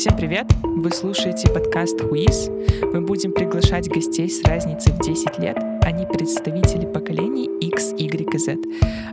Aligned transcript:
Всем 0.00 0.16
привет! 0.16 0.46
Вы 0.62 0.90
слушаете 0.92 1.52
подкаст 1.52 2.00
«Хуиз». 2.00 2.48
Мы 2.90 3.02
будем 3.02 3.32
приглашать 3.32 3.86
гостей 3.86 4.30
с 4.30 4.42
разницей 4.44 4.94
в 4.94 4.98
10 4.98 5.38
лет. 5.38 5.58
Они 5.82 6.06
представители 6.06 6.90
поколений 6.90 7.44
X, 7.60 7.92
Y 7.92 8.34
и 8.34 8.38
Z. 8.38 8.56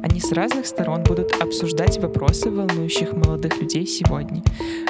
Они 0.01 0.21
с 0.21 0.31
разных 0.31 0.65
сторон 0.65 1.03
будут 1.03 1.33
обсуждать 1.41 1.97
вопросы, 1.97 2.49
волнующих 2.49 3.11
молодых 3.11 3.61
людей 3.61 3.85
сегодня. 3.85 4.41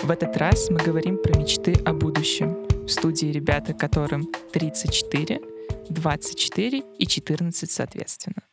В 0.04 0.12
этот 0.12 0.38
раз 0.38 0.70
мы 0.70 0.78
говорим 0.78 1.18
про 1.18 1.36
мечты 1.36 1.74
о 1.84 1.94
будущем. 1.94 2.68
В 2.86 2.90
студии 2.90 3.32
ребята, 3.32 3.74
которым 3.74 4.32
34, 4.54 5.42
24 5.90 6.84
и 7.00 7.08
14 7.08 7.72
соответственно. 7.72 8.44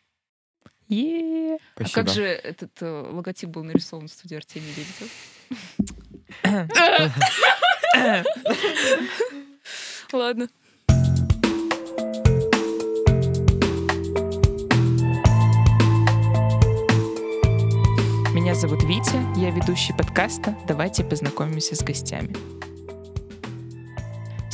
е 0.89 1.59
А 1.77 1.85
как 1.93 2.09
же 2.09 2.25
этот 2.25 2.71
э, 2.81 3.11
логотип 3.13 3.51
был 3.51 3.65
нарисован 3.65 4.09
в 4.09 4.13
студии 4.13 4.37
Артемия 4.37 4.71
Лебедев? 4.71 5.11
Ладно. 10.13 10.49
Меня 18.35 18.55
зовут 18.55 18.83
Витя, 18.85 19.41
я 19.41 19.51
ведущий 19.51 19.93
подкаста 19.95 20.57
«Давайте 20.67 21.03
познакомимся 21.05 21.77
с 21.77 21.83
гостями». 21.83 22.35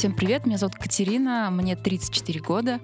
Всем 0.01 0.15
привет, 0.15 0.47
меня 0.47 0.57
зовут 0.57 0.77
Катерина, 0.77 1.51
мне 1.51 1.77
34 1.77 2.41
года. 2.41 2.81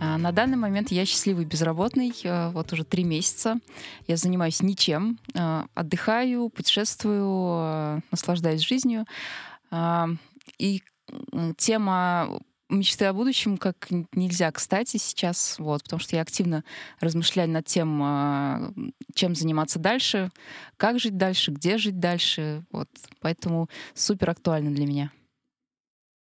А, 0.00 0.18
на 0.18 0.32
данный 0.32 0.56
момент 0.56 0.90
я 0.90 1.06
счастливый 1.06 1.44
безработный, 1.44 2.12
а, 2.24 2.50
вот 2.50 2.72
уже 2.72 2.82
три 2.82 3.04
месяца. 3.04 3.60
Я 4.08 4.16
занимаюсь 4.16 4.60
ничем, 4.62 5.20
а, 5.36 5.66
отдыхаю, 5.74 6.48
путешествую, 6.48 8.02
наслаждаюсь 8.10 8.62
жизнью. 8.62 9.04
И 10.58 10.82
тема 11.56 12.40
мечты 12.68 13.04
о 13.04 13.12
будущем 13.12 13.58
как 13.58 13.86
нельзя 14.10 14.50
кстати 14.50 14.96
сейчас, 14.96 15.60
вот, 15.60 15.84
потому 15.84 16.00
что 16.00 16.16
я 16.16 16.22
активно 16.22 16.64
размышляю 16.98 17.48
над 17.48 17.64
тем, 17.66 18.92
чем 19.14 19.36
заниматься 19.36 19.78
дальше, 19.78 20.32
как 20.76 20.98
жить 20.98 21.16
дальше, 21.16 21.52
где 21.52 21.78
жить 21.78 22.00
дальше, 22.00 22.64
вот, 22.72 22.88
поэтому 23.20 23.68
супер 23.94 24.30
актуально 24.30 24.72
для 24.72 24.84
меня. 24.84 25.12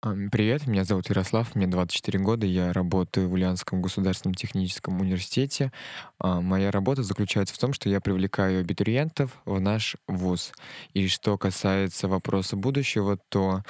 Привет, 0.04 0.68
меня 0.68 0.84
зовут 0.84 1.08
Ярослав, 1.08 1.56
мне 1.56 1.66
24 1.66 2.20
года, 2.20 2.46
я 2.46 2.74
работаю 2.74 3.30
в 3.30 3.34
Ульяновском 3.34 3.82
государственном 3.82 4.36
техническом 4.36 5.00
университете. 5.00 5.72
А, 6.20 6.42
моя 6.42 6.72
работа 6.72 7.04
заключается 7.04 7.56
в 7.56 7.58
том, 7.58 7.72
что 7.72 7.88
я 7.88 8.02
привлекаю 8.02 8.60
абитуриентов 8.60 9.32
в 9.46 9.62
наш 9.62 9.96
вуз. 10.10 10.52
И 10.94 11.08
что 11.08 11.38
касается 11.38 12.10
вопроса 12.10 12.58
будущего, 12.58 13.18
то 13.30 13.64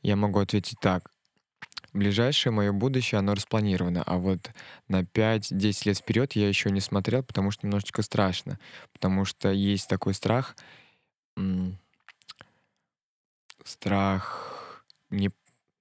я 0.00 0.16
могу 0.16 0.38
ответить 0.38 0.78
так. 0.80 1.10
Ближайшее 1.92 2.50
мое 2.50 2.72
будущее, 2.72 3.18
оно 3.18 3.34
распланировано, 3.34 4.02
а 4.06 4.16
вот 4.16 4.52
на 4.88 5.02
5-10 5.02 5.82
лет 5.84 5.98
вперед 5.98 6.32
я 6.32 6.48
еще 6.48 6.70
не 6.70 6.80
смотрел, 6.80 7.22
потому 7.22 7.50
что 7.50 7.66
немножечко 7.66 8.00
страшно, 8.00 8.58
потому 8.94 9.26
что 9.26 9.52
есть 9.52 9.86
такой 9.90 10.14
страх, 10.14 10.56
страх 13.64 14.54
не 15.10 15.30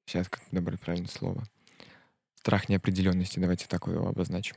Сейчас 0.06 0.30
как 0.30 0.42
добавить 0.52 0.80
правильное 0.80 1.10
слово. 1.10 1.44
Страх 2.36 2.70
неопределенности. 2.70 3.40
Давайте 3.40 3.68
такое 3.68 3.96
его 3.96 4.08
обозначим. 4.08 4.56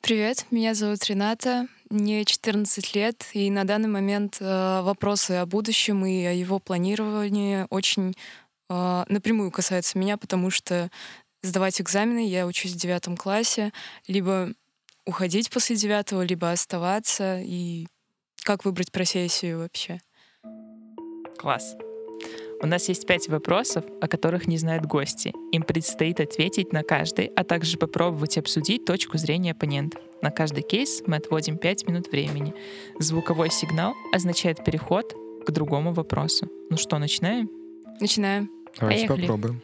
Привет, 0.00 0.44
меня 0.50 0.74
зовут 0.74 1.02
Рената, 1.06 1.66
мне 1.88 2.26
14 2.26 2.94
лет, 2.94 3.24
и 3.32 3.50
на 3.50 3.64
данный 3.64 3.88
момент 3.88 4.36
э, 4.38 4.82
вопросы 4.82 5.30
о 5.30 5.46
будущем 5.46 6.04
и 6.04 6.24
о 6.24 6.32
его 6.32 6.58
планировании 6.58 7.66
очень 7.70 8.14
э, 8.68 9.04
напрямую 9.08 9.50
касаются 9.50 9.98
меня, 9.98 10.18
потому 10.18 10.50
что 10.50 10.90
сдавать 11.42 11.80
экзамены 11.80 12.28
я 12.28 12.46
учусь 12.46 12.72
в 12.72 12.76
девятом 12.76 13.16
классе, 13.16 13.72
либо 14.06 14.52
уходить 15.06 15.48
после 15.48 15.74
девятого, 15.76 16.20
либо 16.20 16.50
оставаться, 16.50 17.40
и 17.40 17.86
как 18.42 18.66
выбрать 18.66 18.92
профессию 18.92 19.60
вообще. 19.60 20.02
Класс. 21.38 21.76
У 22.64 22.66
нас 22.66 22.88
есть 22.88 23.06
пять 23.06 23.28
вопросов, 23.28 23.84
о 24.00 24.08
которых 24.08 24.46
не 24.46 24.56
знают 24.56 24.86
гости. 24.86 25.34
Им 25.52 25.64
предстоит 25.64 26.18
ответить 26.18 26.72
на 26.72 26.82
каждый, 26.82 27.26
а 27.36 27.44
также 27.44 27.76
попробовать 27.76 28.38
обсудить 28.38 28.86
точку 28.86 29.18
зрения 29.18 29.52
оппонента. 29.52 29.98
На 30.22 30.30
каждый 30.30 30.62
кейс 30.62 31.02
мы 31.06 31.16
отводим 31.16 31.58
5 31.58 31.86
минут 31.86 32.10
времени. 32.10 32.54
Звуковой 32.98 33.50
сигнал 33.50 33.92
означает 34.14 34.64
переход 34.64 35.12
к 35.46 35.50
другому 35.50 35.92
вопросу. 35.92 36.48
Ну 36.70 36.78
что, 36.78 36.96
начинаем? 36.96 37.50
Начинаем. 38.00 38.50
Давайте 38.80 39.08
Поехали. 39.08 39.20
попробуем. 39.26 39.62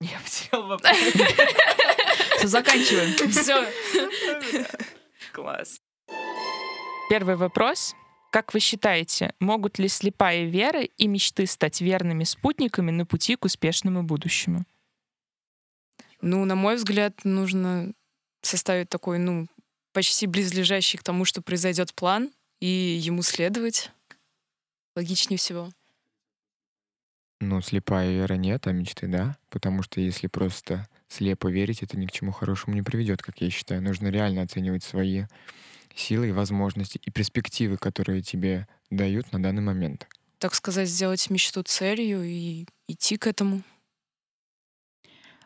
Я 0.00 0.20
потерял 0.24 0.68
вопрос. 0.68 0.96
Заканчиваем. 2.44 3.28
Все. 3.32 3.66
Класс. 5.32 5.80
Первый 7.10 7.34
вопрос 7.34 7.96
как 8.30 8.54
вы 8.54 8.60
считаете, 8.60 9.34
могут 9.40 9.78
ли 9.78 9.88
слепая 9.88 10.44
вера 10.44 10.82
и 10.82 11.06
мечты 11.06 11.46
стать 11.46 11.80
верными 11.80 12.24
спутниками 12.24 12.90
на 12.90 13.06
пути 13.06 13.36
к 13.36 13.44
успешному 13.44 14.02
будущему? 14.02 14.64
Ну, 16.20 16.44
на 16.44 16.54
мой 16.54 16.76
взгляд, 16.76 17.24
нужно 17.24 17.92
составить 18.42 18.88
такой, 18.88 19.18
ну, 19.18 19.46
почти 19.92 20.26
близлежащий 20.26 20.98
к 20.98 21.02
тому, 21.02 21.24
что 21.24 21.42
произойдет 21.42 21.94
план, 21.94 22.30
и 22.60 22.66
ему 22.66 23.22
следовать. 23.22 23.90
Логичнее 24.96 25.38
всего. 25.38 25.70
Ну, 27.40 27.60
слепая 27.60 28.10
вера 28.12 28.34
нет, 28.34 28.66
а 28.66 28.72
мечты 28.72 29.06
да. 29.06 29.36
Потому 29.48 29.82
что 29.82 30.00
если 30.00 30.26
просто 30.26 30.88
слепо 31.06 31.48
верить, 31.48 31.82
это 31.82 31.96
ни 31.96 32.06
к 32.06 32.12
чему 32.12 32.32
хорошему 32.32 32.74
не 32.74 32.82
приведет, 32.82 33.22
как 33.22 33.40
я 33.40 33.48
считаю. 33.48 33.80
Нужно 33.80 34.08
реально 34.08 34.42
оценивать 34.42 34.82
свои 34.82 35.24
силы 35.98 36.28
и 36.28 36.32
возможности 36.32 37.00
и 37.04 37.10
перспективы, 37.10 37.76
которые 37.76 38.22
тебе 38.22 38.66
дают 38.90 39.32
на 39.32 39.42
данный 39.42 39.62
момент. 39.62 40.06
Так 40.38 40.54
сказать, 40.54 40.88
сделать 40.88 41.28
мечту 41.30 41.62
целью 41.62 42.22
и 42.22 42.66
идти 42.86 43.16
к 43.16 43.26
этому. 43.26 43.62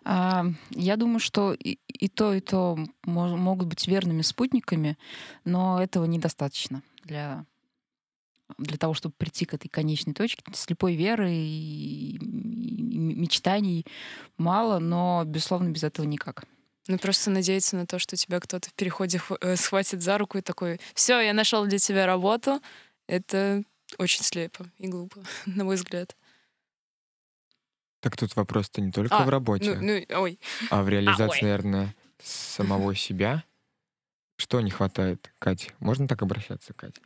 А, 0.04 0.44
я 0.70 0.96
думаю, 0.96 1.20
что 1.20 1.52
и, 1.52 1.78
и 1.86 2.08
то, 2.08 2.34
и 2.34 2.40
то 2.40 2.78
могут 3.04 3.68
быть 3.68 3.86
верными 3.86 4.22
спутниками, 4.22 4.98
но 5.44 5.82
этого 5.82 6.04
недостаточно 6.04 6.82
для, 7.04 7.46
для 8.58 8.76
того, 8.76 8.94
чтобы 8.94 9.14
прийти 9.16 9.44
к 9.44 9.54
этой 9.54 9.68
конечной 9.68 10.14
точке. 10.14 10.42
Слепой 10.54 10.96
веры 10.96 11.32
и, 11.32 12.16
и 12.16 12.98
мечтаний 12.98 13.86
мало, 14.36 14.78
но, 14.78 15.22
безусловно, 15.24 15.70
без 15.70 15.84
этого 15.84 16.04
никак. 16.04 16.44
Ну, 16.88 16.98
просто 16.98 17.30
надеяться 17.30 17.76
на 17.76 17.86
то, 17.86 17.98
что 17.98 18.16
тебя 18.16 18.40
кто-то 18.40 18.68
в 18.68 18.74
переходе 18.74 19.20
э, 19.40 19.56
схватит 19.56 20.02
за 20.02 20.18
руку 20.18 20.38
и 20.38 20.42
такой, 20.42 20.80
все, 20.94 21.20
я 21.20 21.32
нашел 21.32 21.64
для 21.66 21.78
тебя 21.78 22.06
работу, 22.06 22.60
это 23.06 23.62
очень 23.98 24.22
слепо 24.24 24.66
и 24.78 24.88
глупо, 24.88 25.22
на 25.46 25.64
мой 25.64 25.76
взгляд. 25.76 26.16
Так 28.00 28.16
тут 28.16 28.34
вопрос-то 28.34 28.80
не 28.80 28.90
только 28.90 29.16
а, 29.16 29.24
в 29.24 29.28
работе, 29.28 29.76
ну, 29.76 30.04
ну, 30.08 30.20
ой. 30.20 30.40
а 30.70 30.82
в 30.82 30.88
реализации, 30.88 31.40
а, 31.40 31.44
наверное, 31.44 31.94
самого 32.20 32.96
себя. 32.96 33.44
Что 34.36 34.60
не 34.60 34.72
хватает, 34.72 35.32
Катя? 35.38 35.72
Можно 35.78 36.08
так 36.08 36.20
обращаться, 36.22 36.74
Катя? 36.74 37.00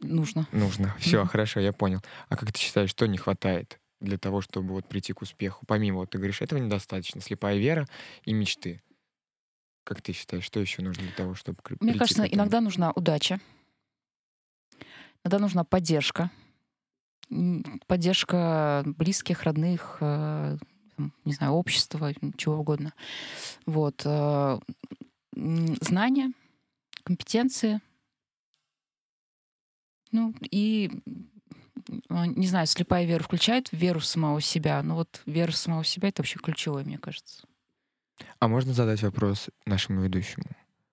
Нужно. 0.00 0.48
Нужно. 0.52 0.96
Все, 0.98 1.26
хорошо, 1.26 1.60
я 1.60 1.74
понял. 1.74 2.00
А 2.30 2.36
как 2.36 2.52
ты 2.52 2.58
считаешь, 2.58 2.88
что 2.88 3.04
не 3.06 3.18
хватает 3.18 3.78
для 4.00 4.16
того, 4.16 4.40
чтобы 4.40 4.72
вот 4.72 4.88
прийти 4.88 5.12
к 5.12 5.20
успеху? 5.20 5.66
Помимо, 5.66 5.98
вот 5.98 6.10
ты 6.10 6.16
говоришь, 6.16 6.40
этого 6.40 6.58
недостаточно. 6.58 7.20
Слепая 7.20 7.58
вера 7.58 7.86
и 8.24 8.32
мечты. 8.32 8.82
Как 9.84 10.02
ты 10.02 10.12
считаешь, 10.12 10.44
что 10.44 10.60
еще 10.60 10.82
нужно 10.82 11.02
для 11.02 11.12
того, 11.12 11.34
чтобы 11.34 11.58
Мне 11.80 11.94
кажется, 11.94 12.24
иногда 12.24 12.60
нужна 12.60 12.92
удача, 12.92 13.40
иногда 15.24 15.38
нужна 15.38 15.64
поддержка, 15.64 16.30
поддержка 17.86 18.82
близких, 18.86 19.42
родных, 19.42 19.98
э, 20.00 20.56
не 21.24 21.32
знаю, 21.32 21.52
общества, 21.52 22.12
чего 22.36 22.56
угодно. 22.56 22.92
Вот. 23.66 24.02
Э, 24.04 24.58
знания, 25.32 26.32
компетенции. 27.04 27.80
Ну, 30.12 30.34
и 30.50 30.90
не 32.08 32.46
знаю, 32.46 32.66
слепая 32.66 33.04
вера 33.04 33.22
включает 33.22 33.68
веру 33.72 34.00
в 34.00 34.04
самого 34.04 34.40
себя. 34.40 34.82
Но 34.82 34.96
вот 34.96 35.22
вера 35.26 35.50
в 35.50 35.56
самого 35.56 35.84
себя— 35.84 36.08
это 36.10 36.22
вообще 36.22 36.38
ключевое, 36.38 36.84
мне 36.84 36.98
кажется. 36.98 37.46
А 38.38 38.48
можно 38.48 38.72
задать 38.72 39.02
вопрос 39.02 39.50
нашему 39.66 40.02
ведущему? 40.02 40.46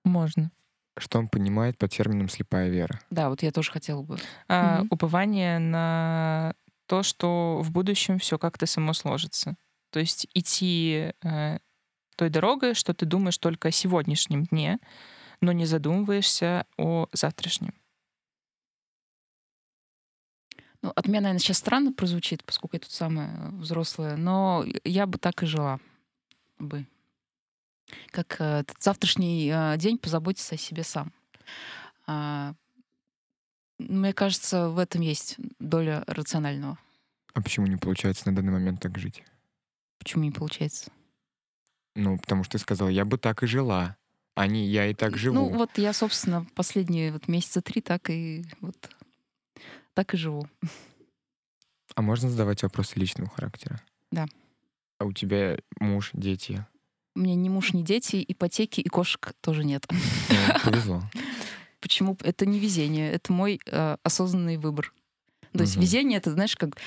Можно. 0.03 0.51
Что 0.97 1.19
он 1.19 1.29
понимает 1.29 1.77
под 1.77 1.91
термином 1.91 2.29
слепая 2.29 2.69
вера? 2.69 2.99
Да, 3.09 3.29
вот 3.29 3.43
я 3.43 3.51
тоже 3.51 3.71
хотела 3.71 4.01
бы. 4.01 4.17
А, 4.47 4.81
угу. 4.81 4.95
Упование 4.95 5.59
на 5.59 6.53
то, 6.87 7.03
что 7.03 7.61
в 7.61 7.71
будущем 7.71 8.17
все 8.19 8.37
как-то 8.37 8.65
само 8.65 8.93
сложится. 8.93 9.55
То 9.91 9.99
есть 9.99 10.27
идти 10.33 11.13
э, 11.23 11.59
той 12.15 12.29
дорогой, 12.29 12.73
что 12.73 12.93
ты 12.93 13.05
думаешь 13.05 13.37
только 13.37 13.69
о 13.69 13.71
сегодняшнем 13.71 14.45
дне, 14.45 14.79
но 15.39 15.51
не 15.51 15.65
задумываешься 15.65 16.65
о 16.77 17.07
завтрашнем. 17.13 17.73
Ну, 20.81 20.91
от 20.95 21.07
меня, 21.07 21.21
наверное, 21.21 21.39
сейчас 21.39 21.57
странно 21.57 21.91
прозвучит, 21.91 22.43
поскольку 22.43 22.75
я 22.75 22.79
тут 22.79 22.91
самая 22.91 23.49
взрослая, 23.51 24.15
но 24.15 24.65
я 24.83 25.05
бы 25.05 25.17
так 25.17 25.43
и 25.43 25.45
жила 25.45 25.79
бы. 26.59 26.85
Как 28.11 28.39
э, 28.39 28.59
этот 28.59 28.81
завтрашний 28.81 29.51
э, 29.53 29.77
день 29.77 29.97
позаботиться 29.97 30.55
о 30.55 30.57
себе 30.57 30.83
сам. 30.83 31.13
А, 32.05 32.53
мне 33.79 34.13
кажется, 34.13 34.69
в 34.69 34.79
этом 34.79 35.01
есть 35.01 35.35
доля 35.59 36.03
рационального. 36.07 36.77
А 37.33 37.41
почему 37.41 37.67
не 37.67 37.77
получается 37.77 38.29
на 38.29 38.35
данный 38.35 38.51
момент 38.51 38.81
так 38.81 38.97
жить? 38.97 39.23
Почему 39.99 40.23
не 40.23 40.31
получается? 40.31 40.91
Ну, 41.95 42.17
потому 42.17 42.43
что 42.43 42.53
ты 42.53 42.59
сказал, 42.59 42.89
я 42.89 43.05
бы 43.05 43.17
так 43.17 43.43
и 43.43 43.47
жила. 43.47 43.95
А 44.35 44.45
не 44.45 44.67
я 44.67 44.85
и 44.85 44.93
так 44.93 45.17
живу. 45.17 45.35
Ну, 45.35 45.49
вот 45.57 45.79
я, 45.79 45.93
собственно, 45.93 46.45
последние 46.53 47.11
вот 47.11 47.27
месяца 47.27 47.61
три 47.61 47.81
так 47.81 48.11
и 48.11 48.45
вот 48.61 48.75
так 49.95 50.13
и 50.13 50.17
живу. 50.17 50.47
А 51.95 52.03
можно 52.03 52.29
задавать 52.29 52.61
вопросы 52.61 52.99
личного 52.99 53.31
характера? 53.31 53.81
Да. 54.11 54.27
А 54.99 55.05
у 55.05 55.11
тебя 55.11 55.57
муж, 55.79 56.11
дети? 56.13 56.63
У 57.17 57.19
меня 57.19 57.33
ни 57.33 57.49
муж, 57.49 57.73
ни 57.73 57.81
дети, 57.81 58.23
ипотеки 58.27 58.79
и 58.79 58.89
кошек 58.89 59.33
тоже 59.41 59.65
нет. 59.65 59.87
Повезло. 60.63 61.01
Почему? 61.81 62.15
Это 62.21 62.45
не 62.45 62.59
везение, 62.59 63.11
это 63.11 63.33
мой 63.33 63.59
э, 63.65 63.97
осознанный 64.03 64.57
выбор. 64.57 64.93
То 65.51 65.61
есть 65.61 65.77
везение 65.77 66.19
это, 66.19 66.31
знаешь, 66.31 66.55
как 66.55 66.77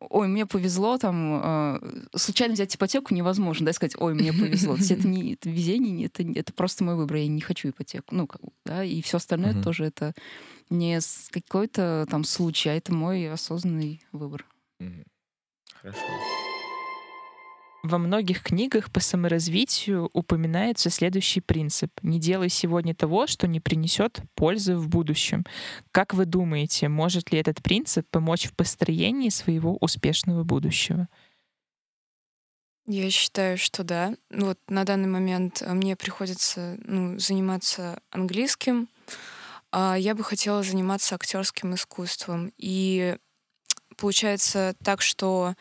ой, 0.00 0.26
мне 0.26 0.46
повезло, 0.46 0.98
там, 0.98 1.40
э, 1.40 2.06
случайно 2.16 2.54
взять 2.54 2.74
ипотеку 2.74 3.14
невозможно, 3.14 3.66
да, 3.66 3.72
сказать, 3.72 3.94
ой, 3.96 4.14
мне 4.14 4.32
повезло. 4.32 4.74
То 4.74 4.80
есть 4.80 4.90
это 4.90 5.06
не 5.06 5.34
это 5.34 5.48
везение, 5.48 6.06
это, 6.06 6.24
это 6.24 6.52
просто 6.52 6.82
мой 6.82 6.96
выбор, 6.96 7.18
я 7.18 7.28
не 7.28 7.40
хочу 7.40 7.68
ипотеку. 7.68 8.12
Ну, 8.12 8.28
да, 8.64 8.82
и 8.82 9.00
все 9.00 9.18
остальное 9.18 9.52
Мгм. 9.52 9.62
тоже 9.62 9.84
это 9.84 10.12
не 10.70 10.98
какой-то 11.30 12.08
там 12.10 12.24
случай, 12.24 12.70
а 12.70 12.74
это 12.74 12.92
мой 12.92 13.30
осознанный 13.30 14.02
выбор. 14.10 14.44
Мгм. 14.80 15.04
Хорошо. 15.80 16.00
Во 17.82 17.98
многих 17.98 18.44
книгах 18.44 18.92
по 18.92 19.00
саморазвитию 19.00 20.08
упоминается 20.12 20.88
следующий 20.88 21.40
принцип. 21.40 21.90
Не 22.02 22.20
делай 22.20 22.48
сегодня 22.48 22.94
того, 22.94 23.26
что 23.26 23.48
не 23.48 23.58
принесет 23.58 24.20
пользы 24.36 24.76
в 24.76 24.88
будущем. 24.88 25.44
Как 25.90 26.14
вы 26.14 26.24
думаете, 26.24 26.88
может 26.88 27.32
ли 27.32 27.40
этот 27.40 27.60
принцип 27.60 28.06
помочь 28.08 28.46
в 28.46 28.54
построении 28.54 29.30
своего 29.30 29.76
успешного 29.80 30.44
будущего? 30.44 31.08
Я 32.86 33.10
считаю, 33.10 33.58
что 33.58 33.82
да. 33.82 34.14
Вот 34.30 34.58
на 34.68 34.84
данный 34.84 35.08
момент 35.08 35.60
э, 35.62 35.72
мне 35.72 35.96
приходится 35.96 36.76
ну, 36.84 37.18
заниматься 37.18 38.00
английским. 38.10 38.88
А 39.72 39.96
я 39.96 40.14
бы 40.14 40.22
хотела 40.22 40.62
заниматься 40.62 41.16
актерским 41.16 41.74
искусством. 41.74 42.52
И 42.58 43.16
получается 43.96 44.76
так, 44.84 45.00
что 45.00 45.54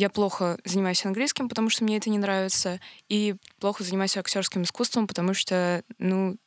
я 0.00 0.08
плохо 0.08 0.58
занимаюсь 0.64 1.04
английским, 1.04 1.48
потому 1.48 1.68
что 1.68 1.84
мне 1.84 1.98
это 1.98 2.08
не 2.08 2.16
нравится, 2.16 2.80
и 3.10 3.36
плохо 3.58 3.84
занимаюсь 3.84 4.16
актерским 4.16 4.62
искусством, 4.62 5.06
потому 5.06 5.34
что, 5.34 5.84
ну, 5.98 6.38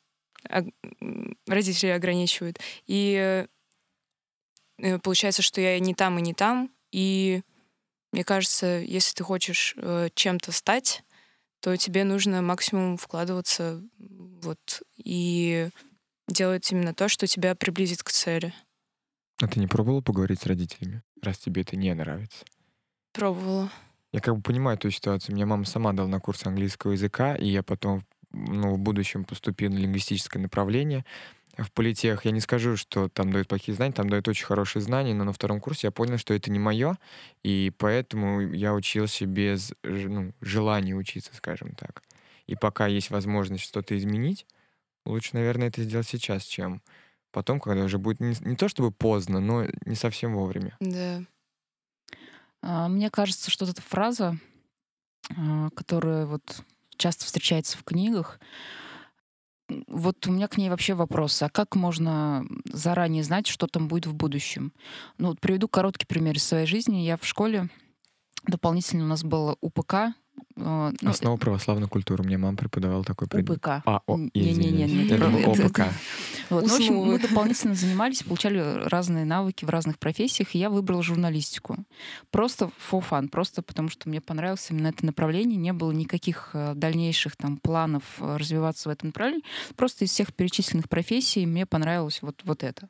родители 1.47 1.89
ограничивают. 1.89 2.59
И 2.87 3.45
э, 4.79 4.99
получается, 4.99 5.43
что 5.43 5.61
я 5.61 5.79
не 5.79 5.93
там 5.93 6.17
и 6.17 6.21
не 6.23 6.33
там, 6.33 6.71
и 6.91 7.43
мне 8.11 8.23
кажется, 8.23 8.65
если 8.79 9.13
ты 9.13 9.23
хочешь 9.23 9.75
э, 9.77 10.09
чем-то 10.15 10.51
стать, 10.51 11.03
то 11.59 11.77
тебе 11.77 12.03
нужно 12.03 12.41
максимум 12.41 12.97
вкладываться 12.97 13.81
вот 13.99 14.81
и 14.97 15.69
делать 16.27 16.71
именно 16.71 16.95
то, 16.95 17.07
что 17.07 17.27
тебя 17.27 17.53
приблизит 17.53 18.01
к 18.01 18.11
цели. 18.11 18.51
А 19.41 19.47
ты 19.47 19.59
не 19.59 19.67
пробовала 19.67 20.01
поговорить 20.01 20.41
с 20.41 20.45
родителями, 20.47 21.03
раз 21.21 21.37
тебе 21.37 21.61
это 21.61 21.75
не 21.75 21.93
нравится? 21.93 22.45
Пробовала. 23.13 23.69
Я 24.11 24.19
как 24.19 24.35
бы 24.35 24.41
понимаю 24.41 24.77
эту 24.77 24.91
ситуацию. 24.91 25.35
Меня 25.35 25.45
мама 25.45 25.65
сама 25.65 25.93
дала 25.93 26.07
на 26.07 26.19
курс 26.19 26.45
английского 26.45 26.91
языка, 26.91 27.35
и 27.35 27.47
я 27.47 27.63
потом 27.63 28.03
ну, 28.31 28.73
в 28.73 28.79
будущем 28.79 29.23
поступил 29.23 29.71
на 29.71 29.77
лингвистическое 29.77 30.41
направление. 30.41 31.05
В 31.57 31.71
политех 31.71 32.25
я 32.25 32.31
не 32.31 32.39
скажу, 32.39 32.75
что 32.77 33.09
там 33.09 33.31
дают 33.31 33.47
плохие 33.47 33.75
знания, 33.75 33.93
там 33.93 34.09
дают 34.09 34.27
очень 34.27 34.45
хорошие 34.45 34.81
знания, 34.81 35.13
но 35.13 35.23
на 35.23 35.33
втором 35.33 35.61
курсе 35.61 35.87
я 35.87 35.91
понял, 35.91 36.17
что 36.17 36.33
это 36.33 36.49
не 36.49 36.57
мое, 36.57 36.97
и 37.43 37.71
поэтому 37.77 38.41
я 38.41 38.73
учился 38.73 39.27
без 39.27 39.73
ну, 39.83 40.33
желания 40.41 40.95
учиться, 40.95 41.31
скажем 41.35 41.75
так. 41.75 42.01
И 42.47 42.55
пока 42.55 42.87
есть 42.87 43.11
возможность 43.11 43.63
что-то 43.63 43.95
изменить, 43.95 44.47
лучше, 45.05 45.29
наверное, 45.33 45.67
это 45.67 45.83
сделать 45.83 46.07
сейчас, 46.07 46.43
чем 46.43 46.81
потом, 47.31 47.59
когда 47.59 47.83
уже 47.83 47.99
будет 47.99 48.19
не, 48.19 48.33
не 48.41 48.55
то 48.55 48.67
чтобы 48.67 48.91
поздно, 48.91 49.39
но 49.39 49.65
не 49.85 49.95
совсем 49.95 50.33
вовремя. 50.33 50.75
Да. 50.79 51.21
А, 52.63 52.87
Мне 52.87 53.09
кажется, 53.09 53.51
что 53.51 53.65
эта 53.65 53.81
фраза, 53.81 54.37
а, 55.29 55.69
которая 55.71 56.25
вот 56.25 56.63
часто 56.95 57.25
встречается 57.25 57.77
в 57.77 57.83
книгах, 57.83 58.39
вот 59.87 60.25
у 60.27 60.31
меня 60.31 60.47
к 60.47 60.57
ней 60.57 60.69
вообще 60.69 60.93
вопрос. 60.93 61.41
А 61.41 61.49
как 61.49 61.75
можно 61.75 62.45
заранее 62.65 63.23
знать, 63.23 63.47
что 63.47 63.67
там 63.67 63.87
будет 63.87 64.05
в 64.05 64.13
будущем? 64.13 64.73
Ну, 65.17 65.29
вот 65.29 65.39
приведу 65.39 65.67
короткий 65.67 66.05
пример 66.05 66.35
из 66.35 66.43
своей 66.43 66.65
жизни. 66.65 66.97
Я 66.97 67.17
в 67.17 67.25
школе 67.25 67.69
дополнительно 68.45 69.05
у 69.05 69.07
нас 69.07 69.23
было 69.23 69.57
УПК. 69.61 70.13
Э, 70.55 70.91
ну, 71.01 71.09
Основа 71.09 71.37
православной 71.37 71.87
культуры. 71.87 72.23
Мне 72.23 72.37
мама 72.37 72.57
преподавала 72.57 73.03
такой 73.03 73.27
предмет. 73.27 73.57
УПК. 73.57 73.67
А, 73.85 74.01
о, 74.05 74.17
не-не-не, 74.17 74.85
Я 75.05 75.15
это- 75.15 75.49
ОПК. 75.49 75.81
Вот. 76.49 76.63
Ну, 76.63 76.69
в 76.69 76.75
общем, 76.75 76.95
мы 76.95 77.19
дополнительно 77.19 77.73
занимались, 77.75 78.23
получали 78.23 78.59
разные 78.87 79.25
навыки 79.25 79.65
в 79.65 79.69
разных 79.69 79.97
профессиях, 79.97 80.53
и 80.53 80.59
я 80.59 80.69
выбрала 80.69 81.01
журналистику. 81.01 81.77
Просто 82.31 82.69
for 82.91 83.03
fun, 83.07 83.29
просто 83.29 83.61
потому 83.61 83.89
что 83.89 84.09
мне 84.09 84.21
понравилось 84.21 84.67
именно 84.69 84.87
это 84.87 85.05
направление, 85.05 85.57
не 85.57 85.73
было 85.73 85.91
никаких 85.91 86.51
э, 86.53 86.73
дальнейших 86.75 87.35
там 87.35 87.57
планов 87.57 88.03
э, 88.19 88.37
развиваться 88.37 88.89
в 88.89 88.91
этом 88.91 89.09
направлении. 89.09 89.43
Просто 89.75 90.05
из 90.05 90.11
всех 90.11 90.33
перечисленных 90.33 90.89
профессий 90.89 91.45
мне 91.45 91.65
понравилось 91.65 92.21
вот, 92.21 92.41
вот 92.43 92.63
это. 92.63 92.89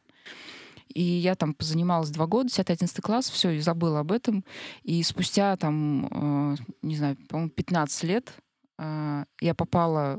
И 0.87 1.01
я 1.01 1.35
там 1.35 1.53
позанималась 1.53 2.09
два 2.09 2.27
года, 2.27 2.49
10-11 2.49 3.01
класс, 3.01 3.29
все, 3.29 3.51
и 3.51 3.59
забыла 3.59 3.99
об 3.99 4.11
этом. 4.11 4.43
И 4.83 5.01
спустя 5.03 5.55
там, 5.57 6.07
э, 6.11 6.55
не 6.81 6.95
знаю, 6.95 7.17
по-моему, 7.29 7.51
15 7.51 8.03
лет 8.03 8.33
э, 8.77 9.25
я 9.41 9.53
попала 9.55 10.17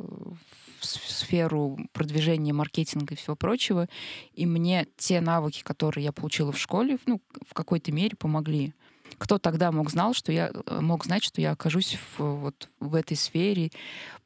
в 0.81 0.87
сферу 0.87 1.79
продвижения, 1.93 2.53
маркетинга 2.53 3.15
и 3.15 3.17
всего 3.17 3.37
прочего, 3.37 3.89
и 4.33 4.47
мне 4.47 4.87
те 4.97 5.21
навыки, 5.21 5.63
которые 5.63 6.05
я 6.05 6.13
получила 6.13 6.53
в 6.53 6.59
школе, 6.59 6.99
ну, 7.07 7.21
в 7.47 7.55
какой-то 7.55 7.93
мере 7.93 8.17
помогли. 8.17 8.75
Кто 9.19 9.39
тогда 9.39 9.71
мог 9.71 9.91
знал, 9.91 10.15
что 10.15 10.33
я 10.33 10.51
э, 10.53 10.81
мог 10.81 11.05
знать, 11.05 11.23
что 11.23 11.41
я 11.41 11.53
окажусь 11.53 11.99
в, 12.17 12.25
вот 12.25 12.69
в 12.81 12.95
этой 12.95 13.17
сфере? 13.17 13.71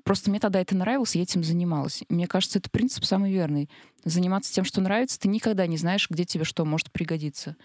Просто 0.02 0.30
мне 0.30 0.40
тогда 0.40 0.60
это 0.60 0.74
нравилось, 0.74 1.16
я 1.16 1.22
этим 1.22 1.44
занималась. 1.44 2.02
И 2.08 2.14
мне 2.14 2.26
кажется, 2.26 2.58
это 2.58 2.70
принцип 2.70 3.04
самый 3.04 3.32
верный. 3.32 3.68
Заниматься 4.08 4.52
тем, 4.52 4.64
что 4.64 4.80
нравится, 4.80 5.18
ты 5.18 5.28
никогда 5.28 5.66
не 5.66 5.76
знаешь, 5.76 6.08
где 6.10 6.24
тебе 6.24 6.44
что 6.44 6.64
может 6.64 6.90
пригодиться. 6.92 7.56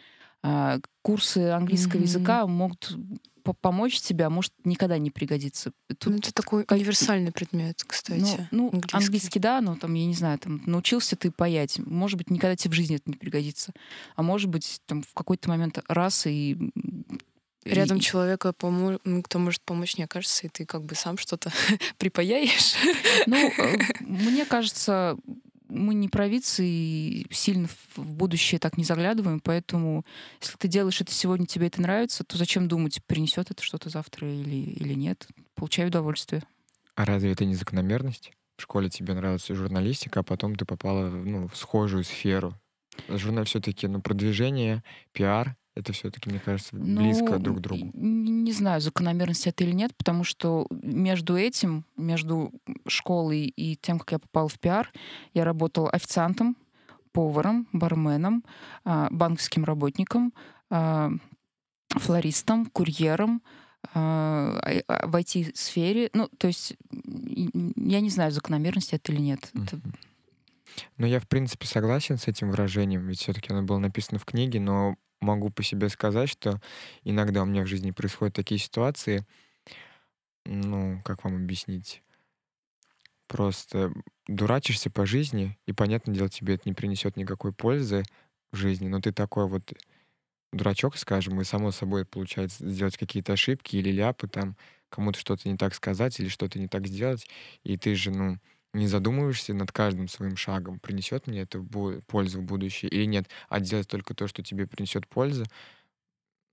А, 0.43 0.79
Курсы 1.01 1.49
английского 1.49 1.95
Мгм. 1.99 2.03
языка 2.03 2.47
могут 2.47 2.97
по- 3.43 3.53
помочь 3.53 3.99
тебе, 3.99 4.25
а 4.25 4.29
может 4.29 4.53
никогда 4.63 4.97
не 4.97 5.11
пригодиться. 5.11 5.71
Тут 5.99 6.05
Ну, 6.13 6.17
это 6.17 6.33
такой 6.33 6.63
как- 6.65 6.77
универсальный 6.77 7.31
предмет, 7.33 7.77
ну, 7.81 7.85
кстати. 7.87 8.47
ну, 8.51 8.65
английский. 8.71 8.97
английский. 8.97 9.39
да, 9.39 9.59
но 9.61 9.75
там, 9.75 9.93
я 9.93 10.05
не 10.05 10.13
знаю, 10.13 10.39
там 10.39 10.61
научился 10.65 11.15
ты 11.17 11.29
паять. 11.31 11.77
Может 11.79 12.17
быть, 12.17 12.29
никогда 12.29 12.55
тебе 12.55 12.71
в 12.71 12.75
жизни 12.75 12.95
это 12.97 13.09
не 13.09 13.17
пригодится. 13.17 13.73
А 14.15 14.23
может 14.23 14.49
быть, 14.49 14.79
там 14.85 15.01
в 15.03 15.13
какой-то 15.13 15.49
момент 15.49 15.79
раз 15.89 16.25
и... 16.25 16.57
Рядом 17.65 17.97
и- 17.97 18.01
человека, 18.01 18.53
помо- 18.57 18.99
кто 19.23 19.39
может 19.39 19.61
помочь, 19.63 19.97
не 19.97 20.03
окажется, 20.03 20.47
и 20.47 20.49
ты 20.49 20.65
как 20.65 20.83
бы 20.83 20.95
сам 20.95 21.17
что-то 21.17 21.51
припаяешь. 21.97 22.73
Ну, 23.27 23.37
э, 23.37 23.77
мне 24.01 24.45
кажется, 24.45 25.17
мы 25.73 25.93
не 25.93 26.07
провидцы 26.09 26.65
и 26.65 27.25
сильно 27.31 27.67
в- 27.67 28.13
будущее 28.13 28.59
так 28.59 28.77
не 28.77 28.83
заглядываем, 28.83 29.39
поэтому 29.39 30.05
если 30.41 30.57
ты 30.57 30.67
делаешь 30.67 31.01
это 31.01 31.11
сегодня, 31.11 31.45
тебе 31.45 31.67
это 31.67 31.81
нравится, 31.81 32.23
то 32.23 32.37
зачем 32.37 32.67
думать, 32.67 33.03
принесет 33.05 33.51
это 33.51 33.63
что-то 33.63 33.89
завтра 33.89 34.31
или, 34.31 34.55
или 34.55 34.93
нет? 34.93 35.27
Получай 35.55 35.87
удовольствие. 35.87 36.43
А 36.95 37.05
разве 37.05 37.31
это 37.31 37.45
не 37.45 37.55
закономерность? 37.55 38.31
В 38.57 38.61
школе 38.61 38.89
тебе 38.89 39.13
нравилась 39.13 39.47
журналистика, 39.47 40.19
а 40.19 40.23
потом 40.23 40.55
ты 40.55 40.65
попала 40.65 41.09
ну, 41.09 41.47
в 41.47 41.57
схожую 41.57 42.03
сферу. 42.03 42.53
Журнал 43.09 43.45
все-таки, 43.45 43.87
ну, 43.87 44.01
продвижение, 44.01 44.83
пиар, 45.11 45.55
это 45.75 45.93
все-таки, 45.93 46.29
мне 46.29 46.39
кажется, 46.39 46.75
близко 46.75 47.33
Ну, 47.33 47.39
друг 47.39 47.57
к 47.57 47.61
другу. 47.61 47.91
Не 47.93 48.51
знаю, 48.51 48.81
закономерность 48.81 49.47
это 49.47 49.63
или 49.63 49.71
нет, 49.73 49.95
потому 49.97 50.23
что 50.23 50.67
между 50.69 51.35
этим, 51.37 51.85
между 51.97 52.51
школой 52.87 53.45
и 53.45 53.75
тем, 53.75 53.99
как 53.99 54.11
я 54.11 54.19
попала 54.19 54.47
в 54.49 54.59
пиар, 54.59 54.91
я 55.33 55.43
работала 55.45 55.89
официантом, 55.89 56.55
поваром, 57.11 57.67
барменом, 57.73 58.43
а, 58.85 59.07
банковским 59.11 59.63
работником, 59.65 60.33
а, 60.69 61.11
флористом, 61.89 62.65
курьером 62.67 63.41
а, 63.93 64.59
в 65.05 65.15
IT-сфере. 65.15 66.09
Ну, 66.13 66.29
то 66.37 66.47
есть 66.47 66.75
я 67.75 67.99
не 67.99 68.09
знаю, 68.09 68.31
закономерность 68.31 68.93
это 68.93 69.11
или 69.11 69.19
нет. 69.21 69.51
Это- 69.53 69.77
Мгм. 69.77 69.93
Ну, 70.97 71.05
я, 71.05 71.19
в 71.19 71.27
принципе, 71.27 71.67
согласен 71.67 72.17
с 72.17 72.27
этим 72.27 72.49
выражением, 72.49 73.05
ведь 73.07 73.19
все-таки 73.19 73.51
оно 73.53 73.61
было 73.61 73.77
написано 73.77 74.17
в 74.17 74.25
книге, 74.25 74.59
но 74.59 74.95
могу 75.23 75.49
по 75.49 75.63
себе 75.63 75.89
сказать, 75.89 76.29
что 76.29 76.61
иногда 77.03 77.43
у 77.43 77.45
меня 77.45 77.63
в 77.63 77.67
жизни 77.67 77.91
происходят 77.91 78.35
такие 78.35 78.59
ситуации, 78.59 79.25
ну, 80.45 81.01
как 81.03 81.23
вам 81.23 81.35
объяснить? 81.35 82.03
Просто 83.27 83.91
дурачишься 84.27 84.91
по 84.91 85.05
жизни, 85.05 85.57
и, 85.65 85.73
понятное 85.73 86.13
дело, 86.13 86.29
тебе 86.29 86.55
это 86.55 86.63
не 86.65 86.73
принесет 86.73 87.17
никакой 87.17 87.53
пользы 87.53 88.03
в 88.51 88.57
жизни, 88.57 88.87
но 88.87 89.01
ты 89.01 89.11
такой 89.11 89.47
вот 89.47 89.73
дурачок, 90.51 90.97
скажем, 90.97 91.41
и 91.41 91.43
само 91.43 91.71
собой 91.71 92.05
получается 92.05 92.69
сделать 92.69 92.97
какие-то 92.97 93.33
ошибки 93.33 93.75
или 93.75 93.91
ляпы, 93.91 94.27
там, 94.27 94.55
кому-то 94.89 95.19
что-то 95.19 95.49
не 95.49 95.57
так 95.57 95.73
сказать 95.73 96.19
или 96.19 96.27
что-то 96.27 96.59
не 96.59 96.67
так 96.67 96.87
сделать, 96.87 97.27
и 97.63 97.77
ты 97.77 97.95
же, 97.95 98.11
ну, 98.11 98.37
не 98.73 98.87
задумываешься 98.87 99.53
над 99.53 99.71
каждым 99.71 100.07
своим 100.07 100.35
шагом, 100.35 100.79
принесет 100.79 101.27
мне 101.27 101.41
это 101.41 101.63
пользу 102.07 102.41
в 102.41 102.43
будущее 102.43 102.89
или 102.89 103.05
нет, 103.05 103.29
а 103.49 103.59
делать 103.59 103.87
только 103.87 104.13
то, 104.13 104.27
что 104.27 104.43
тебе 104.43 104.67
принесет 104.67 105.07
пользу, 105.07 105.45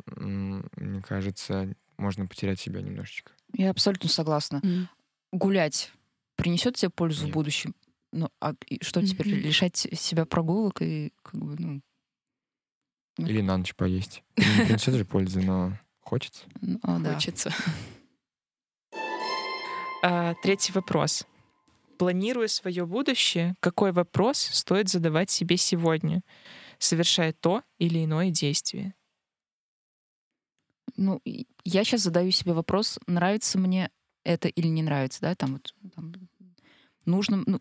мне 0.06 1.02
кажется, 1.02 1.74
можно 1.96 2.26
потерять 2.26 2.60
себя 2.60 2.80
немножечко. 2.80 3.32
Я 3.52 3.70
абсолютно 3.70 4.08
согласна. 4.08 4.60
Mm. 4.62 4.86
Гулять 5.32 5.92
принесет 6.36 6.76
тебе 6.76 6.90
пользу 6.90 7.24
нет. 7.24 7.32
в 7.32 7.34
будущем? 7.34 7.74
Ну, 8.12 8.30
а 8.40 8.54
что 8.80 9.06
теперь, 9.06 9.28
mm-hmm. 9.28 9.40
лишать 9.40 9.76
себя 9.76 10.24
прогулок 10.24 10.82
и 10.82 11.12
как 11.22 11.40
бы, 11.40 11.56
ну... 11.58 11.82
ну 13.18 13.26
или 13.26 13.40
на 13.40 13.56
ночь 13.56 13.74
поесть. 13.74 14.24
Не 14.36 14.64
принесет 14.66 14.94
же 14.94 15.04
пользы, 15.04 15.42
но 15.42 15.78
хочется. 16.00 16.44
О, 16.82 16.98
да. 16.98 17.14
Хочется. 17.14 17.52
А, 20.02 20.32
третий 20.42 20.72
вопрос 20.72 21.26
планируя 22.00 22.48
свое 22.48 22.86
будущее, 22.86 23.54
какой 23.60 23.92
вопрос 23.92 24.38
стоит 24.38 24.88
задавать 24.88 25.28
себе 25.28 25.58
сегодня, 25.58 26.22
совершая 26.78 27.34
то 27.34 27.62
или 27.78 28.02
иное 28.02 28.30
действие? 28.30 28.94
Ну, 30.96 31.20
я 31.26 31.84
сейчас 31.84 32.00
задаю 32.00 32.30
себе 32.30 32.54
вопрос, 32.54 32.98
нравится 33.06 33.58
мне 33.58 33.90
это 34.24 34.48
или 34.48 34.68
не 34.68 34.82
нравится, 34.82 35.20
да, 35.20 35.34
там 35.34 35.52
вот 35.52 35.74
там, 35.94 36.14
нужно, 37.04 37.42
ну, 37.44 37.60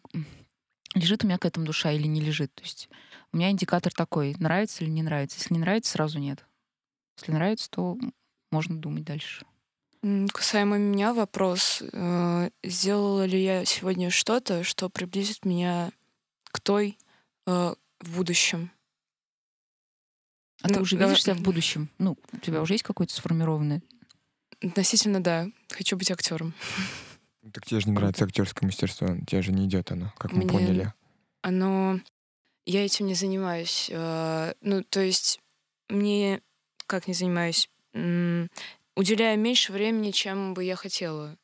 лежит 0.96 1.26
у 1.26 1.28
меня 1.28 1.38
к 1.38 1.44
этому 1.44 1.66
душа 1.66 1.92
или 1.92 2.08
не 2.08 2.22
лежит. 2.22 2.54
То 2.56 2.64
есть 2.64 2.88
у 3.34 3.38
меня 3.38 3.52
индикатор 3.52 3.92
такой, 3.92 4.36
нравится 4.40 4.86
или 4.86 4.92
не 4.92 5.04
нравится. 5.04 5.38
Если 5.38 5.54
не 5.54 5.60
нравится, 5.60 5.92
сразу 5.92 6.18
нет. 6.18 6.46
Если 7.18 7.34
нравится, 7.34 7.70
то 7.70 7.98
можно 8.52 8.78
думать 8.78 9.04
дальше. 9.04 9.46
Касаемо 10.02 10.78
меня 10.78 11.14
вопрос, 11.14 11.84
э, 11.92 12.50
сделала 12.64 13.26
ли 13.26 13.44
я 13.44 13.66
сегодня 13.66 14.10
что-то, 14.10 14.64
что 14.64 14.90
приблизит 14.90 15.44
меня 15.44 15.92
к 16.46 16.62
той 16.62 16.98
э, 17.46 17.74
в 18.00 18.16
будущем? 18.16 18.72
А 20.62 20.70
ну, 20.70 20.76
ты 20.76 20.82
уже 20.82 20.98
да. 20.98 21.06
видишь 21.06 21.24
себя 21.24 21.34
в 21.34 21.42
будущем? 21.42 21.90
Ну, 21.98 22.18
у 22.32 22.38
тебя 22.38 22.62
уже 22.62 22.76
есть 22.76 22.84
какой-то 22.84 23.14
сформированный? 23.14 23.82
Относительно, 24.62 25.22
да. 25.22 25.50
Хочу 25.70 25.98
быть 25.98 26.12
актером. 26.12 26.54
Так 27.54 27.66
тебе 27.66 27.82
же 27.82 27.88
не 27.88 27.94
нравится 27.94 28.24
актерское 28.24 28.68
мастерство, 28.68 29.08
тебе 29.28 29.42
же 29.42 29.52
не 29.52 29.66
идет 29.66 29.92
оно, 29.92 30.14
как 30.18 30.32
мы 30.32 30.40
Мне 30.40 30.50
поняли. 30.50 30.94
Оно... 31.42 32.00
Я 32.66 32.86
этим 32.86 33.06
не 33.08 33.16
занимаюсь. 33.16 33.90
Э, 33.92 34.54
ну, 34.62 34.82
то 34.84 35.02
есть 35.02 35.42
мне... 35.90 36.42
Как 36.86 37.08
не 37.08 37.14
занимаюсь? 37.14 37.70
Уделяю 39.00 39.40
меньше 39.40 39.72
времени, 39.72 40.12
чем 40.12 40.54
бы 40.54 40.64
я 40.64 40.76
хотела. 40.76 41.38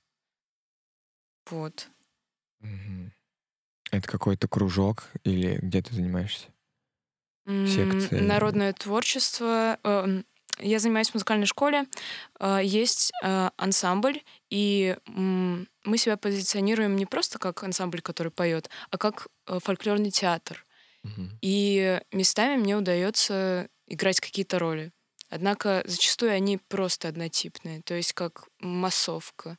Вот. 1.49 1.89
Угу. 2.59 3.11
Это 3.91 4.07
какой-то 4.07 4.47
кружок 4.47 5.05
или 5.23 5.57
где 5.61 5.81
ты 5.81 5.93
занимаешься? 5.93 6.47
Секция? 7.45 8.21
Народное 8.21 8.73
творчество. 8.73 9.79
Эм, 9.83 10.25
я 10.59 10.79
занимаюсь 10.79 11.11
в 11.11 11.13
музыкальной 11.13 11.45
школе. 11.45 11.85
Э, 12.39 12.59
есть 12.61 13.11
э, 13.23 13.49
ансамбль, 13.55 14.21
и 14.49 14.97
мы 15.05 15.97
себя 15.97 16.17
позиционируем 16.17 16.95
не 16.95 17.05
просто 17.05 17.39
как 17.39 17.63
ансамбль, 17.63 18.01
который 18.01 18.31
поет, 18.31 18.69
а 18.89 18.97
как 18.97 19.27
э, 19.47 19.59
фольклорный 19.63 20.11
театр. 20.11 20.65
Угу. 21.03 21.29
И 21.41 22.01
местами 22.11 22.59
мне 22.59 22.75
удается 22.75 23.69
играть 23.87 24.19
какие-то 24.19 24.59
роли. 24.59 24.91
Однако 25.35 25.83
зачастую 25.85 26.31
они 26.31 26.57
просто 26.57 27.09
однотипные, 27.09 27.81
то 27.81 27.93
есть 27.93 28.13
как 28.13 28.47
массовка. 28.59 29.57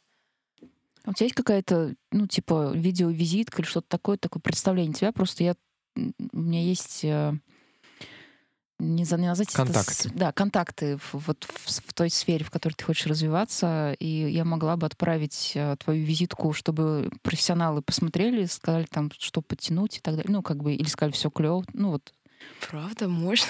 А 1.05 1.11
у 1.11 1.13
тебя 1.13 1.27
есть 1.27 1.37
какая-то, 1.37 1.95
ну, 2.11 2.27
типа, 2.27 2.73
видеовизитка 2.75 3.61
или 3.61 3.69
что-то 3.69 3.87
такое, 3.89 4.17
такое 4.17 4.41
представление 4.41 4.95
тебя? 4.95 5.13
Просто 5.13 5.45
я... 5.45 5.55
У 5.95 6.39
меня 6.39 6.63
есть... 6.63 7.05
Э, 7.05 7.35
не, 8.79 9.05
за, 9.05 9.17
не 9.17 9.27
назвать 9.27 9.53
контакты. 9.53 10.09
Это, 10.09 10.19
да, 10.19 10.33
контакты 10.33 10.97
в, 10.97 11.15
вот 11.15 11.45
в, 11.45 11.89
в 11.89 11.93
той 11.95 12.11
сфере, 12.11 12.45
в 12.45 12.51
которой 12.51 12.75
ты 12.75 12.85
хочешь 12.85 13.07
развиваться, 13.07 13.95
и 14.01 14.07
я 14.07 14.45
могла 14.45 14.77
бы 14.77 14.87
отправить 14.87 15.53
э, 15.55 15.77
твою 15.77 16.05
визитку, 16.05 16.53
чтобы 16.53 17.11
профессионалы 17.23 17.83
посмотрели, 17.83 18.47
сказали 18.47 18.87
там, 18.91 19.11
что 19.19 19.43
подтянуть 19.43 19.99
и 19.99 20.01
так 20.01 20.17
далее. 20.17 20.33
Ну, 20.33 20.43
как 20.43 20.63
бы, 20.63 20.75
или 20.75 20.89
сказали, 20.89 21.13
все 21.13 21.31
клево. 21.31 21.65
Ну, 21.73 21.91
вот 21.91 22.13
Правда, 22.69 23.09
можно? 23.09 23.47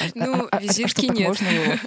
А, 0.00 0.04
ну, 0.14 0.44
а, 0.44 0.48
а, 0.50 0.60
визитки 0.60 1.06
нет. 1.06 1.28
Можно 1.28 1.48
его? 1.48 1.74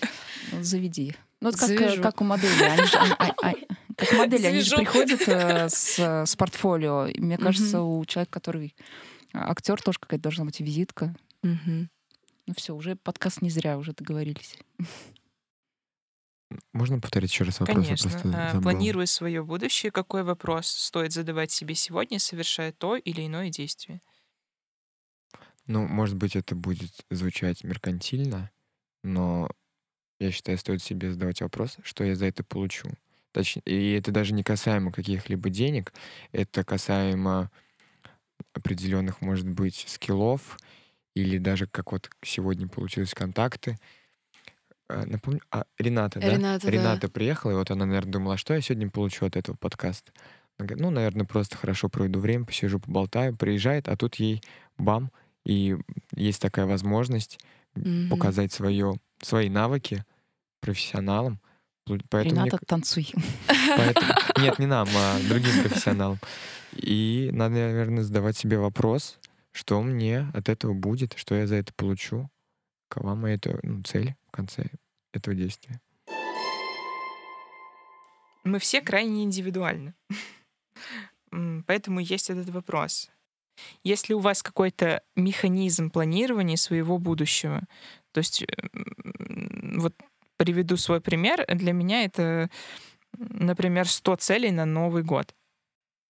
Ну, 0.52 0.62
заведи. 0.62 1.16
Ну, 1.42 1.50
вот 1.50 1.60
как, 1.60 2.02
как 2.04 2.22
у 2.22 2.24
модели. 2.24 2.64
Они 2.64 2.86
же, 2.86 2.98
а, 2.98 3.34
а, 3.42 3.54
как 3.98 4.14
модели, 4.14 4.46
они 4.46 4.62
же 4.62 4.76
приходят 4.76 5.28
э, 5.28 5.70
с, 5.70 5.98
с 5.98 6.36
портфолио. 6.36 7.08
И 7.08 7.20
мне 7.20 7.40
кажется, 7.40 7.82
у 7.82 8.06
человека, 8.06 8.32
который 8.32 8.76
актер, 9.34 9.82
тоже 9.82 9.98
какая-то 10.00 10.22
должна 10.22 10.46
быть 10.46 10.60
визитка. 10.60 11.16
Ну 11.42 12.54
все, 12.56 12.76
уже 12.76 12.96
подкаст 12.96 13.42
не 13.42 13.50
зря, 13.50 13.78
уже 13.80 13.94
договорились. 13.94 14.56
Можно 16.74 17.00
повторить 17.00 17.32
еще 17.32 17.44
раз 17.44 17.60
вопрос? 17.60 17.86
Конечно. 17.86 18.60
Планируя 18.62 19.08
свое 19.08 19.44
будущее, 19.44 19.92
какой 19.92 20.24
вопрос 20.24 20.68
стоит 20.68 21.12
задавать 21.12 21.52
себе 21.52 21.74
сегодня, 21.74 22.20
совершая 22.20 22.72
то 22.72 22.96
или 22.96 23.26
иное 23.26 23.50
действие? 23.50 24.00
Ну, 25.68 25.88
может 25.88 26.16
быть, 26.16 26.36
это 26.36 26.56
будет 26.56 26.92
звучать 27.10 27.64
меркантильно, 27.64 28.52
но 29.04 29.50
я 30.20 30.32
считаю, 30.32 30.58
стоит 30.58 30.82
себе 30.82 31.12
задавать 31.12 31.42
вопрос, 31.42 31.78
что 31.84 32.04
я 32.04 32.16
за 32.16 32.28
это 32.28 32.44
получу. 32.44 32.90
Точнее, 33.32 33.64
и 33.66 33.94
это 33.94 34.12
даже 34.12 34.34
не 34.34 34.44
касаемо 34.44 34.92
каких-либо 34.92 35.50
денег, 35.50 35.94
это 36.32 36.64
касаемо 36.64 37.52
определенных, 38.54 39.22
может 39.22 39.48
быть, 39.48 39.86
скиллов 39.88 40.58
или 41.16 41.38
даже 41.38 41.68
как 41.68 41.92
вот 41.92 42.10
сегодня 42.24 42.68
получилось 42.68 43.14
контакты. 43.14 43.78
А, 44.88 45.06
напомню, 45.06 45.42
а, 45.52 45.66
Рената, 45.80 46.20
да? 46.20 46.30
Рената, 46.30 46.70
Рената 46.70 47.08
да. 47.08 47.14
приехала, 47.14 47.52
и 47.52 47.56
вот 47.56 47.72
она, 47.72 47.86
наверное, 47.86 48.14
думала, 48.14 48.38
что 48.38 48.54
я 48.54 48.62
сегодня 48.62 48.90
получу 48.90 49.26
от 49.26 49.36
этого 49.36 49.56
подкаста. 49.58 50.12
Она 50.58 50.68
говорит, 50.68 50.86
ну, 50.86 50.92
наверное, 50.92 51.26
просто 51.26 51.58
хорошо 51.58 51.90
проведу 51.90 52.20
время, 52.20 52.46
посижу, 52.46 52.80
поболтаю. 52.80 53.36
Приезжает, 53.36 53.90
а 53.90 53.98
тут 53.98 54.16
ей 54.16 54.42
бам— 54.78 55.12
и 55.46 55.78
есть 56.16 56.42
такая 56.42 56.66
возможность 56.66 57.40
mm-hmm. 57.76 58.10
показать 58.10 58.52
свое, 58.52 59.00
свои 59.22 59.50
навыки 59.50 60.04
профессионалам. 60.60 61.40
Поэтому 62.10 62.42
Рената, 62.42 62.58
мне... 62.58 62.66
танцуй. 62.66 63.14
Поэтому... 63.78 64.08
Нет, 64.40 64.58
не 64.58 64.66
нам, 64.66 64.88
а 64.96 65.20
другим 65.30 65.62
профессионалам. 65.62 66.20
И 66.74 67.30
надо, 67.32 67.56
наверное, 67.56 68.04
задавать 68.04 68.36
себе 68.36 68.58
вопрос, 68.58 69.20
что 69.52 69.82
мне 69.82 70.32
от 70.34 70.50
этого 70.50 70.74
будет, 70.74 71.14
что 71.16 71.36
я 71.36 71.46
за 71.46 71.56
это 71.56 71.74
получу, 71.74 72.30
какова 72.90 73.14
моя 73.14 73.36
это, 73.36 73.60
ну, 73.62 73.84
цель 73.84 74.16
в 74.28 74.32
конце 74.32 74.66
этого 75.14 75.36
действия. 75.36 75.80
Мы 78.44 78.60
все 78.60 78.82
крайне 78.82 79.24
индивидуальны. 79.24 79.94
Поэтому 81.68 82.00
есть 82.00 82.30
этот 82.30 82.50
вопрос. 82.50 83.10
Если 83.84 84.14
у 84.14 84.20
вас 84.20 84.44
какой-то 84.44 85.02
механизм 85.16 85.90
планирования 85.90 86.58
своего 86.58 86.98
будущего, 86.98 87.62
то 88.12 88.20
есть 88.20 88.46
вот 89.78 89.96
приведу 90.38 90.78
свой 90.78 91.02
пример, 91.02 91.46
для 91.48 91.74
меня 91.74 92.04
это, 92.04 92.50
например, 93.18 93.88
100 93.88 94.16
целей 94.18 94.52
на 94.52 94.66
Новый 94.66 95.04
год. 95.04 95.34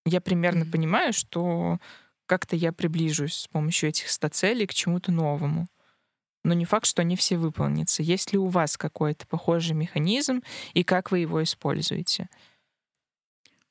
Я 0.04 0.20
примерно 0.20 0.64
mm-hmm. 0.64 0.70
понимаю, 0.70 1.12
что 1.12 1.78
как-то 2.26 2.56
я 2.56 2.72
приближусь 2.72 3.34
с 3.34 3.48
помощью 3.48 3.88
этих 3.88 4.08
100 4.08 4.28
целей 4.28 4.66
к 4.66 4.74
чему-то 4.74 5.12
новому. 5.12 5.68
Но 6.44 6.54
не 6.54 6.64
факт, 6.64 6.86
что 6.86 7.02
они 7.02 7.16
все 7.16 7.36
выполнятся. 7.36 8.04
Есть 8.04 8.32
ли 8.32 8.38
у 8.38 8.46
вас 8.46 8.76
какой-то 8.76 9.26
похожий 9.26 9.74
механизм 9.74 10.42
и 10.74 10.84
как 10.84 11.10
вы 11.10 11.20
его 11.20 11.42
используете? 11.42 12.28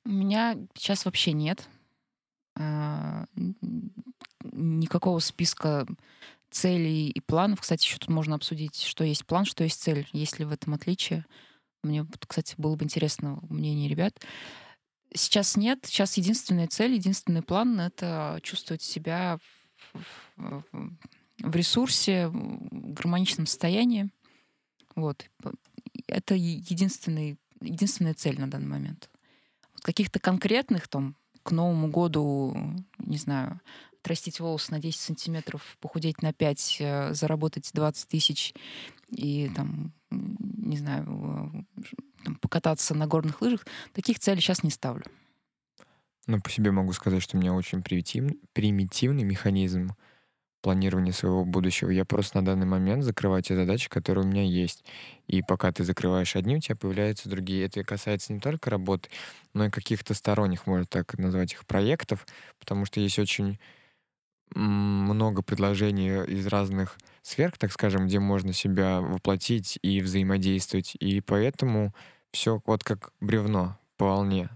У 0.03 0.09
меня 0.09 0.57
сейчас 0.73 1.05
вообще 1.05 1.31
нет. 1.31 1.69
А, 2.57 3.25
никакого 4.41 5.19
списка 5.19 5.85
целей 6.49 7.09
и 7.09 7.19
планов. 7.19 7.61
Кстати, 7.61 7.85
еще 7.85 7.97
тут 7.97 8.09
можно 8.09 8.35
обсудить, 8.35 8.81
что 8.81 9.03
есть 9.03 9.25
план, 9.25 9.45
что 9.45 9.63
есть 9.63 9.81
цель. 9.81 10.07
Есть 10.13 10.39
ли 10.39 10.45
в 10.45 10.51
этом 10.51 10.73
отличие? 10.73 11.25
Мне, 11.83 12.05
кстати, 12.27 12.55
было 12.57 12.75
бы 12.75 12.85
интересно 12.85 13.39
мнение 13.49 13.89
ребят. 13.89 14.19
Сейчас 15.13 15.55
нет. 15.55 15.79
Сейчас 15.83 16.17
единственная 16.17 16.67
цель, 16.67 16.93
единственный 16.93 17.41
план— 17.41 17.79
это 17.81 18.39
чувствовать 18.41 18.81
себя 18.81 19.37
в, 19.93 20.63
в, 21.41 21.55
ресурсе, 21.55 22.27
в 22.27 22.93
гармоничном 22.93 23.45
состоянии. 23.45 24.09
Вот. 24.95 25.29
Это 26.07 26.35
единственный, 26.35 27.37
единственная 27.61 28.13
цель 28.13 28.39
на 28.39 28.49
данный 28.49 28.67
момент. 28.67 29.09
Вот 29.73 29.81
каких-то 29.81 30.19
конкретных 30.19 30.87
там 30.87 31.15
к 31.45 31.51
Новому 31.51 31.89
году, 31.89 32.57
не 32.97 33.17
знаю, 33.17 33.61
отрастить 34.01 34.39
волосы 34.39 34.71
на 34.71 34.79
10 34.79 34.99
сантиметров, 34.99 35.77
похудеть 35.79 36.23
на 36.23 36.33
5, 36.33 36.77
э, 36.79 37.13
заработать 37.13 37.69
20 37.71 38.09
тысяч 38.09 38.53
и 39.09 39.51
там, 39.55 39.93
не 40.09 40.77
знаю, 40.77 41.67
там, 42.23 42.35
покататься 42.35 42.95
на 42.95 43.05
горных 43.05 43.41
лыжах, 43.41 43.65
таких 43.93 44.19
целей 44.19 44.41
сейчас 44.41 44.63
не 44.63 44.71
ставлю. 44.71 45.03
Ну, 46.25 46.41
по 46.41 46.49
себе 46.49 46.71
могу 46.71 46.91
сказать, 46.93 47.21
что 47.21 47.37
у 47.37 47.39
меня 47.39 47.53
очень 47.53 47.83
примитив... 47.83 48.33
примитивный 48.53 49.23
механизм 49.23 49.91
планирования 50.65 51.13
своего 51.13 51.45
будущего. 51.45 51.91
Я 51.91 52.05
просто 52.05 52.37
на 52.37 52.43
данный 52.43 52.65
момент 52.65 53.03
закрываю 53.03 53.43
те 53.43 53.55
задачи, 53.55 53.87
которые 53.87 54.25
у 54.25 54.27
меня 54.27 54.41
есть. 54.41 54.83
И 55.27 55.43
пока 55.43 55.71
ты 55.71 55.83
закрываешь 55.83 56.35
одни, 56.35 56.55
у 56.55 56.59
тебя 56.59 56.75
появляются 56.75 57.29
другие. 57.29 57.65
Это 57.65 57.83
касается 57.83 58.33
не 58.33 58.39
только 58.39 58.71
работы, 58.71 59.09
но 59.53 59.67
и 59.67 59.69
каких-то 59.69 60.15
сторонних, 60.15 60.65
можно 60.65 60.87
так 60.87 61.19
назвать 61.19 61.53
их, 61.53 61.67
проектов, 61.67 62.25
потому 62.59 62.85
что 62.85 62.99
есть 62.99 63.19
очень 63.19 63.59
много 64.55 65.43
предложений 65.43 66.25
из 66.29 66.47
разных 66.47 66.97
сфер, 67.21 67.51
так 67.55 67.71
скажем, 67.71 68.07
где 68.07 68.17
можно 68.17 68.51
себя 68.51 69.01
воплотить 69.01 69.77
и 69.83 70.01
взаимодействовать. 70.01 70.95
И 70.99 71.21
поэтому 71.21 71.93
все 72.31 72.59
вот 72.65 72.83
как 72.83 73.11
бревно 73.21 73.77
по 73.97 74.05
волне, 74.07 74.49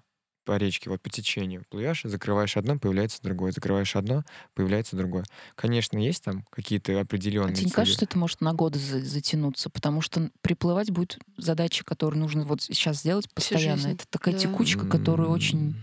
по 0.49 0.57
речке, 0.57 0.89
вот 0.89 0.99
по 0.99 1.11
течению. 1.11 1.63
Плывешь, 1.69 2.01
закрываешь 2.05 2.57
одно, 2.57 2.79
появляется 2.79 3.21
другое. 3.21 3.51
Закрываешь 3.51 3.95
одно, 3.95 4.23
появляется 4.55 4.95
другое. 4.95 5.23
Конечно, 5.53 5.99
есть 5.99 6.23
там 6.23 6.43
какие-то 6.49 6.99
определенные... 6.99 7.53
А 7.53 7.55
тебе 7.55 7.67
не 7.67 7.71
кажется, 7.71 7.97
что 7.97 8.05
это 8.05 8.17
может 8.17 8.41
на 8.41 8.55
годы 8.55 8.79
затянуться? 8.79 9.69
Потому 9.69 10.01
что 10.01 10.31
приплывать 10.41 10.89
будет 10.89 11.19
задача, 11.37 11.83
которую 11.83 12.19
нужно 12.19 12.45
вот 12.45 12.63
сейчас 12.63 13.01
сделать 13.01 13.31
постоянно. 13.31 13.89
Это 13.89 14.05
такая 14.09 14.33
да. 14.33 14.39
текучка, 14.39 14.87
которую 14.87 15.29
очень 15.29 15.75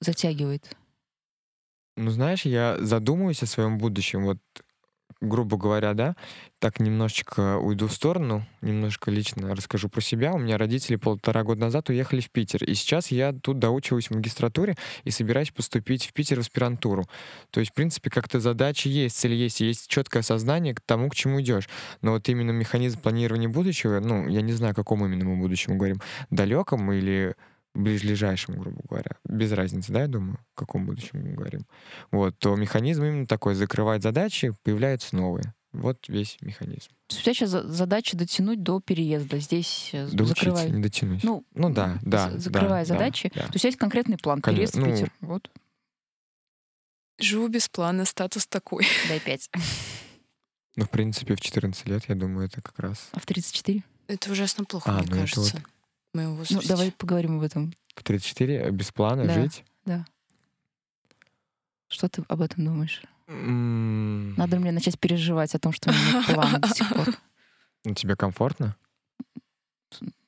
затягивает. 0.00 0.74
Ну, 1.98 2.10
знаешь, 2.10 2.46
я 2.46 2.78
задумываюсь 2.80 3.42
о 3.42 3.46
своем 3.46 3.76
будущем. 3.76 4.24
Вот 4.24 4.38
грубо 5.24 5.56
говоря, 5.56 5.94
да, 5.94 6.16
так 6.58 6.80
немножечко 6.80 7.58
уйду 7.58 7.88
в 7.88 7.92
сторону, 7.92 8.46
немножко 8.60 9.10
лично 9.10 9.54
расскажу 9.54 9.88
про 9.88 10.00
себя. 10.00 10.32
У 10.32 10.38
меня 10.38 10.56
родители 10.56 10.96
полтора 10.96 11.42
года 11.42 11.60
назад 11.60 11.90
уехали 11.90 12.20
в 12.20 12.30
Питер, 12.30 12.64
и 12.64 12.74
сейчас 12.74 13.10
я 13.10 13.32
тут 13.32 13.58
доучиваюсь 13.58 14.08
в 14.08 14.14
магистратуре 14.14 14.76
и 15.04 15.10
собираюсь 15.10 15.50
поступить 15.50 16.06
в 16.06 16.12
Питер 16.12 16.38
в 16.38 16.40
аспирантуру. 16.40 17.04
То 17.50 17.60
есть, 17.60 17.72
в 17.72 17.74
принципе, 17.74 18.10
как-то 18.10 18.40
задачи 18.40 18.88
есть, 18.88 19.16
цели 19.16 19.34
есть, 19.34 19.60
есть 19.60 19.88
четкое 19.88 20.22
сознание 20.22 20.74
к 20.74 20.80
тому, 20.80 21.10
к 21.10 21.14
чему 21.14 21.40
идешь. 21.40 21.68
Но 22.00 22.12
вот 22.12 22.28
именно 22.28 22.50
механизм 22.50 23.00
планирования 23.00 23.48
будущего, 23.48 24.00
ну, 24.00 24.28
я 24.28 24.40
не 24.40 24.52
знаю, 24.52 24.72
о 24.72 24.74
каком 24.74 25.04
именно 25.04 25.24
мы 25.24 25.36
будущем 25.36 25.76
говорим, 25.76 26.00
далеком 26.30 26.90
или 26.92 27.34
ближайшем, 27.74 28.58
грубо 28.58 28.80
говоря, 28.88 29.16
без 29.24 29.52
разницы, 29.52 29.92
да, 29.92 30.02
я 30.02 30.08
думаю, 30.08 30.38
в 30.52 30.58
каком 30.58 30.86
будущем 30.86 31.22
мы 31.22 31.32
говорим, 31.34 31.66
вот, 32.10 32.38
то 32.38 32.54
механизм 32.54 33.04
именно 33.04 33.26
такой, 33.26 33.54
закрывать 33.54 34.02
задачи, 34.02 34.54
появляются 34.62 35.16
новые. 35.16 35.54
Вот 35.72 36.08
весь 36.08 36.38
механизм. 36.40 36.92
У 37.10 37.14
тебя 37.14 37.34
сейчас 37.34 37.50
задача 37.50 38.16
дотянуть 38.16 38.62
до 38.62 38.80
переезда. 38.80 39.40
Здесь 39.40 39.90
э, 39.92 40.08
да 40.12 40.24
закрывай. 40.24 40.70
не 40.70 40.80
дотянуть. 40.80 41.24
Ну, 41.24 41.44
ну 41.52 41.68
да, 41.68 41.98
да. 42.02 42.30
Закрывая 42.38 42.84
да, 42.86 42.94
задачи. 42.94 43.32
Да, 43.34 43.40
да. 43.40 43.46
То 43.48 43.54
есть 43.54 43.64
есть 43.64 43.76
конкретный 43.76 44.16
план. 44.16 44.40
Конечно, 44.40 44.80
Переезд 44.80 45.00
в 45.00 45.00
Питер. 45.00 45.12
Ну, 45.20 45.28
вот. 45.28 45.50
Живу 47.18 47.48
без 47.48 47.68
плана, 47.68 48.04
статус 48.04 48.46
такой. 48.46 48.86
Дай 49.08 49.18
пять. 49.18 49.50
Ну, 50.76 50.84
в 50.84 50.90
принципе, 50.90 51.34
в 51.34 51.40
14 51.40 51.88
лет, 51.88 52.04
я 52.08 52.14
думаю, 52.14 52.46
это 52.46 52.62
как 52.62 52.78
раз... 52.78 53.08
А 53.10 53.18
в 53.18 53.26
34? 53.26 53.82
Это 54.06 54.30
ужасно 54.30 54.64
плохо, 54.64 54.92
а, 54.92 54.98
мне 54.98 55.06
ну 55.10 55.16
кажется. 55.22 55.56
Вот 55.56 55.73
моем 56.14 56.36
возрасте. 56.36 56.56
Ну, 56.56 56.62
давай 56.68 56.92
поговорим 56.92 57.38
об 57.38 57.42
этом. 57.42 57.74
В 57.94 58.02
34 58.02 58.54
э, 58.54 58.70
без 58.70 58.90
плана 58.92 59.26
да, 59.26 59.34
жить? 59.34 59.64
Да. 59.84 60.04
Что 61.88 62.08
ты 62.08 62.24
об 62.28 62.40
этом 62.40 62.64
думаешь? 62.64 63.02
Mm. 63.26 64.34
Надо 64.36 64.58
мне 64.58 64.72
начать 64.72 64.98
переживать 64.98 65.54
о 65.54 65.58
том, 65.58 65.72
что 65.72 65.90
у 65.90 65.92
меня 65.92 66.12
нет 66.12 66.34
плана 66.34 66.58
до 66.58 66.68
сих 66.68 66.88
пор. 66.88 67.08
Тебе 67.94 68.16
комфортно? 68.16 68.76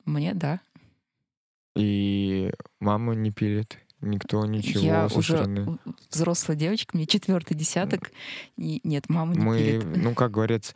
Мне, 0.05 0.35
да. 0.35 0.61
И 1.75 2.53
мама 2.81 3.15
не 3.15 3.31
пилит? 3.31 3.79
Никто 4.03 4.45
ничего 4.45 4.85
Я 4.85 5.09
со 5.09 5.19
уже 5.19 5.39
стороны. 5.39 5.79
взрослая 6.11 6.57
девочка, 6.57 6.97
мне 6.97 7.07
четвертый 7.07 7.57
десяток, 7.57 8.13
и 8.59 8.81
нет, 8.85 9.09
мама 9.09 9.35
не 9.35 9.41
мы, 9.41 9.59
пилит. 9.59 9.97
Ну, 9.97 10.15
как 10.15 10.33
говорится, 10.33 10.75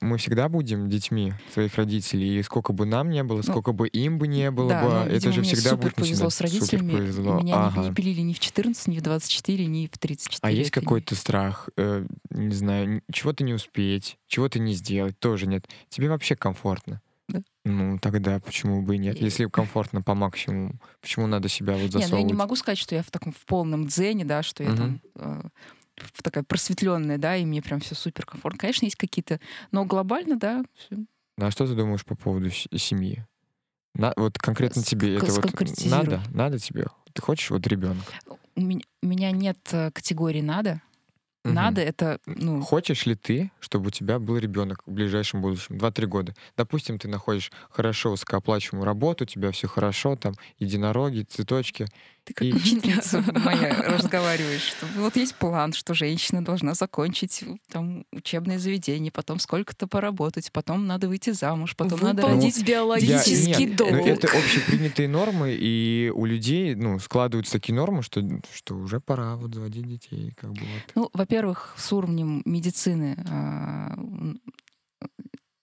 мы 0.00 0.16
всегда 0.16 0.48
будем 0.48 0.88
детьми 0.88 1.34
своих 1.52 1.74
родителей, 1.76 2.38
и 2.38 2.42
сколько 2.42 2.72
бы 2.72 2.86
нам 2.86 3.10
не 3.10 3.22
было, 3.22 3.38
ну, 3.38 3.42
сколько 3.42 3.72
бы 3.72 3.86
им 3.88 4.18
бы 4.18 4.28
не 4.28 4.50
было 4.50 4.70
да, 4.70 4.82
бы, 4.82 4.90
ну, 4.90 5.16
это 5.16 5.30
же 5.30 5.42
всегда 5.42 5.70
супер 5.70 5.82
будет 5.82 5.94
повезло 5.96 6.30
с 6.30 6.40
родителями. 6.40 6.90
Супер 6.90 6.98
повезло. 6.98 7.40
Меня 7.40 7.66
ага. 7.66 7.80
не, 7.80 7.88
не 7.88 7.94
пилили 7.94 8.20
ни 8.22 8.32
в 8.32 8.38
14, 8.38 8.88
ни 8.88 8.98
в 8.98 9.02
24, 9.02 9.66
ни 9.66 9.86
в 9.86 9.98
34. 9.98 10.40
А 10.42 10.50
есть 10.50 10.70
какой-то 10.70 11.14
страх, 11.14 11.68
э, 11.76 12.06
не 12.30 12.54
знаю, 12.54 13.02
чего-то 13.12 13.44
не 13.44 13.52
успеть, 13.52 14.16
чего-то 14.26 14.58
не 14.58 14.72
сделать, 14.72 15.18
тоже 15.18 15.46
нет. 15.46 15.68
Тебе 15.90 16.08
вообще 16.08 16.34
комфортно? 16.34 17.02
Ну, 17.64 17.98
тогда 18.00 18.40
почему 18.40 18.82
бы 18.82 18.96
и 18.96 18.98
нет? 18.98 19.20
Если 19.20 19.46
комфортно 19.46 20.02
по 20.02 20.14
максимуму, 20.14 20.74
почему 21.00 21.26
надо 21.28 21.48
себя 21.48 21.74
вот 21.74 21.92
засовывать? 21.92 22.10
Не, 22.10 22.12
ну 22.12 22.18
я 22.18 22.24
не 22.24 22.34
могу 22.34 22.56
сказать, 22.56 22.78
что 22.78 22.94
я 22.94 23.02
в 23.02 23.10
таком 23.10 23.32
в 23.32 23.44
полном 23.46 23.86
дзене, 23.86 24.24
да, 24.24 24.42
что 24.42 24.64
я 24.64 24.70
угу. 24.70 24.76
там 24.76 25.00
э, 25.14 25.42
такая 26.22 26.42
просветленная, 26.42 27.18
да, 27.18 27.36
и 27.36 27.44
мне 27.44 27.62
прям 27.62 27.78
все 27.80 27.94
супер 27.94 28.26
комфортно. 28.26 28.58
Конечно, 28.58 28.84
есть 28.84 28.96
какие-то, 28.96 29.38
но 29.70 29.84
глобально, 29.84 30.36
да. 30.36 30.64
Всё. 30.74 31.04
Ну, 31.38 31.46
а 31.46 31.50
что 31.52 31.66
ты 31.66 31.74
думаешь 31.74 32.04
по 32.04 32.16
поводу 32.16 32.50
семьи? 32.50 33.24
На, 33.94 34.12
вот 34.16 34.38
конкретно 34.38 34.82
тебе 34.82 35.16
это 35.16 35.26
вот 35.26 35.44
надо, 35.84 36.22
надо 36.30 36.58
тебе? 36.58 36.86
Ты 37.12 37.22
хочешь 37.22 37.50
вот 37.50 37.66
ребенка? 37.66 38.12
У 38.56 38.60
меня, 38.60 38.82
у 39.02 39.06
меня 39.06 39.30
нет 39.30 39.58
э, 39.72 39.90
категории 39.92 40.40
надо. 40.40 40.80
Угу. 41.44 41.52
Надо 41.54 41.80
это, 41.80 42.20
ну... 42.26 42.60
Хочешь 42.60 43.04
ли 43.04 43.16
ты, 43.16 43.50
чтобы 43.58 43.88
у 43.88 43.90
тебя 43.90 44.20
был 44.20 44.38
ребенок 44.38 44.82
в 44.86 44.92
ближайшем 44.92 45.42
будущем, 45.42 45.76
2-3 45.76 46.06
года? 46.06 46.34
Допустим, 46.56 46.98
ты 46.98 47.08
находишь 47.08 47.50
хорошо 47.70 48.10
высокооплачиваемую 48.10 48.86
работу, 48.86 49.24
у 49.24 49.26
тебя 49.26 49.50
все 49.50 49.66
хорошо, 49.66 50.14
там, 50.14 50.34
единороги, 50.58 51.22
цветочки, 51.22 51.86
ты 52.24 52.34
как 52.34 52.46
и... 52.46 52.52
учительница 52.52 53.24
моя 53.44 53.74
разговариваешь, 53.86 54.62
что 54.62 54.86
вот 54.96 55.16
есть 55.16 55.34
план, 55.34 55.72
что 55.72 55.94
женщина 55.94 56.44
должна 56.44 56.74
закончить 56.74 57.44
там 57.68 58.04
учебное 58.12 58.58
заведение, 58.58 59.10
потом 59.10 59.38
сколько-то 59.38 59.86
поработать, 59.86 60.50
потом 60.52 60.86
надо 60.86 61.08
выйти 61.08 61.30
замуж, 61.30 61.76
потом 61.76 61.98
Выполнить 61.98 62.16
надо 62.22 62.34
родить 62.34 62.58
ну, 62.58 62.64
биологический 62.64 63.70
я, 63.70 63.76
долг. 63.76 63.92
Это 63.92 64.28
общепринятые 64.28 65.08
нормы, 65.08 65.56
и 65.58 66.12
у 66.14 66.24
людей 66.24 66.74
ну, 66.74 66.98
складываются 66.98 67.52
такие 67.52 67.74
нормы, 67.74 68.02
что, 68.02 68.22
что 68.52 68.76
уже 68.76 69.00
пора 69.00 69.36
вот 69.36 69.54
заводить 69.54 69.86
детей. 69.86 70.32
Как 70.36 70.52
бы 70.52 70.60
вот. 70.60 70.92
Ну, 70.94 71.10
во-первых, 71.12 71.74
с 71.76 71.92
уровнем 71.92 72.42
медицины 72.44 73.16
а, 73.28 73.96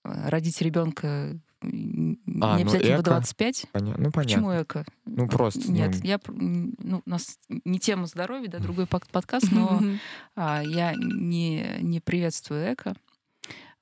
родить 0.04 0.62
ребенка 0.62 1.40
а, 1.62 1.68
не 1.68 2.18
ну, 2.26 2.54
обязательно 2.54 2.96
эко? 2.96 3.02
в 3.02 3.04
25. 3.04 3.66
Поня... 3.72 3.96
Ну, 3.98 4.12
понятно. 4.12 4.22
Почему 4.22 4.62
эко? 4.62 4.86
Ну, 5.06 5.28
просто. 5.28 5.72
Нет, 5.72 5.96
ну... 6.02 6.08
я, 6.08 6.20
ну, 6.28 7.02
у 7.06 7.10
нас 7.10 7.38
не 7.50 7.80
тема 7.80 8.06
здоровья, 8.06 8.50
да, 8.50 8.60
другой 8.60 8.88
подкаст, 9.12 9.52
но 9.52 9.82
а, 10.36 10.62
я 10.64 10.94
не, 10.96 11.78
не 11.82 12.00
приветствую 12.00 12.74
эко. 12.74 12.96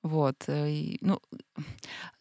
Вот. 0.03 0.35
Э, 0.47 0.69
и, 0.69 0.97
ну, 1.01 1.19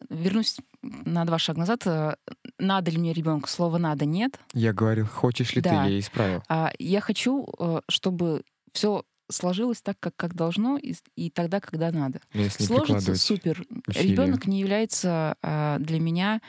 вернусь 0.09 0.57
на 0.81 1.25
два 1.25 1.39
шага 1.39 1.59
назад. 1.59 1.85
Э, 1.85 2.15
надо 2.59 2.91
ли 2.91 2.97
мне 2.97 3.13
ребенка? 3.13 3.49
Слова 3.49 3.77
надо 3.77 4.05
нет. 4.05 4.39
Я 4.53 4.73
говорил, 4.73 5.05
хочешь 5.05 5.55
ли 5.55 5.61
да. 5.61 5.85
ты, 5.85 5.91
я 5.91 5.99
исправил. 5.99 6.43
А, 6.49 6.71
я 6.79 7.01
хочу, 7.01 7.47
э, 7.59 7.81
чтобы 7.87 8.43
все 8.73 9.03
сложилось 9.29 9.81
так, 9.81 9.99
как, 9.99 10.15
как 10.15 10.35
должно, 10.35 10.77
и, 10.77 10.95
и 11.15 11.29
тогда, 11.29 11.59
когда 11.59 11.91
надо. 11.91 12.21
Если 12.33 12.63
Сложится 12.63 13.15
супер. 13.15 13.65
Ребенок 13.87 14.47
не 14.47 14.59
является 14.59 15.35
а, 15.41 15.79
для 15.79 15.99
меня 15.99 16.41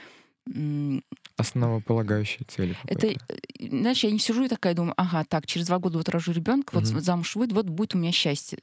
основополагающей 1.37 2.45
целью. 2.47 2.75
Это, 2.87 3.13
знаешь, 3.61 4.03
я 4.03 4.11
не 4.11 4.19
сижу 4.19 4.45
и 4.45 4.49
такая 4.49 4.75
думаю, 4.75 4.95
ага, 4.97 5.25
так, 5.25 5.47
через 5.47 5.67
два 5.67 5.79
года 5.79 5.99
вот 5.99 6.09
рожу 6.09 6.33
ребенка, 6.33 6.75
вот 6.75 6.89
угу. 6.89 7.01
замуж 7.01 7.37
выйду, 7.37 7.55
вот 7.55 7.69
будет 7.69 7.95
у 7.95 7.99
меня 7.99 8.13
счастье. 8.13 8.59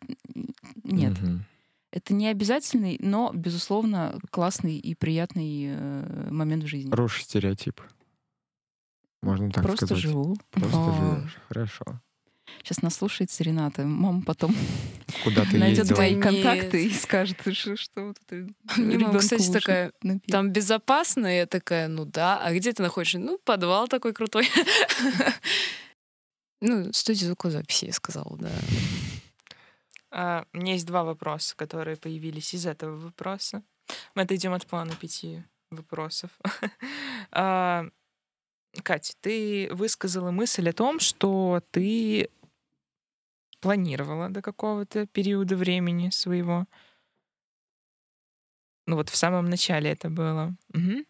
Нет. 0.84 1.14
Угу. 1.22 1.40
Это 1.92 2.14
не 2.14 2.28
обязательный, 2.28 2.98
но, 3.00 3.32
безусловно, 3.34 4.20
классный 4.30 4.78
и 4.78 4.96
приятный 4.96 5.68
э, 5.68 6.28
момент 6.30 6.64
в 6.64 6.68
жизни. 6.68 6.92
Рушь 6.92 7.24
стереотип. 7.24 7.80
Можно 9.22 9.50
так 9.50 9.64
Просто 9.64 9.86
сказать. 9.86 10.04
живу. 10.04 10.36
Просто 10.52 10.78
О. 10.78 10.94
живешь. 10.94 11.38
Хорошо. 11.48 11.86
Сейчас 12.64 12.82
нас 12.82 12.96
слушается 12.96 13.44
Рената. 13.44 13.84
Мама 13.84 14.22
потом 14.22 14.56
Куда 15.24 15.44
ты 15.46 15.58
найдет 15.58 15.80
ездила? 15.80 15.96
твои 15.96 16.20
контакты 16.20 16.86
и 16.86 16.92
скажет, 16.92 17.38
что, 17.54 17.76
что 17.76 18.08
вот 18.08 18.18
это 18.28 18.48
Не 18.82 18.98
мама, 18.98 19.20
кстати, 19.20 19.52
такая, 19.52 19.92
напил. 20.02 20.32
там 20.32 20.50
безопасно. 20.52 21.28
Я 21.28 21.46
такая, 21.46 21.88
ну 21.88 22.06
да. 22.06 22.40
А 22.40 22.54
где 22.54 22.72
ты 22.74 22.82
находишься? 22.84 23.20
Ну, 23.20 23.38
подвал 23.44 23.88
такой 23.88 24.14
крутой. 24.14 24.48
Ну, 26.62 26.92
студия 26.94 27.28
звукозаписи, 27.28 27.86
я 27.86 27.94
сказала, 27.94 28.38
да. 28.38 28.50
А, 30.10 30.46
у 30.54 30.58
меня 30.58 30.74
есть 30.74 30.86
два 30.86 31.04
вопроса, 31.04 31.56
которые 31.56 31.98
появились 31.98 32.54
из 32.54 32.66
этого 32.66 32.96
вопроса. 32.98 33.62
Мы 34.16 34.24
отойдем 34.24 34.54
от 34.54 34.66
плана 34.66 34.96
пяти 34.96 35.44
вопросов. 35.70 36.32
А, 37.32 37.86
Катя, 38.84 39.14
ты 39.22 39.70
высказала 39.72 40.32
мысль 40.32 40.70
о 40.70 40.74
том, 40.74 41.00
что 41.00 41.62
ты 41.72 42.30
планировала 43.60 44.30
до 44.30 44.42
какого-то 44.42 45.08
периода 45.08 45.56
времени 45.56 46.10
своего. 46.12 46.68
Ну 48.88 48.96
вот 48.96 49.10
в 49.10 49.16
самом 49.16 49.46
начале 49.50 49.90
это 49.92 50.10
было. 50.10 50.56
Угу. 50.74 51.06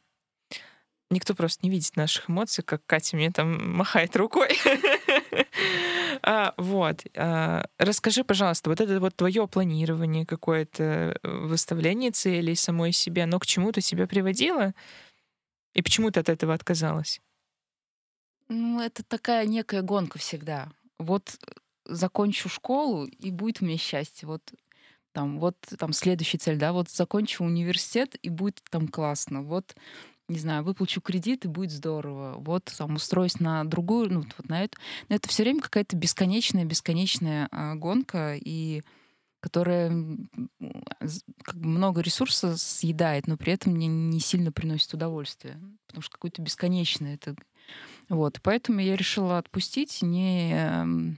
Никто 1.12 1.36
просто 1.36 1.60
не 1.64 1.70
видит 1.70 1.96
наших 1.98 2.30
эмоций, 2.30 2.64
как 2.64 2.86
Катя 2.86 3.16
мне 3.16 3.32
там 3.32 3.76
махает 3.78 4.16
рукой. 4.16 4.50
А, 6.28 6.56
вот. 6.58 7.04
А, 7.16 7.68
расскажи, 7.78 8.24
пожалуйста, 8.24 8.70
вот 8.70 8.82
это 8.82 9.00
вот 9.00 9.16
твое 9.16 9.48
планирование, 9.48 10.26
какое-то 10.26 11.20
э, 11.22 11.30
выставление 11.46 12.10
целей 12.10 12.56
самой 12.56 12.94
себе, 12.94 13.24
оно 13.24 13.38
к 13.38 13.46
чему-то 13.46 13.80
тебя 13.82 14.08
приводило? 14.08 14.74
И 15.76 15.84
почему 15.84 16.10
ты 16.10 16.22
от 16.22 16.30
этого 16.30 16.56
отказалась? 16.56 17.22
Ну, 18.48 18.80
это 18.80 19.04
такая 19.04 19.46
некая 19.46 19.82
гонка 19.82 20.20
всегда. 20.20 20.70
Вот 21.00 21.38
э, 21.42 21.52
закончу 21.86 22.50
школу, 22.50 23.06
и 23.06 23.32
будет 23.32 23.62
у 23.62 23.66
меня 23.66 23.78
счастье. 23.78 24.28
Вот 24.28 24.42
там, 25.12 25.40
вот 25.40 25.58
там 25.80 25.94
следующая 25.94 26.38
цель, 26.38 26.58
да, 26.58 26.74
вот 26.74 26.90
закончу 26.90 27.44
университет, 27.44 28.16
и 28.22 28.30
будет 28.30 28.62
там 28.70 28.88
классно. 28.88 29.42
Вот 29.42 29.76
не 30.28 30.40
знаю, 30.40 30.64
выплачу 30.64 31.02
кредит, 31.02 31.46
и 31.46 31.48
будет 31.48 31.72
здорово. 31.72 32.36
Вот 32.40 32.66
там 32.78 32.96
устроюсь 32.96 33.40
на 33.40 33.64
другую, 33.64 34.12
ну, 34.12 34.26
вот 34.38 34.50
на 34.50 34.64
эту. 34.64 34.78
Но 35.08 35.16
это 35.16 35.30
все 35.30 35.44
время 35.44 35.62
какая-то 35.62 35.96
бесконечная, 35.96 36.66
бесконечная 36.66 37.48
а, 37.52 37.76
гонка, 37.76 38.36
и 38.36 38.82
которая 39.40 39.92
как 41.44 41.56
бы 41.56 41.68
много 41.68 42.02
ресурса 42.02 42.58
съедает, 42.58 43.28
но 43.28 43.38
при 43.38 43.54
этом 43.54 43.74
мне 43.74 43.86
не 43.86 44.20
сильно 44.20 44.52
приносит 44.52 44.92
удовольствие, 44.96 45.60
потому 45.86 46.02
что 46.02 46.14
какое-то 46.14 46.42
бесконечное 46.42 47.14
это. 47.14 47.36
Вот, 48.10 48.40
поэтому 48.42 48.80
я 48.80 48.96
решила 48.96 49.38
отпустить, 49.38 50.02
не 50.02 50.54
эм, 50.54 51.18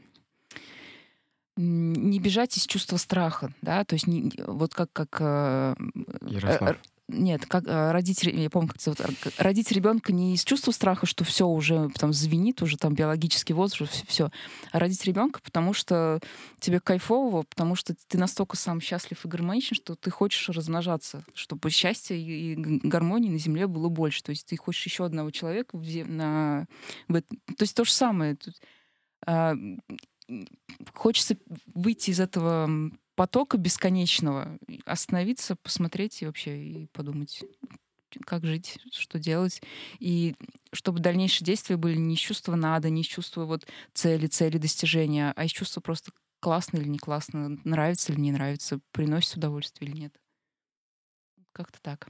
не 1.57 2.19
бежать 2.19 2.55
из 2.57 2.65
чувства 2.65 2.97
страха, 2.97 3.53
да, 3.61 3.83
то 3.83 3.95
есть 3.95 4.07
не, 4.07 4.31
вот 4.45 4.73
как 4.73 4.91
как 4.93 5.17
э, 5.19 5.75
Ярослав. 6.21 6.77
Нет, 7.09 7.45
как 7.45 7.65
э, 7.67 7.91
родить, 7.91 8.23
я 8.23 8.49
помню, 8.49 8.67
как 8.67 8.81
зовут, 8.81 8.99
родить 9.37 9.71
ребенка 9.71 10.11
не 10.11 10.33
из 10.33 10.43
чувства 10.43 10.71
страха, 10.71 11.05
что 11.05 11.23
все 11.23 11.47
уже 11.47 11.89
там 11.97 12.11
звенит, 12.11 12.61
уже 12.61 12.77
там 12.77 12.95
биологический 12.95 13.53
возраст, 13.53 14.05
все, 14.07 14.29
а 14.73 14.79
родить 14.79 15.05
ребенка, 15.05 15.39
потому 15.41 15.73
что 15.73 16.19
тебе 16.59 16.81
кайфово, 16.81 17.43
потому 17.43 17.75
что 17.75 17.95
ты 18.09 18.17
настолько 18.17 18.57
сам 18.57 18.81
счастлив 18.81 19.23
и 19.23 19.27
гармоничен, 19.27 19.77
что 19.77 19.95
ты 19.95 20.11
хочешь 20.11 20.49
размножаться, 20.49 21.23
чтобы 21.33 21.69
счастья 21.69 22.15
и 22.15 22.55
гармонии 22.55 23.29
на 23.29 23.39
Земле 23.39 23.67
было 23.67 23.87
больше. 23.87 24.21
То 24.21 24.31
есть 24.31 24.45
ты 24.45 24.57
хочешь 24.57 24.85
еще 24.85 25.05
одного 25.05 25.31
человека 25.31 25.77
на... 25.77 26.67
То 27.07 27.61
есть 27.61 27.75
то 27.75 27.85
же 27.85 27.91
самое. 27.91 28.37
А, 29.25 29.55
хочется 30.93 31.37
выйти 31.73 32.11
из 32.11 32.19
этого 32.19 32.69
потока 33.17 33.57
бесконечного, 33.57 34.59
остановиться, 34.85 35.57
посмотреть 35.57 36.21
и 36.21 36.27
вообще 36.27 36.57
и 36.63 36.87
подумать, 36.93 37.41
как 38.25 38.45
жить, 38.45 38.79
что 38.91 39.19
делать. 39.19 39.61
И 39.99 40.35
чтобы 40.71 40.99
дальнейшие 40.99 41.45
действия 41.45 41.77
были 41.77 41.97
не 41.97 42.13
из 42.13 42.19
чувства 42.19 42.55
надо, 42.55 42.91
не 42.91 43.01
из 43.01 43.07
чувства 43.07 43.45
вот 43.45 43.67
цели, 43.95 44.27
цели 44.27 44.59
достижения, 44.59 45.33
а 45.35 45.45
из 45.45 45.51
чувства 45.51 45.81
просто 45.81 46.11
классно 46.39 46.77
или 46.77 46.87
не 46.87 46.99
классно, 46.99 47.57
нравится 47.65 48.13
или 48.13 48.21
не 48.21 48.31
нравится, 48.31 48.79
приносит 48.91 49.37
удовольствие 49.37 49.89
или 49.91 49.97
нет. 49.99 50.13
Как-то 51.53 51.79
так. 51.81 52.07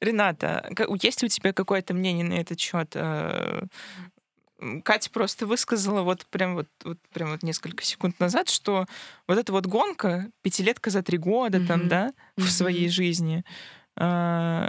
Рената, 0.00 0.70
есть 1.02 1.24
у 1.24 1.28
тебя 1.28 1.52
какое-то 1.52 1.94
мнение 1.94 2.26
на 2.26 2.34
этот 2.34 2.60
счет? 2.60 2.96
Э, 4.58 4.80
Катя 4.82 5.10
просто 5.10 5.46
высказала 5.46 6.02
вот 6.02 6.26
прям 6.26 6.54
вот, 6.54 6.68
вот 6.84 6.98
прям 7.12 7.30
вот 7.30 7.42
несколько 7.42 7.84
секунд 7.84 8.18
назад, 8.20 8.48
что 8.48 8.86
вот 9.26 9.38
эта 9.38 9.52
вот 9.52 9.66
гонка 9.66 10.30
пятилетка 10.42 10.90
за 10.90 11.02
три 11.02 11.18
года 11.18 11.58
mm-hmm. 11.58 11.66
там, 11.66 11.88
да, 11.88 12.08
mm-hmm. 12.08 12.42
в 12.42 12.50
своей 12.50 12.88
жизни, 12.88 13.44
э, 13.96 14.68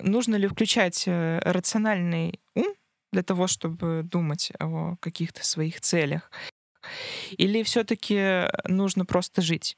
нужно 0.00 0.36
ли 0.36 0.48
включать 0.48 1.04
э, 1.06 1.40
рациональный 1.44 2.40
ум 2.54 2.74
для 3.12 3.22
того, 3.22 3.46
чтобы 3.46 4.02
думать 4.04 4.52
о 4.60 4.96
каких-то 5.00 5.44
своих 5.44 5.80
целях, 5.80 6.30
или 7.32 7.62
все-таки 7.62 8.48
нужно 8.66 9.04
просто 9.04 9.42
жить? 9.42 9.76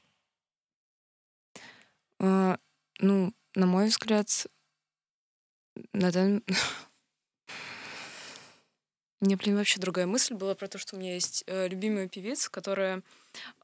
Uh, 2.21 2.57
ну, 2.99 3.33
на 3.55 3.65
мой 3.65 3.87
взгляд, 3.87 4.27
на 5.93 6.11
данный 6.11 6.43
мне, 9.23 9.37
блин, 9.37 9.55
вообще 9.55 9.79
другая 9.79 10.05
мысль 10.05 10.33
была 10.33 10.53
про 10.53 10.67
то, 10.67 10.77
что 10.77 10.95
у 10.95 10.99
меня 10.99 11.13
есть 11.13 11.43
э, 11.47 11.67
любимая 11.67 12.07
певица, 12.07 12.51
которая 12.51 13.01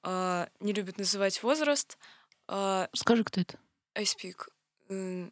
э, 0.03 0.47
не 0.59 0.73
любит 0.73 0.97
называть 0.97 1.43
возраст. 1.43 1.97
Э, 2.47 2.87
Скажи, 2.93 3.23
кто 3.23 3.41
это? 3.41 3.59
I 3.95 4.03
Speak. 4.03 4.47
Э, 4.89 5.29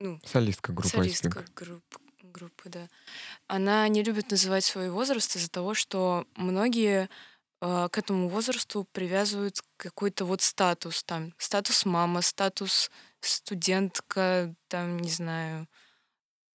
ну, 0.00 0.20
солистка 0.24 0.72
группы 0.72 0.88
солистка 0.88 1.44
групп, 1.56 1.82
группы, 2.22 2.68
да. 2.68 2.88
Она 3.46 3.88
не 3.88 4.02
любит 4.02 4.30
называть 4.30 4.64
свой 4.64 4.90
возраст 4.90 5.34
из-за 5.34 5.50
того, 5.50 5.74
что 5.74 6.26
многие 6.36 7.08
э, 7.60 7.88
к 7.90 7.98
этому 7.98 8.28
возрасту 8.28 8.86
привязывают 8.92 9.62
какой-то 9.76 10.24
вот 10.24 10.42
статус, 10.42 11.02
там, 11.02 11.34
статус 11.38 11.84
мама, 11.84 12.22
статус 12.22 12.90
студентка, 13.20 14.54
там, 14.68 14.98
не 14.98 15.10
знаю, 15.10 15.66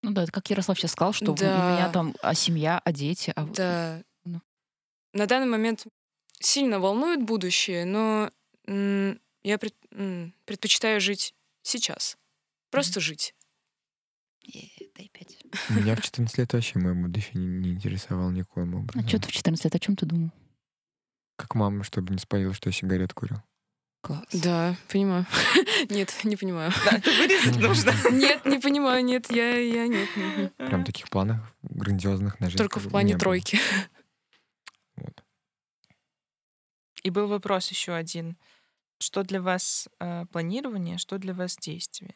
ну 0.04 0.10
да, 0.10 0.24
это 0.24 0.32
как 0.32 0.48
Ярослав 0.50 0.78
сейчас 0.78 0.92
сказал, 0.92 1.14
что 1.14 1.32
да. 1.32 1.70
у 1.70 1.72
меня 1.72 1.88
там 1.90 2.14
а 2.20 2.34
семья, 2.34 2.80
а 2.84 2.92
дети. 2.92 3.32
А... 3.34 3.46
Да. 3.46 4.02
Ну. 4.24 4.40
На 5.14 5.26
данный 5.26 5.46
момент 5.46 5.86
сильно 6.40 6.78
волнует 6.78 7.22
будущее, 7.22 7.86
но 7.86 8.30
я 8.66 9.58
пред, 9.58 9.74
предпочитаю 10.44 11.00
жить 11.00 11.34
сейчас. 11.62 12.18
Просто 12.70 13.00
mm-hmm. 13.00 13.02
жить. 13.02 13.34
Yeah, 14.46 14.90
дай 14.94 15.08
пять. 15.08 15.38
Меня 15.70 15.96
в 15.96 16.00
14 16.02 16.36
лет 16.38 16.52
вообще 16.52 16.78
мое 16.78 16.94
будущее 16.94 17.34
не, 17.34 17.46
не 17.46 17.70
интересовало 17.70 18.30
никоим 18.30 18.74
образом. 18.74 19.02
А 19.02 19.08
что 19.08 19.18
ты 19.18 19.28
в 19.28 19.32
14 19.32 19.64
лет, 19.64 19.74
о 19.74 19.78
чем 19.78 19.96
ты 19.96 20.04
думал? 20.04 20.30
Как 21.36 21.54
мама, 21.54 21.82
чтобы 21.82 22.12
не 22.12 22.18
спалил, 22.18 22.52
что 22.52 22.68
я 22.68 22.72
сигарет 22.72 23.14
курил. 23.14 23.42
Класс. 24.04 24.26
Да, 24.34 24.76
понимаю. 24.92 25.24
нет, 25.88 26.14
не 26.24 26.36
понимаю. 26.36 26.70
Да, 26.84 26.98
это 26.98 27.10
вырезать 27.10 27.56
нужно. 27.56 27.90
нет, 28.12 28.44
не 28.44 28.58
понимаю, 28.58 29.02
нет, 29.02 29.32
я, 29.32 29.56
я 29.56 29.88
нет, 29.88 30.10
нет. 30.14 30.54
Прям 30.56 30.84
таких 30.84 31.08
планов 31.08 31.38
грандиозных 31.62 32.38
на 32.38 32.48
жизнь. 32.48 32.58
Только 32.58 32.80
в 32.80 32.90
плане 32.90 33.16
тройки. 33.16 33.58
Вот. 34.96 35.24
И 37.02 37.08
был 37.08 37.28
вопрос 37.28 37.70
еще 37.70 37.94
один. 37.94 38.36
Что 38.98 39.22
для 39.22 39.40
вас 39.40 39.88
э, 40.00 40.26
планирование, 40.30 40.98
что 40.98 41.16
для 41.16 41.32
вас 41.32 41.56
действие? 41.56 42.14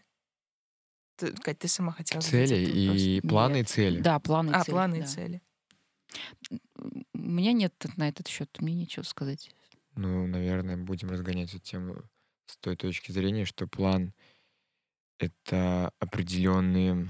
Ты, 1.17 1.33
Кать, 1.33 1.59
ты 1.59 1.69
сама 1.69 1.93
хотела 1.93 2.21
Цели 2.21 2.71
и 2.71 3.21
планы 3.23 3.57
нет. 3.57 3.71
и 3.71 3.73
цели. 3.73 4.01
Да, 4.01 4.19
планы 4.21 4.51
и 4.51 4.53
а, 4.53 4.63
цели. 4.63 4.71
А, 4.71 4.73
планы 4.75 4.99
да. 4.99 5.05
и 5.05 5.07
цели. 5.07 5.43
У 7.15 7.19
меня 7.19 7.55
нет 7.55 7.75
на 7.97 8.11
этот 8.11 8.29
счет, 8.29 8.55
мне 8.61 8.75
нечего 8.75 9.05
сказать. 9.05 9.51
Ну, 9.99 10.29
наверное, 10.29 10.77
будем 10.77 11.11
разгонять 11.11 11.53
эту 11.53 11.59
тему 11.59 11.97
с 12.47 12.57
той 12.59 12.77
точки 12.77 13.11
зрения, 13.11 13.45
что 13.45 13.67
план— 13.67 14.13
это 15.19 15.91
определенные 15.99 17.09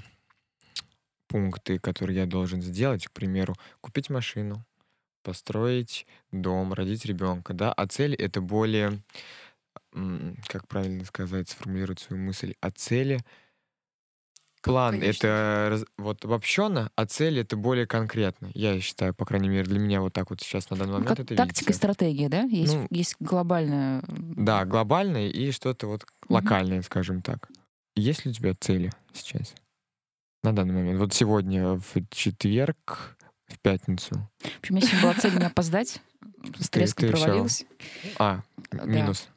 пункты, 1.26 1.78
которые 1.78 2.20
я 2.20 2.24
должен 2.24 2.62
сделать. 2.62 3.06
К 3.06 3.12
примеру, 3.12 3.54
купить 3.82 4.08
машину, 4.08 4.64
построить 5.22 6.06
дом, 6.32 6.72
родить 6.72 7.04
ребенка, 7.04 7.52
да, 7.52 7.74
а 7.74 7.86
цель— 7.86 8.14
это 8.18 8.40
более, 8.40 9.02
как 10.46 10.66
правильно 10.66 11.04
сказать, 11.04 11.50
сформулировать 11.50 12.00
свою 12.00 12.22
мысль, 12.22 12.54
а 12.62 12.70
цели— 12.70 13.20
План 14.68 15.00
Конечно. 15.00 15.26
это 15.26 15.84
вот 15.96 16.24
обобщенно, 16.26 16.90
а 16.94 17.06
цель 17.06 17.38
это 17.40 17.56
более 17.56 17.86
конкретно. 17.86 18.50
Я 18.52 18.78
считаю, 18.80 19.14
по 19.14 19.24
крайней 19.24 19.48
мере, 19.48 19.64
для 19.64 19.78
меня 19.78 20.02
вот 20.02 20.12
так 20.12 20.28
вот 20.28 20.42
сейчас 20.42 20.68
на 20.68 20.76
данный 20.76 20.92
момент 20.92 21.08
как 21.08 21.20
это 21.20 21.34
тактика 21.34 21.70
видится. 21.70 21.70
и 21.70 21.72
стратегия, 21.72 22.28
да? 22.28 22.42
Есть, 22.42 22.74
ну, 22.74 22.86
есть 22.90 23.16
глобальная. 23.18 24.02
Да, 24.06 24.66
глобальная 24.66 25.28
и 25.28 25.50
что-то 25.52 25.86
вот 25.86 26.06
локальное, 26.28 26.80
угу. 26.80 26.84
скажем 26.84 27.22
так. 27.22 27.48
Есть 27.96 28.26
ли 28.26 28.30
у 28.30 28.34
тебя 28.34 28.52
цели 28.54 28.92
сейчас? 29.14 29.54
На 30.42 30.54
данный 30.54 30.74
момент. 30.74 31.00
Вот 31.00 31.14
сегодня 31.14 31.76
в 31.76 31.94
четверг, 32.10 33.16
в 33.46 33.58
пятницу. 33.60 34.28
В 34.42 34.58
общем, 34.58 34.76
если 34.76 35.00
была 35.00 35.14
цель 35.14 35.38
не 35.38 35.46
опоздать, 35.46 36.02
с 36.58 36.68
треском 36.68 37.08
провалилась. 37.08 37.64
А, 38.18 38.42
минус. 38.70 39.28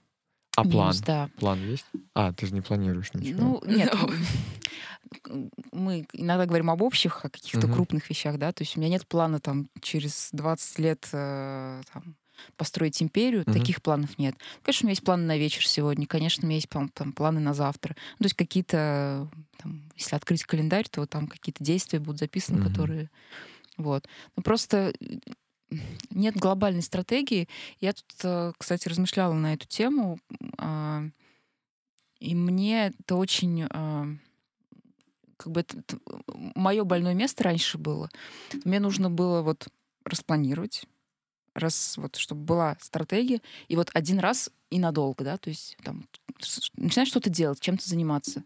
А 0.56 0.64
план? 0.64 0.88
Минус, 0.88 1.02
да. 1.02 1.30
План 1.38 1.60
есть? 1.70 1.86
А, 2.14 2.34
ты 2.34 2.46
же 2.46 2.54
не 2.54 2.62
планируешь 2.62 3.12
Ну, 3.14 3.22
ничего. 3.22 3.62
нет. 3.66 3.94
Мы 5.72 6.06
иногда 6.14 6.46
говорим 6.46 6.70
об 6.70 6.82
общих, 6.82 7.26
о 7.26 7.30
каких-то 7.30 7.68
угу. 7.68 7.76
крупных 7.76 8.10
вещах, 8.10 8.38
да. 8.38 8.52
То 8.52 8.64
есть 8.64 8.76
у 8.76 8.80
меня 8.80 8.90
нет 8.90 9.08
плана 9.08 9.40
там 9.40 9.70
через 9.82 10.30
20 10.32 10.80
лет 10.80 11.08
э, 11.14 11.82
там, 11.94 12.16
построить 12.58 13.02
империю, 13.02 13.44
Мгм. 13.46 13.54
таких 13.54 13.82
планов 13.82 14.18
нет. 14.18 14.36
Конечно, 14.64 14.86
у 14.86 14.88
меня 14.88 14.92
есть 14.92 15.04
планы 15.04 15.26
на 15.26 15.38
вечер 15.38 15.66
сегодня, 15.68 16.06
конечно, 16.06 16.44
у 16.44 16.48
меня 16.48 16.56
есть 16.56 16.70
там, 16.70 16.90
там 16.90 17.14
планы 17.14 17.40
на 17.40 17.54
завтра. 17.54 17.96
Ну, 18.14 18.24
то 18.24 18.26
есть 18.26 18.36
какие-то, 18.36 19.30
там, 19.58 19.84
если 19.96 20.16
открыть 20.16 20.44
календарь, 20.44 20.88
то 20.90 21.06
там 21.06 21.28
какие-то 21.28 21.64
действия 21.64 22.00
будут 22.00 22.20
записаны, 22.20 22.60
Мгм. 22.60 22.70
которые... 22.70 23.10
Вот. 23.78 24.08
Ну, 24.36 24.44
просто 24.44 24.94
нет 26.10 26.36
глобальной 26.36 26.82
стратегии. 26.82 27.48
Я 27.80 27.94
тут, 27.94 28.06
э, 28.24 28.52
кстати, 28.58 28.88
размышляла 28.88 29.34
на 29.34 29.54
эту 29.54 29.68
тему, 29.68 30.20
а, 30.58 31.04
и 32.20 32.36
мне 32.36 32.88
это 32.88 33.16
очень... 33.16 33.68
а, 33.70 34.08
Как 35.38 35.52
бы 35.52 35.62
это 35.62 35.82
мое 36.56 36.84
больное 36.84 37.16
место 37.16 37.44
раньше 37.44 37.78
было. 37.78 38.10
Мне 38.64 38.80
нужно 38.80 39.10
было 39.10 39.42
вот 39.42 39.70
распланировать, 40.06 40.86
раз 41.56 41.98
вот, 41.98 42.16
чтобы 42.16 42.44
была 42.44 42.78
стратегия, 42.80 43.42
и 43.68 43.76
вот 43.76 43.90
один 43.94 44.20
раз 44.20 44.52
и 44.70 44.80
надолго, 44.80 45.24
да, 45.24 45.38
то 45.38 45.50
есть 45.50 45.78
там 45.84 46.08
начинаешь 46.76 47.10
что-то 47.10 47.30
делать, 47.30 47.60
чем-то 47.60 47.88
заниматься. 47.88 48.44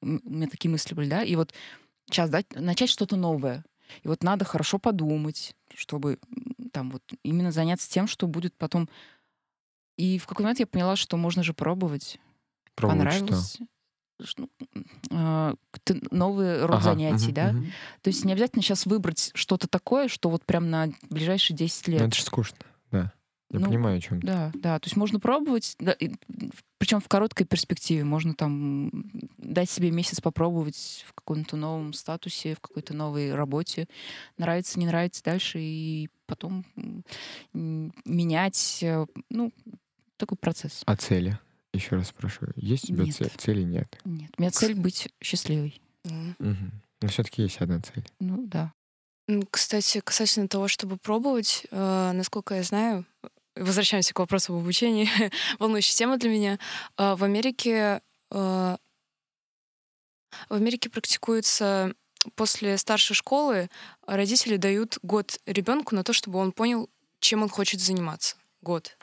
У 0.00 0.06
меня 0.06 0.46
такие 0.46 0.70
мысли 0.70 0.94
были, 0.94 1.08
да, 1.08 1.22
и 1.22 1.36
вот 1.36 1.52
сейчас, 2.08 2.30
да, 2.30 2.42
начать 2.54 2.90
что-то 2.90 3.16
новое. 3.16 3.64
И 4.02 4.08
вот 4.08 4.22
надо 4.22 4.44
хорошо 4.44 4.78
подумать, 4.78 5.54
чтобы 5.74 6.18
там 6.72 6.90
вот 6.90 7.02
именно 7.22 7.52
заняться 7.52 7.90
тем, 7.90 8.06
что 8.06 8.26
будет 8.26 8.54
потом. 8.54 8.88
И 9.96 10.18
в 10.18 10.26
какой 10.26 10.44
момент 10.44 10.60
я 10.60 10.66
поняла, 10.66 10.96
что 10.96 11.16
можно 11.16 11.42
же 11.42 11.54
пробовать. 11.54 12.18
Пробовать 12.74 13.12
что? 13.12 13.18
Понравилось. 13.26 13.58
Ш- 14.22 14.34
ну, 14.38 14.48
а, 15.10 15.54
новый 16.10 16.64
род 16.64 16.76
Ага, 16.76 16.84
занятий, 16.84 17.26
мгм, 17.26 17.34
да. 17.34 17.52
мгм. 17.52 17.72
То 18.02 18.08
есть 18.08 18.24
не 18.24 18.32
обязательно 18.32 18.62
сейчас 18.62 18.86
выбрать 18.86 19.30
что-то 19.34 19.68
такое, 19.68 20.08
что 20.08 20.30
вот 20.30 20.44
прям 20.44 20.70
на 20.70 20.88
ближайшие 21.10 21.56
10 21.56 21.86
лет. 21.88 22.00
Ну, 22.00 22.06
это 22.06 22.16
же 22.16 22.22
скучно, 22.22 22.58
да. 22.90 23.12
Я 23.50 23.60
Ну, 23.60 23.66
понимаю, 23.66 23.98
о 23.98 24.00
чем 24.00 24.20
ты. 24.20 24.26
Да, 24.26 24.50
да. 24.54 24.78
То 24.80 24.86
есть 24.86 24.96
можно 24.96 25.20
пробовать, 25.20 25.76
причем 26.78 27.00
в 27.00 27.06
короткой 27.08 27.46
перспективе. 27.46 28.02
Можно 28.02 28.34
там 28.34 28.90
дать 29.38 29.70
себе 29.70 29.90
месяц 29.92 30.20
попробовать 30.20 31.04
в 31.06 31.12
каком-то 31.14 31.56
новом 31.56 31.92
статусе, 31.92 32.56
в 32.56 32.60
какой-то 32.60 32.92
новой 32.92 33.34
работе. 33.34 33.86
Нравится, 34.36 34.80
не 34.80 34.86
нравится 34.86 35.22
дальше, 35.22 35.58
и 35.60 36.08
потом 36.26 36.64
менять. 37.52 38.78
э, 38.82 39.06
Ну, 39.30 39.52
такой 40.16 40.36
процесс. 40.38 40.82
А 40.86 40.96
цели? 40.96 41.38
Еще 41.72 41.96
раз 41.96 42.08
спрашиваю. 42.08 42.52
Есть 42.56 42.84
у 42.84 42.86
тебя 42.88 43.04
Нет. 43.04 43.14
цель? 43.14 43.30
Цели 43.36 43.62
нет. 43.62 44.00
Нет. 44.04 44.30
У 44.38 44.42
меня 44.42 44.50
цель 44.50 44.74
быть 44.74 45.08
счастливой. 45.22 45.80
М. 46.04 46.34
Мгм. 46.38 46.72
Но 47.02 47.08
все-таки 47.08 47.42
есть 47.42 47.58
одна 47.58 47.80
цель. 47.80 48.06
Ну, 48.18 48.46
да. 48.46 48.72
Кстати, 49.50 50.00
касательно 50.00 50.48
того, 50.48 50.68
чтобы 50.68 50.96
пробовать, 50.96 51.66
э, 51.70 52.12
насколько 52.14 52.54
я 52.54 52.62
знаю, 52.62 53.04
возвращаемся 53.56 54.14
к 54.14 54.18
вопросу 54.18 54.52
об 54.52 54.60
обучении, 54.60 55.08
волнующая 55.58 55.96
тема 55.96 56.18
для 56.18 56.30
меня. 56.30 56.58
Э, 56.96 57.14
в 57.14 57.24
Америке 57.24 58.00
э, 58.30 58.76
в 60.48 60.54
Америке 60.54 60.90
практикуется 60.90 61.94
после 62.34 62.76
старшей 62.78 63.14
школы 63.14 63.70
родители 64.06 64.56
дают 64.56 64.98
год 65.02 65.38
ребенку 65.46 65.94
на 65.94 66.02
то, 66.02 66.12
чтобы 66.12 66.38
он 66.38 66.52
понял, 66.52 66.90
чем 67.20 67.42
он 67.42 67.48
хочет 67.48 67.80
заниматься. 67.80 68.36
Год. 68.60 68.95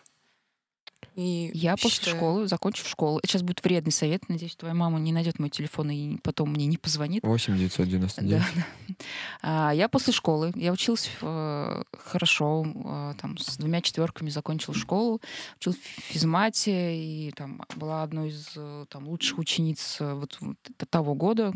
И 1.16 1.52
Я 1.54 1.76
после 1.76 1.98
считаю- 1.98 2.18
школы, 2.18 2.48
закончив 2.48 2.88
школу, 2.88 3.20
сейчас 3.26 3.42
будет 3.42 3.64
вредный 3.64 3.92
совет, 3.92 4.28
надеюсь, 4.30 4.56
твоя 4.56 4.74
мама 4.74 5.00
не 5.00 5.12
найдет 5.12 5.40
мой 5.40 5.50
телефон 5.50 5.90
и 5.92 6.18
потом 6.24 6.52
мне 6.52 6.66
не 6.66 6.78
позвонит. 6.78 7.24
8 7.24 7.58
999. 7.58 8.30
Да, 8.30 8.46
да. 8.56 8.96
А, 9.42 9.72
я 9.74 9.88
после 9.90 10.14
школы, 10.14 10.52
я 10.56 10.72
училась 10.72 11.10
э, 11.22 11.84
хорошо, 11.98 12.66
э, 12.66 13.14
там 13.20 13.38
с 13.38 13.58
двумя 13.58 13.82
четверками 13.82 14.30
закончила 14.30 14.76
школу, 14.76 15.22
училась 15.60 15.78
в 15.78 16.02
физмате 16.02 16.96
и 16.96 17.32
там 17.32 17.62
была 17.76 18.04
одной 18.04 18.30
из 18.30 18.52
э, 18.56 18.86
там 18.90 19.08
лучших 19.08 19.40
учениц 19.40 19.98
вот, 20.00 20.38
вот 20.40 20.58
того 20.90 21.16
года, 21.16 21.54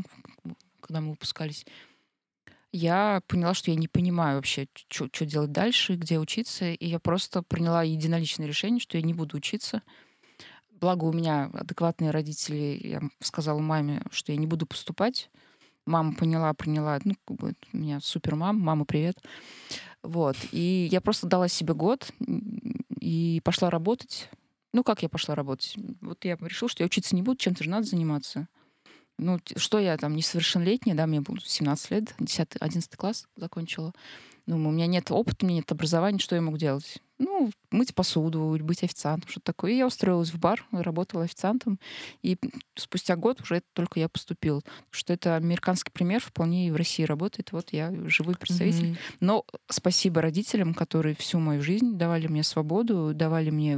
когда 0.82 1.02
мы 1.02 1.12
выпускались. 1.12 1.66
Я 2.72 3.22
поняла, 3.28 3.54
что 3.54 3.72
я 3.72 3.78
не 3.78 3.88
понимаю 3.88 4.36
вообще, 4.38 4.68
что 4.90 5.26
делать 5.26 5.52
дальше, 5.52 5.96
где 5.96 6.20
учиться, 6.20 6.72
и 6.72 6.86
я 6.86 7.00
просто 7.00 7.42
приняла 7.42 7.84
единоличное 7.84 8.46
решение, 8.46 8.80
что 8.80 8.98
я 8.98 9.04
не 9.04 9.14
буду 9.14 9.38
учиться. 9.38 9.82
Благо 10.70 11.06
у 11.06 11.14
меня 11.14 11.50
адекватные 11.54 12.12
родители, 12.12 12.80
я 12.84 13.02
сказала 13.20 13.60
маме, 13.60 14.04
что 14.12 14.32
я 14.32 14.38
не 14.38 14.48
буду 14.48 14.68
поступать. 14.68 15.30
Мама 15.86 16.14
поняла, 16.14 16.54
приняла, 16.54 17.00
ну, 17.04 17.16
как 17.26 17.38
бы 17.38 17.54
у 17.72 17.78
меня 17.78 18.00
супер 18.02 18.36
мама, 18.36 18.60
мама, 18.60 18.86
привет. 18.86 19.18
Вот. 20.04 20.36
И 20.52 20.90
я 20.92 21.00
просто 21.00 21.26
дала 21.26 21.48
себе 21.48 21.74
год 21.74 22.12
и 23.00 23.42
пошла 23.44 23.70
работать. 23.70 24.30
Ну, 24.74 24.84
как 24.84 25.02
я 25.02 25.10
пошла 25.10 25.34
работать? 25.34 25.76
Вот 26.02 26.26
я 26.26 26.36
решила, 26.42 26.70
что 26.70 26.84
я 26.84 26.88
учиться 26.88 27.16
не 27.16 27.22
буду, 27.22 27.38
чем-то 27.38 27.64
же 27.64 27.70
надо 27.70 27.88
заниматься. 27.88 28.48
Ну, 29.18 29.40
что 29.56 29.80
я 29.80 29.98
там, 29.98 30.16
несовершеннолетняя, 30.16 30.96
да, 30.96 31.08
мне 31.08 31.22
было 31.22 31.38
17 31.44 31.92
лет, 31.92 32.16
10 32.20 32.50
11 32.60 32.96
класс 32.96 33.28
закончила. 33.36 33.94
Ну, 34.48 34.56
у 34.56 34.72
меня 34.72 34.88
нет 34.88 35.12
опыта, 35.12 35.46
у 35.46 35.48
меня 35.48 35.58
нет 35.58 35.72
образования, 35.72 36.20
что 36.20 36.36
я 36.36 36.42
могу 36.42 36.58
делать? 36.58 37.02
Ну, 37.20 37.52
мыть 37.72 37.94
посуду, 37.94 38.58
быть 38.62 38.84
официантом, 38.84 39.30
что-то 39.30 39.48
такое. 39.48 39.72
И 39.72 39.78
я 39.78 39.88
устроилась 39.88 40.30
в 40.30 40.40
бар, 40.40 40.66
работала 40.72 41.24
официантом. 41.24 41.80
И 42.22 42.38
спустя 42.76 43.16
год 43.16 43.42
уже 43.42 43.62
только 43.74 44.00
я 44.00 44.08
поступила. 44.08 44.62
Что 44.90 45.14
это 45.14 45.36
американский 45.36 45.92
пример, 45.92 46.22
вполне 46.22 46.68
и 46.68 46.72
в 46.72 46.78
России 46.78 47.04
работает. 47.04 47.52
Вот 47.52 47.74
я 47.74 47.92
живой 48.06 48.36
представитель. 48.36 48.90
Мгм. 48.90 48.98
Но 49.20 49.46
спасибо 49.68 50.22
родителям, 50.22 50.74
которые 50.74 51.16
всю 51.16 51.40
мою 51.40 51.62
жизнь 51.62 51.98
давали 51.98 52.28
мне 52.28 52.44
свободу, 52.44 53.14
давали 53.14 53.50
мне 53.50 53.78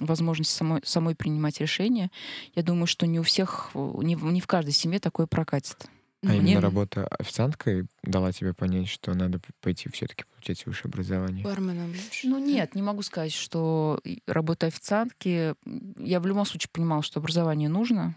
возможность 0.00 0.50
самой, 0.50 0.82
самой 0.84 1.14
принимать 1.14 1.60
решения. 1.60 2.10
Я 2.54 2.62
думаю, 2.62 2.86
что 2.86 3.06
не 3.06 3.18
у 3.18 3.22
всех, 3.22 3.70
э, 3.74 3.92
не, 4.02 4.14
не 4.14 4.40
в 4.40 4.46
каждой 4.46 4.72
семье 4.72 4.98
такое 4.98 5.26
прокатит. 5.26 5.88
А 6.24 6.26
Мне- 6.28 6.38
именно 6.52 6.60
работа 6.60 7.06
официанткой 7.08 7.86
дала 8.04 8.30
тебе 8.32 8.54
понять, 8.54 8.88
что 8.88 9.12
надо 9.12 9.40
пойти 9.60 9.88
все-таки 9.88 10.24
получать 10.32 10.64
высшее 10.66 10.90
образование. 10.90 11.44
Барменом. 11.44 11.92
Ну 12.22 12.38
нет, 12.38 12.76
не 12.76 12.82
могу 12.82 13.02
сказать, 13.02 13.32
что 13.32 14.00
работа 14.26 14.66
официантки. 14.66 15.54
Я 15.98 16.20
в 16.20 16.26
любом 16.26 16.46
случае 16.46 16.70
понимала, 16.72 17.02
что 17.02 17.18
образование 17.18 17.68
нужно. 17.68 18.14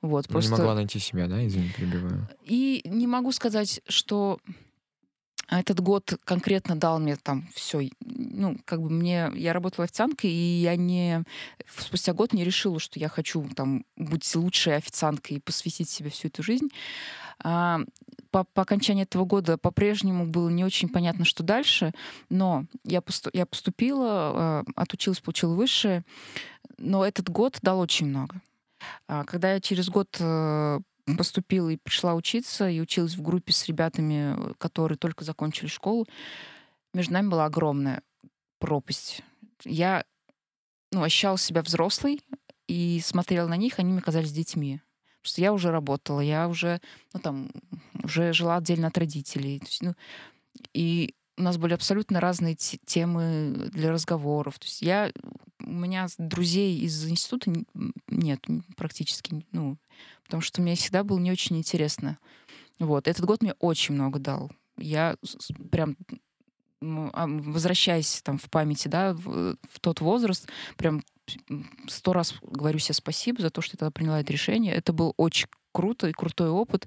Вот, 0.00 0.26
Ну, 0.28 0.32
просто... 0.32 0.52
Не 0.52 0.58
могла 0.58 0.74
найти 0.74 0.98
себя, 1.00 1.26
да? 1.26 1.44
Извини, 1.44 1.70
перебиваю. 1.76 2.28
И 2.44 2.82
не 2.84 3.06
могу 3.06 3.32
сказать, 3.32 3.80
что 3.88 4.38
этот 5.48 5.80
год 5.80 6.18
конкретно 6.24 6.76
дал 6.76 6.98
мне 6.98 7.16
там 7.16 7.48
все. 7.54 7.88
Ну, 8.00 8.58
как 8.64 8.80
бы 8.80 8.90
мне... 8.90 9.30
Я 9.34 9.52
работала 9.52 9.84
официанткой, 9.84 10.30
и 10.30 10.60
я 10.62 10.76
не... 10.76 11.24
Спустя 11.78 12.12
год 12.12 12.32
не 12.32 12.44
решила, 12.44 12.78
что 12.78 12.98
я 12.98 13.08
хочу 13.08 13.48
там 13.54 13.84
быть 13.96 14.34
лучшей 14.34 14.76
официанткой 14.76 15.36
и 15.38 15.40
посвятить 15.40 15.88
себе 15.90 16.10
всю 16.10 16.28
эту 16.28 16.42
жизнь. 16.42 16.68
А, 17.42 17.80
по, 18.30 18.44
по 18.44 18.62
окончании 18.62 19.04
этого 19.04 19.24
года 19.24 19.58
по-прежнему 19.58 20.26
было 20.26 20.48
не 20.48 20.64
очень 20.64 20.88
понятно, 20.88 21.24
что 21.24 21.42
дальше, 21.42 21.92
но 22.30 22.66
я, 22.84 23.00
посту- 23.00 23.30
я 23.32 23.46
поступила, 23.46 24.64
э, 24.66 24.70
отучилась, 24.76 25.20
получила 25.20 25.54
высшее, 25.54 26.04
но 26.78 27.06
этот 27.06 27.28
год 27.30 27.58
дал 27.62 27.78
очень 27.80 28.06
много. 28.06 28.40
А, 29.06 29.24
Когда 29.24 29.52
я 29.52 29.60
через 29.60 29.88
год 29.88 30.16
э, 30.18 30.80
поступила 31.16 31.68
и 31.68 31.76
пришла 31.76 32.14
учиться, 32.14 32.68
и 32.68 32.80
училась 32.80 33.14
в 33.14 33.22
группе 33.22 33.52
с 33.52 33.66
ребятами, 33.66 34.54
которые 34.58 34.98
только 34.98 35.24
закончили 35.24 35.68
школу, 35.68 36.06
между 36.92 37.12
нами 37.12 37.28
была 37.28 37.44
огромная 37.44 38.02
пропасть. 38.58 39.22
Я 39.64 40.04
ну, 40.90 41.02
ощущала 41.02 41.38
себя 41.38 41.62
взрослой 41.62 42.20
и 42.66 43.00
смотрела 43.04 43.46
на 43.48 43.56
них, 43.56 43.78
они 43.78 43.92
мне 43.92 44.00
казались 44.00 44.32
детьми. 44.32 44.80
Что 45.24 45.40
я 45.40 45.52
уже 45.52 45.70
работала, 45.70 46.20
я 46.20 46.48
уже, 46.48 46.80
ну, 47.12 47.20
там, 47.20 47.50
уже 48.02 48.32
жила 48.32 48.56
отдельно 48.56 48.88
от 48.88 48.98
родителей. 48.98 49.58
То 49.58 49.66
есть, 49.66 49.82
ну, 49.82 49.94
и 50.72 51.14
у 51.36 51.42
нас 51.42 51.56
были 51.56 51.74
абсолютно 51.74 52.20
разные 52.20 52.54
те- 52.54 52.78
темы 52.84 53.70
для 53.72 53.90
разговоров. 53.90 54.58
То 54.58 54.66
есть 54.66 54.82
я, 54.82 55.10
у 55.60 55.72
меня 55.72 56.06
друзей 56.18 56.78
из 56.78 57.08
института 57.08 57.52
нет 58.08 58.44
практически, 58.76 59.44
ну, 59.50 59.78
потому 60.24 60.42
что 60.42 60.62
мне 60.62 60.76
всегда 60.76 61.02
было 61.02 61.18
не 61.18 61.32
очень 61.32 61.56
интересно. 61.56 62.18
Вот. 62.78 63.08
Этот 63.08 63.24
год 63.24 63.42
мне 63.42 63.54
очень 63.58 63.94
много 63.94 64.18
дал. 64.18 64.52
Я 64.76 65.16
прям 65.70 65.96
возвращаясь 66.80 68.20
там 68.22 68.36
в 68.36 68.50
памяти, 68.50 68.88
да, 68.88 69.14
в, 69.14 69.56
в 69.70 69.80
тот 69.80 70.00
возраст, 70.00 70.48
прям 70.76 71.02
сто 71.88 72.12
раз 72.12 72.34
говорю 72.42 72.78
себе 72.78 72.94
спасибо 72.94 73.42
за 73.42 73.50
то, 73.50 73.60
что 73.60 73.74
я 73.74 73.78
тогда 73.78 73.90
приняла 73.90 74.20
это 74.20 74.32
решение. 74.32 74.74
Это 74.74 74.92
был 74.92 75.14
очень 75.16 75.46
круто 75.72 76.08
и 76.08 76.12
крутой 76.12 76.50
опыт. 76.50 76.86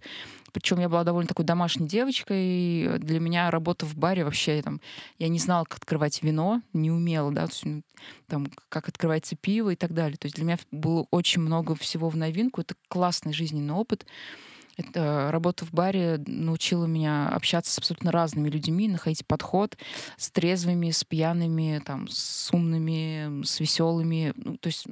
Причем 0.53 0.79
я 0.79 0.87
была 0.87 1.03
довольно 1.03 1.27
такой 1.27 1.45
домашней 1.45 1.87
девочкой. 1.87 2.37
И 2.39 2.89
для 2.99 3.19
меня 3.19 3.51
работа 3.51 3.85
в 3.85 3.95
баре 3.95 4.23
вообще 4.23 4.61
там... 4.61 4.79
Я 5.19 5.27
не 5.27 5.39
знала, 5.39 5.65
как 5.65 5.79
открывать 5.79 6.23
вино, 6.23 6.61
не 6.73 6.89
умела, 6.89 7.31
да, 7.31 7.43
есть, 7.43 7.65
ну, 7.65 7.83
там, 8.27 8.47
как 8.69 8.87
открывается 8.87 9.35
пиво 9.35 9.71
и 9.71 9.75
так 9.75 9.93
далее. 9.93 10.17
То 10.17 10.25
есть 10.25 10.35
для 10.35 10.45
меня 10.45 10.57
было 10.71 11.05
очень 11.11 11.41
много 11.41 11.75
всего 11.75 12.09
в 12.09 12.15
новинку. 12.15 12.61
Это 12.61 12.75
классный 12.87 13.33
жизненный 13.33 13.73
опыт. 13.73 14.05
Это 14.77 15.29
работа 15.31 15.65
в 15.65 15.71
баре 15.71 16.21
научила 16.27 16.85
меня 16.85 17.29
общаться 17.29 17.73
с 17.73 17.77
абсолютно 17.79 18.11
разными 18.11 18.47
людьми, 18.49 18.87
находить 18.87 19.25
подход 19.25 19.75
с 20.17 20.29
трезвыми, 20.29 20.91
с 20.91 21.03
пьяными, 21.03 21.81
там, 21.83 22.07
с 22.07 22.49
умными, 22.53 23.43
с 23.43 23.59
веселыми. 23.59 24.33
Ну, 24.35 24.57
то 24.57 24.67
есть 24.67 24.85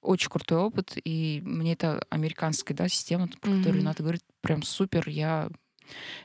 очень 0.00 0.30
крутой 0.30 0.58
опыт, 0.58 0.94
и 1.04 1.42
мне 1.44 1.74
это 1.74 2.04
американская 2.10 2.76
да, 2.76 2.88
система, 2.88 3.28
про 3.28 3.50
Мгм. 3.50 3.58
которую 3.58 3.80
Рената 3.82 4.02
говорит, 4.02 4.22
прям 4.40 4.62
супер. 4.62 5.08
Я, 5.08 5.48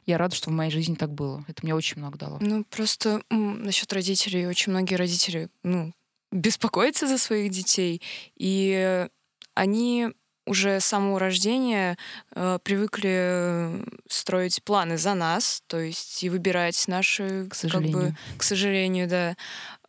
я 0.06 0.18
рада, 0.18 0.34
что 0.36 0.50
в 0.50 0.54
моей 0.54 0.72
жизни 0.72 0.96
так 0.96 1.14
было. 1.14 1.44
Это 1.48 1.64
мне 1.64 1.76
очень 1.76 1.98
много 2.00 2.18
дало. 2.18 2.38
Ну, 2.40 2.64
просто 2.64 3.22
насчет 3.30 3.92
родителей. 3.94 4.48
Очень 4.48 4.72
многие 4.72 4.96
родители, 4.96 5.50
ну, 5.64 5.94
беспокоятся 6.32 7.06
за 7.08 7.18
своих 7.18 7.52
детей, 7.52 8.02
и 8.36 9.08
они 9.54 10.10
уже 10.48 10.80
с 10.80 10.86
самого 10.86 11.20
рождения 11.20 11.98
э, 12.34 12.60
привыкли 12.64 13.10
э, 13.14 13.84
строить 14.10 14.64
планы 14.64 14.98
за 14.98 15.14
нас, 15.14 15.62
то 15.68 15.78
есть 15.80 16.24
и 16.24 16.30
выбирать 16.30 16.88
наши, 16.88 17.46
К 17.46 17.50
как 17.50 17.56
сожалению. 17.56 17.98
бы, 17.98 18.16
к 18.38 18.44
сожалению, 18.44 19.08
да, 19.08 19.36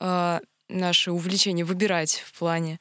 э, 0.01 0.41
наши 0.69 1.11
увлечения 1.13 1.65
выбирать 1.65 2.23
в 2.27 2.39
плане. 2.39 2.79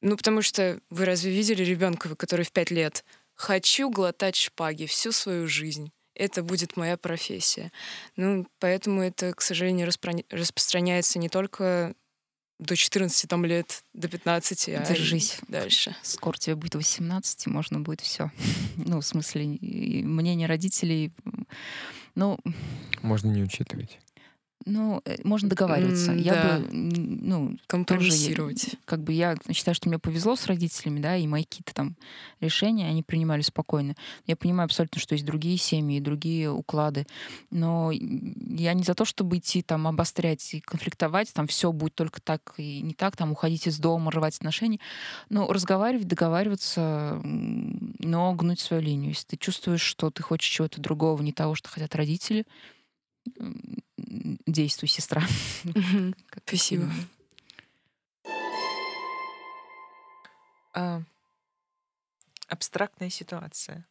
Ну, 0.00 0.16
потому 0.16 0.42
что 0.42 0.80
вы 0.88 1.04
разве 1.04 1.30
видели 1.30 1.62
ребенка, 1.62 2.14
который 2.16 2.44
в 2.44 2.52
пять 2.52 2.70
лет 2.70 3.04
хочу 3.34 3.90
глотать 3.90 4.36
шпаги 4.36 4.86
всю 4.86 5.12
свою 5.12 5.46
жизнь? 5.46 5.92
Это 6.14 6.42
будет 6.42 6.76
моя 6.76 6.96
профессия. 6.96 7.70
Ну, 8.16 8.46
поэтому 8.58 9.02
это, 9.02 9.32
к 9.32 9.40
сожалению, 9.40 9.86
распро- 9.86 10.24
распространяется 10.30 11.18
не 11.18 11.28
только 11.28 11.94
до 12.60 12.76
14 12.76 13.28
там, 13.28 13.44
лет, 13.44 13.82
до 13.94 14.08
15, 14.08 14.68
а 14.68 14.84
Держись. 14.86 15.38
дальше. 15.48 15.96
Скоро 16.02 16.36
тебе 16.36 16.54
будет 16.56 16.74
18, 16.74 17.46
и 17.46 17.50
можно 17.50 17.80
будет 17.80 18.00
все. 18.00 18.30
Ну, 18.76 19.00
в 19.00 19.04
смысле, 19.06 19.58
мнение 20.04 20.46
родителей. 20.46 21.12
Ну, 22.14 22.38
Можно 23.02 23.30
не 23.30 23.42
учитывать. 23.42 23.98
Ну, 24.66 25.00
э, 25.04 25.16
можно 25.24 25.48
договариваться. 25.48 26.12
М, 26.12 26.18
Я 26.18 26.34
да. 26.34 26.58
бы, 26.58 26.68
ну, 26.72 27.48
тоже, 27.48 27.66
Компромиссировать. 27.66 28.76
как 28.84 29.02
бы 29.02 29.12
я 29.12 29.36
считаю, 29.52 29.74
что 29.74 29.88
мне 29.88 29.98
повезло 29.98 30.36
с 30.36 30.46
родителями, 30.46 31.00
да, 31.00 31.16
и 31.16 31.26
мои 31.26 31.44
какие-то 31.44 31.74
там 31.74 31.96
решения 32.40 32.86
они 32.88 33.02
принимали 33.02 33.40
спокойно. 33.42 33.94
Я 34.26 34.36
понимаю 34.36 34.66
абсолютно, 34.66 35.00
что 35.00 35.14
есть 35.14 35.24
другие 35.24 35.56
семьи 35.56 36.00
другие 36.00 36.50
уклады, 36.50 37.06
но 37.50 37.90
я 37.92 38.74
не 38.74 38.82
за 38.82 38.94
то, 38.94 39.04
чтобы 39.04 39.38
идти 39.38 39.62
там 39.62 39.86
обострять 39.86 40.54
и 40.54 40.60
конфликтовать, 40.60 41.32
там 41.32 41.46
все 41.46 41.72
будет 41.72 41.94
только 41.94 42.20
так 42.20 42.54
и 42.56 42.80
не 42.82 42.94
так, 42.94 43.16
там 43.16 43.32
уходить 43.32 43.66
из 43.66 43.78
дома, 43.78 44.10
рвать 44.10 44.36
отношения. 44.36 44.78
Но 45.28 45.46
разговаривать, 45.52 46.06
договариваться, 46.08 47.20
но 47.24 48.32
гнуть 48.34 48.60
свою 48.60 48.82
линию. 48.82 49.10
Если 49.10 49.28
ты 49.28 49.36
чувствуешь, 49.36 49.82
что 49.82 50.10
ты 50.10 50.22
хочешь 50.22 50.48
чего-то 50.50 50.80
другого, 50.80 51.22
не 51.22 51.32
того, 51.32 51.54
что 51.54 51.68
хотят 51.68 51.94
родители, 51.94 52.44
действуй, 54.46 54.88
сестра. 54.88 55.22
Спасибо. 56.46 56.90
А, 60.72 61.02
абстрактная 62.48 63.10
ситуация. 63.10 63.86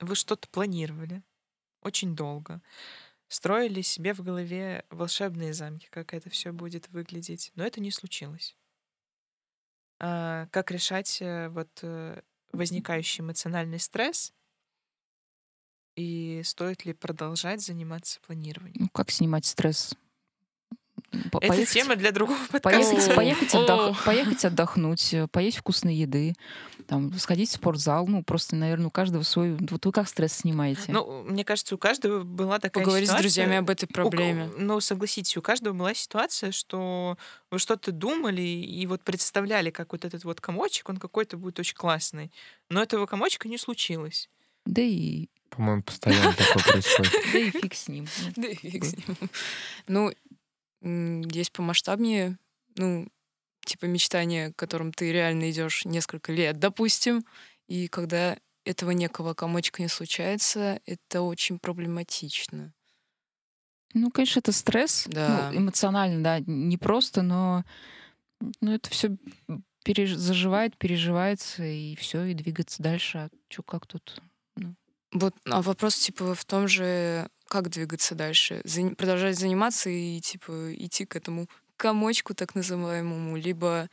Вы 0.00 0.14
что-то 0.14 0.48
планировали 0.48 1.22
очень 1.82 2.14
долго, 2.14 2.60
строили 3.28 3.82
себе 3.82 4.14
в 4.14 4.22
голове 4.22 4.84
волшебные 4.90 5.52
замки, 5.52 5.88
как 5.90 6.14
это 6.14 6.30
все 6.30 6.52
будет 6.52 6.88
выглядеть, 6.88 7.52
но 7.54 7.64
это 7.64 7.80
не 7.80 7.90
случилось. 7.90 8.56
А, 10.00 10.46
как 10.52 10.70
решать 10.70 11.20
э, 11.20 11.48
вот 11.48 11.68
э, 11.82 12.20
возникающий 12.52 13.22
эмоциональный 13.22 13.80
стресс 13.80 14.32
и 15.98 16.42
стоит 16.44 16.84
ли 16.84 16.92
продолжать 16.92 17.60
заниматься 17.60 18.20
планированием? 18.26 18.76
Ну, 18.82 18.88
как 18.92 19.10
снимать 19.10 19.44
стресс? 19.46 19.94
По- 21.32 21.38
Это 21.38 21.48
поехать- 21.48 21.72
тема 21.72 21.96
для 21.96 22.12
другого 22.12 22.38
подкаста. 22.52 22.94
Поехать, 22.94 23.14
поехать, 23.16 23.54
отдох- 23.54 23.96
поехать 24.04 24.44
отдохнуть, 24.44 25.14
э, 25.14 25.26
поесть 25.28 25.56
вкусной 25.58 25.94
еды, 25.94 26.34
там, 26.86 27.12
сходить 27.14 27.48
в 27.48 27.52
спортзал. 27.54 28.06
Ну, 28.06 28.22
просто, 28.22 28.56
наверное, 28.56 28.88
у 28.88 28.90
каждого 28.90 29.22
свой... 29.22 29.56
Вот 29.70 29.84
вы 29.86 29.92
как 29.92 30.08
стресс 30.08 30.34
снимаете? 30.34 30.92
Ну, 30.92 31.22
мне 31.22 31.44
кажется, 31.44 31.74
у 31.74 31.78
каждого 31.78 32.24
была 32.24 32.58
такая 32.58 32.82
Поговорить 32.84 33.08
с 33.08 33.10
ситуация. 33.12 33.22
друзьями 33.22 33.56
об 33.56 33.70
этой 33.70 33.86
У 33.86 33.92
проблеме. 33.92 34.50
Ну, 34.58 34.80
согласитесь, 34.80 35.36
у 35.36 35.42
каждого 35.42 35.74
была 35.74 35.94
ситуация, 35.94 36.52
что 36.52 37.16
вы 37.50 37.58
что-то 37.58 37.90
думали 37.92 38.42
и 38.42 38.86
вот 38.86 39.02
представляли, 39.02 39.70
как 39.70 39.92
вот 39.92 40.04
этот 40.04 40.24
вот 40.24 40.40
комочек, 40.40 40.88
он 40.90 40.98
какой-то 40.98 41.36
будет 41.38 41.58
очень 41.58 41.76
классный. 41.76 42.30
Но 42.68 42.82
этого 42.82 43.06
комочка 43.06 43.48
не 43.48 43.56
случилось. 43.58 44.28
Да 44.66 44.82
и, 44.82 45.28
По-моему, 45.50 45.82
постоянно 45.82 46.32
такое 46.34 46.62
происходит. 46.62 47.12
да 47.32 47.38
и 47.38 47.50
фиг 47.50 47.74
с 47.74 47.88
ним. 47.88 48.06
Да 48.36 48.48
и 48.48 48.54
фиг 48.54 48.84
с 48.84 48.94
ним. 48.96 49.16
Ну, 49.86 50.12
есть 51.30 51.52
помасштабнее, 51.52 52.38
ну, 52.76 53.08
типа 53.64 53.86
мечтания, 53.86 54.52
к 54.52 54.56
которым 54.56 54.92
ты 54.92 55.12
реально 55.12 55.50
идешь 55.50 55.84
несколько 55.84 56.32
лет, 56.32 56.58
допустим, 56.58 57.24
и 57.66 57.88
когда 57.88 58.38
этого 58.64 58.90
некого 58.90 59.34
комочка 59.34 59.82
не 59.82 59.88
случается, 59.88 60.80
это 60.86 61.22
очень 61.22 61.58
проблематично. 61.58 62.72
Ну, 63.94 64.10
конечно, 64.10 64.40
это 64.40 64.52
стресс. 64.52 65.06
Да. 65.08 65.50
Ну, 65.50 65.60
эмоционально, 65.60 66.22
да, 66.22 66.40
не 66.46 66.76
просто, 66.76 67.22
но 67.22 67.64
ну, 68.60 68.72
это 68.74 68.90
все 68.90 69.16
заживает, 70.14 70.76
переживается, 70.76 71.64
и 71.64 71.96
все, 71.96 72.24
и 72.24 72.34
двигаться 72.34 72.82
дальше. 72.82 73.18
А 73.18 73.30
чё, 73.48 73.62
как 73.62 73.86
тут? 73.86 74.20
Вот, 75.12 75.34
а 75.46 75.62
вопрос, 75.62 75.96
типа, 75.96 76.34
в 76.34 76.44
том 76.44 76.68
же, 76.68 77.28
как 77.48 77.70
двигаться 77.70 78.14
дальше? 78.14 78.60
Зан- 78.64 78.94
продолжать 78.94 79.38
заниматься 79.38 79.88
и, 79.88 80.20
типа, 80.20 80.74
идти 80.74 81.06
к 81.06 81.16
этому 81.16 81.48
комочку 81.76 82.34
так 82.34 82.54
называемому, 82.54 83.36
либо 83.36 83.88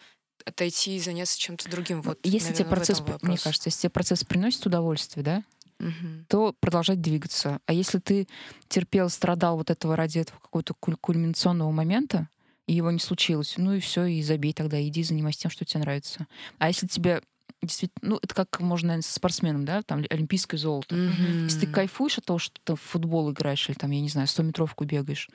отойти 0.45 0.97
и 0.97 0.99
заняться 0.99 1.39
чем-то 1.39 1.69
другим. 1.69 2.01
Вот, 2.01 2.19
если 2.23 2.53
тебе 2.53 2.65
наверно, 2.65 2.65
в 2.65 2.69
процесс, 2.69 3.01
мне 3.21 3.37
кажется, 3.37 3.69
если 3.69 3.81
тебе 3.81 3.89
процесс 3.91 4.23
приносит 4.23 4.65
удовольствие, 4.65 5.23
да, 5.23 5.43
Мгм. 5.79 6.25
то 6.29 6.53
продолжать 6.59 7.01
двигаться. 7.01 7.59
А 7.65 7.73
если 7.73 7.99
ты 7.99 8.27
терпел, 8.67 9.09
страдал 9.09 9.57
вот 9.57 9.69
этого 9.69 9.95
ради 9.95 10.19
этого 10.19 10.39
какого-то 10.39 10.73
куль- 10.79 10.97
кульминационного 10.97 11.71
момента, 11.71 12.29
и 12.67 12.73
его 12.73 12.91
не 12.91 12.99
случилось, 12.99 13.55
ну 13.57 13.73
и 13.73 13.79
все, 13.79 14.05
и 14.05 14.21
забей 14.21 14.53
тогда, 14.53 14.81
иди 14.81 15.03
занимайся 15.03 15.41
тем, 15.41 15.51
что 15.51 15.65
тебе 15.65 15.81
нравится. 15.81 16.27
А 16.57 16.67
если 16.67 16.87
тебе 16.87 17.21
действительно, 17.65 18.11
ну 18.11 18.19
это 18.21 18.33
как 18.33 18.59
можно, 18.59 18.89
наверное, 18.89 19.07
со 19.07 19.13
спортсменом, 19.13 19.65
да, 19.65 19.81
там 19.81 20.03
олимпийское 20.09 20.59
золото. 20.59 20.95
Мгм. 20.95 21.43
Если 21.43 21.61
ты 21.61 21.67
кайфуешь 21.67 22.17
от 22.17 22.25
того, 22.25 22.39
что 22.39 22.59
ты 22.63 22.75
в 22.75 22.81
футбол 22.81 23.31
играешь 23.31 23.67
или 23.69 23.75
там, 23.75 23.91
я 23.91 24.01
не 24.01 24.09
знаю, 24.09 24.27
100-метровку 24.27 24.85
бегаешь, 24.85 25.29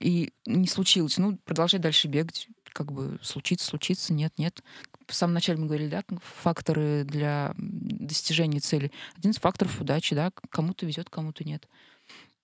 и 0.00 0.32
не 0.46 0.66
случилось, 0.68 1.18
ну, 1.18 1.38
продолжай 1.44 1.80
дальше 1.80 2.08
бегать. 2.08 2.48
Как 2.72 2.90
бы 2.90 3.18
случится, 3.22 3.66
случится, 3.66 4.14
нет, 4.14 4.32
нет. 4.38 4.62
В 5.06 5.14
самом 5.14 5.34
начале 5.34 5.58
мы 5.58 5.66
говорили, 5.66 5.90
да, 5.90 6.02
факторы 6.42 7.04
для 7.04 7.54
достижения 7.56 8.60
цели. 8.60 8.90
Один 9.16 9.32
из 9.32 9.36
факторов 9.36 9.80
удачи, 9.80 10.14
да, 10.14 10.32
кому-то 10.48 10.86
везет, 10.86 11.10
кому-то 11.10 11.44
нет. 11.44 11.68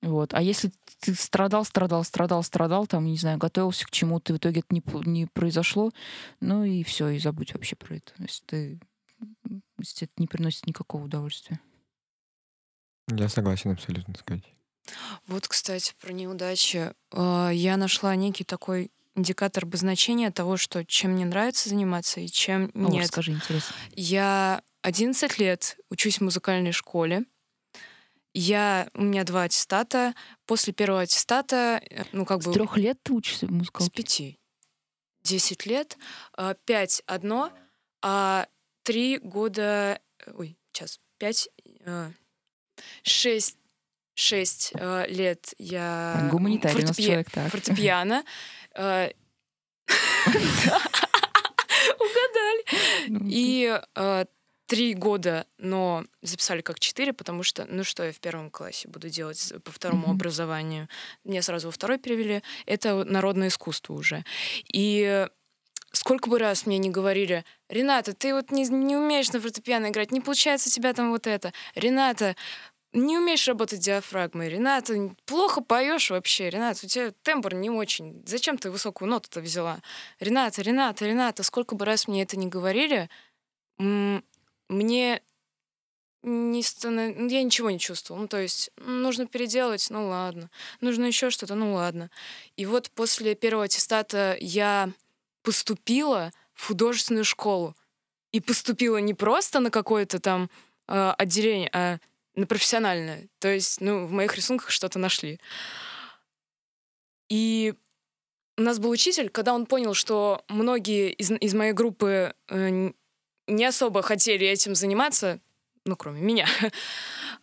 Вот. 0.02 0.35
А 0.35 0.42
если 0.42 0.70
ты 1.00 1.14
страдал, 1.14 1.64
страдал, 1.64 2.04
страдал, 2.04 2.42
страдал, 2.42 2.87
там, 2.87 3.07
не 3.07 3.16
знаю, 3.16 3.38
готовился 3.38 3.85
к 3.87 3.90
чему-то, 3.90 4.35
в 4.35 4.37
итоге 4.37 4.61
это 4.61 4.74
не, 4.74 4.83
не 5.11 5.26
произошло, 5.26 5.90
ну 6.40 6.64
и 6.64 6.85
все, 6.85 7.09
и 7.09 7.18
забудь 7.18 7.54
вообще 7.54 7.74
про 7.74 7.96
это. 7.96 8.12
Если 8.18 8.44
ты 8.46 8.81
это 9.79 10.13
не 10.19 10.27
приносит 10.27 10.67
никакого 10.67 11.05
удовольствия. 11.05 11.61
Я 13.09 13.29
согласен 13.29 13.71
абсолютно 13.73 14.15
с 14.17 14.23
Катей. 14.23 14.55
Вот, 15.27 15.47
кстати, 15.49 15.95
про 16.01 16.13
неудачи. 16.13 16.93
Э, 17.13 17.51
Я 17.53 17.77
нашла 17.77 18.15
некий 18.17 18.45
такой 18.45 18.91
индикатор 19.15 19.65
обозначения 19.65 20.31
того, 20.31 20.57
что 20.57 20.85
чем 20.85 21.13
мне 21.13 21.25
нравится 21.25 21.69
заниматься 21.69 22.21
и 22.21 22.29
чем 22.29 22.71
О, 22.75 22.79
нет. 22.91 23.05
расскажи, 23.05 23.33
интересно. 23.33 23.75
Я 23.95 24.63
11 24.83 25.38
лет 25.38 25.77
учусь 25.90 26.19
в 26.19 26.25
музыкальной 26.25 26.73
школе. 26.73 27.25
Я, 28.35 28.88
у 28.94 29.03
меня 29.03 29.25
два 29.25 29.44
аттестата. 29.44 30.15
После 30.46 30.73
первого 30.73 31.03
аттестата, 31.03 31.81
э, 31.90 32.05
ну, 32.13 32.25
как 32.25 32.42
С 32.42 32.46
бы... 32.46 32.53
трех 32.53 32.77
лет 32.77 32.99
ты 33.03 33.13
учишься 33.13 33.46
в 33.46 33.51
С 33.51 33.53
музыкалке? 33.53 33.90
пяти. 33.92 34.38
Десять 35.23 35.67
лет. 35.67 35.96
а, 36.35 36.55
Пять 36.55 37.03
одно, 37.07 37.53
а 38.03 38.46
три 38.89 39.19
года... 39.19 40.01
э, 40.25 40.33
Ой, 40.35 40.57
сейчас. 40.73 40.99
Пять... 41.19 41.51
э, 41.85 42.11
Шесть... 43.03 43.59
Шесть 44.15 44.73
э, 44.75 45.05
лет 45.09 45.53
я... 45.59 46.27
Гуманитарий 46.33 46.85
фортепи- 46.85 47.03
человек, 47.03 47.31
так. 47.31 47.51
Фортепиано. 47.53 48.25
Да, 48.75 49.11
Угадали. 51.99 52.65
Ну, 53.09 53.21
И 53.25 53.79
э, 53.95 54.25
три 54.65 54.95
года, 54.95 55.47
но 55.59 56.07
записали 56.23 56.63
как 56.63 56.81
четыре, 56.81 57.13
потому 57.13 57.43
что, 57.43 57.67
ну 57.67 57.85
что 57.85 58.05
я 58.05 58.13
в 58.13 58.21
первом 58.21 58.51
классе 58.51 58.89
буду 58.89 59.11
делать 59.11 59.53
по 59.65 59.71
второму 59.71 60.11
образованию? 60.11 60.89
Меня 61.25 61.43
сразу 61.43 61.69
во 61.69 61.73
второй 61.73 61.99
перевели. 61.99 62.43
Это 62.65 63.05
народное 63.05 63.49
искусство 63.49 63.93
уже. 63.93 64.25
И 64.73 65.29
сколько 65.93 66.29
бы 66.29 66.39
раз 66.39 66.67
мне 66.67 66.79
не 66.79 66.91
говорили, 66.91 67.45
Рената, 67.69 68.13
ты 68.13 68.35
вот 68.35 68.51
не, 68.51 68.65
не 68.65 68.97
умеешь 68.97 69.33
на 69.33 69.41
фортепиано 69.41 69.89
играть, 69.89 70.11
не 70.13 70.21
получается 70.21 70.69
у 70.69 70.73
тебя 70.73 70.93
там 70.93 71.11
вот 71.11 71.27
это. 71.27 71.53
Рената, 71.75 72.37
не 72.93 73.19
умеешь 73.19 73.47
работать 73.47 73.81
диафрагмой. 73.81 74.49
Рената, 74.49 75.15
плохо 75.27 75.61
поешь 75.61 76.11
вообще. 76.11 76.51
Рената, 76.51 76.87
у 76.87 76.89
тебя 76.89 77.13
тембр 77.23 77.55
не 77.55 77.71
очень. 77.71 78.23
Зачем 78.27 78.57
ты 78.57 78.71
высокую 78.71 79.11
ноту-то 79.11 79.41
взяла? 79.41 79.81
Рената, 80.21 80.63
Рената, 80.63 81.07
Рената, 81.07 81.43
сколько 81.43 81.75
бы 81.75 81.85
раз 81.85 82.09
мне 82.09 82.23
это 82.23 82.39
не 82.39 82.47
говорили, 82.47 83.11
мне 83.79 85.23
не 86.23 86.63
станов... 86.63 87.17
я 87.31 87.43
ничего 87.43 87.71
не 87.71 87.79
чувствовала. 87.79 88.23
Ну, 88.23 88.29
то 88.29 88.39
есть, 88.39 88.71
нужно 88.77 89.27
переделать, 89.27 89.87
ну 89.91 90.09
ладно. 90.09 90.51
Нужно 90.81 91.05
еще 91.05 91.31
что-то, 91.31 91.55
ну 91.55 91.75
ладно. 91.75 92.11
И 92.57 92.67
вот 92.67 92.91
после 92.91 93.35
первого 93.35 93.65
аттестата 93.65 94.37
я 94.41 94.91
поступила 95.43 96.33
в 96.55 96.67
художественную 96.67 97.25
школу. 97.25 97.75
И 98.33 98.41
поступила 98.41 98.99
не 98.99 99.15
просто 99.15 99.61
на 99.61 99.71
какое-то 99.71 100.19
там 100.19 100.51
э, 100.87 101.15
отделение, 101.17 101.71
а 101.73 101.99
на 102.35 102.47
профессиональное. 102.47 103.29
То 103.39 103.49
есть, 103.49 103.81
ну, 103.81 104.07
в 104.07 104.13
моих 104.13 104.37
рисунках 104.37 104.71
что-то 104.71 104.99
нашли. 104.99 105.41
И 107.29 107.75
у 108.57 108.63
нас 108.63 108.79
был 108.79 108.91
учитель, 108.91 109.29
когда 109.29 109.55
он 109.55 109.67
понял, 109.67 109.95
что 109.95 110.45
многие 110.49 111.13
из, 111.13 111.31
из 111.31 111.55
моей 111.55 111.73
группы 111.73 112.35
э, 112.49 112.91
не 113.47 113.65
особо 113.65 114.03
хотели 114.03 114.47
этим 114.47 114.75
заниматься, 114.75 115.41
ну, 115.85 115.97
кроме 115.97 116.21
меня, 116.21 116.47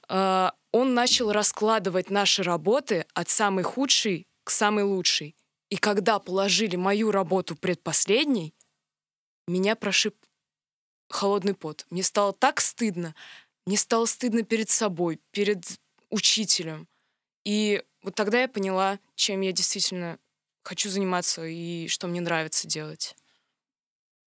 э, 0.09 0.49
он 0.71 0.93
начал 0.93 1.31
раскладывать 1.31 2.09
наши 2.09 2.43
работы 2.43 3.05
от 3.13 3.29
самой 3.29 3.63
худшей 3.63 4.27
к 4.43 4.51
самой 4.51 4.83
лучшей. 4.83 5.35
И 5.69 5.77
когда 5.77 6.19
положили 6.19 6.75
мою 6.75 7.11
работу 7.11 7.55
предпоследней, 7.55 8.53
меня 9.47 9.75
прошиб 9.75 10.15
холодный 11.09 11.53
пот. 11.53 11.85
Мне 11.89 12.03
стало 12.03 12.33
так 12.33 12.61
стыдно. 12.61 13.15
Мне 13.65 13.77
стало 13.77 14.05
стыдно 14.05 14.43
перед 14.43 14.69
собой, 14.69 15.19
перед 15.31 15.65
учителем. 16.09 16.87
И 17.43 17.83
вот 18.01 18.15
тогда 18.15 18.41
я 18.41 18.47
поняла, 18.47 18.99
чем 19.15 19.41
я 19.41 19.51
действительно 19.51 20.19
хочу 20.63 20.89
заниматься 20.89 21.45
и 21.45 21.87
что 21.87 22.07
мне 22.07 22.21
нравится 22.21 22.67
делать. 22.67 23.15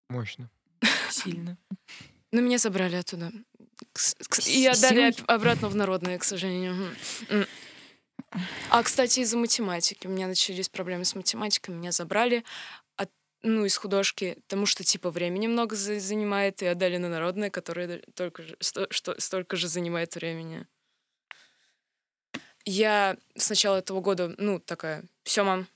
Мощно. 0.09 0.49
Сильно. 1.09 1.57
Но 2.31 2.41
меня 2.41 2.57
забрали 2.57 2.95
оттуда. 2.95 3.31
И 4.45 4.65
отдали 4.67 5.13
обратно 5.27 5.69
в 5.69 5.75
народное, 5.75 6.17
к 6.17 6.23
сожалению. 6.23 6.95
А, 8.69 8.83
кстати, 8.83 9.21
из-за 9.21 9.37
математики. 9.37 10.07
У 10.07 10.09
меня 10.09 10.27
начались 10.27 10.69
проблемы 10.69 11.05
с 11.05 11.15
математикой, 11.15 11.75
меня 11.75 11.91
забрали 11.91 12.43
от, 12.95 13.09
ну, 13.41 13.65
из 13.65 13.75
художки, 13.77 14.37
потому 14.47 14.65
что, 14.65 14.83
типа, 14.83 15.09
времени 15.09 15.47
много 15.47 15.75
занимает, 15.75 16.61
и 16.61 16.67
отдали 16.67 16.97
на 16.97 17.09
народное, 17.09 17.49
которое 17.49 18.01
только 18.15 18.43
же, 18.43 18.57
сто, 18.59 18.87
что, 18.91 19.19
столько 19.19 19.55
же 19.55 19.67
занимает 19.67 20.15
времени. 20.15 20.67
Я 22.65 23.17
с 23.35 23.49
начала 23.49 23.77
этого 23.77 24.01
года, 24.01 24.35
ну, 24.37 24.59
такая, 24.59 25.03
все, 25.23 25.43
мам, 25.43 25.67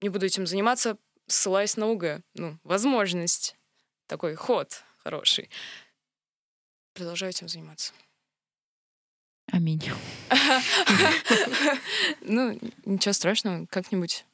не 0.00 0.08
буду 0.08 0.26
этим 0.26 0.46
заниматься, 0.46 0.98
ссылаясь 1.28 1.76
на 1.76 1.88
УГ. 1.88 2.22
Ну, 2.34 2.58
возможность. 2.64 3.56
Такой 4.06 4.34
ход 4.34 4.82
хороший. 5.02 5.50
Продолжаю 6.94 7.30
этим 7.30 7.48
заниматься. 7.48 7.92
Аминь. 9.52 9.82
Ну, 12.22 12.58
ничего 12.86 13.12
страшного, 13.12 13.66
как-нибудь. 13.66 14.24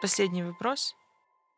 Последний 0.00 0.42
вопрос. 0.42 0.94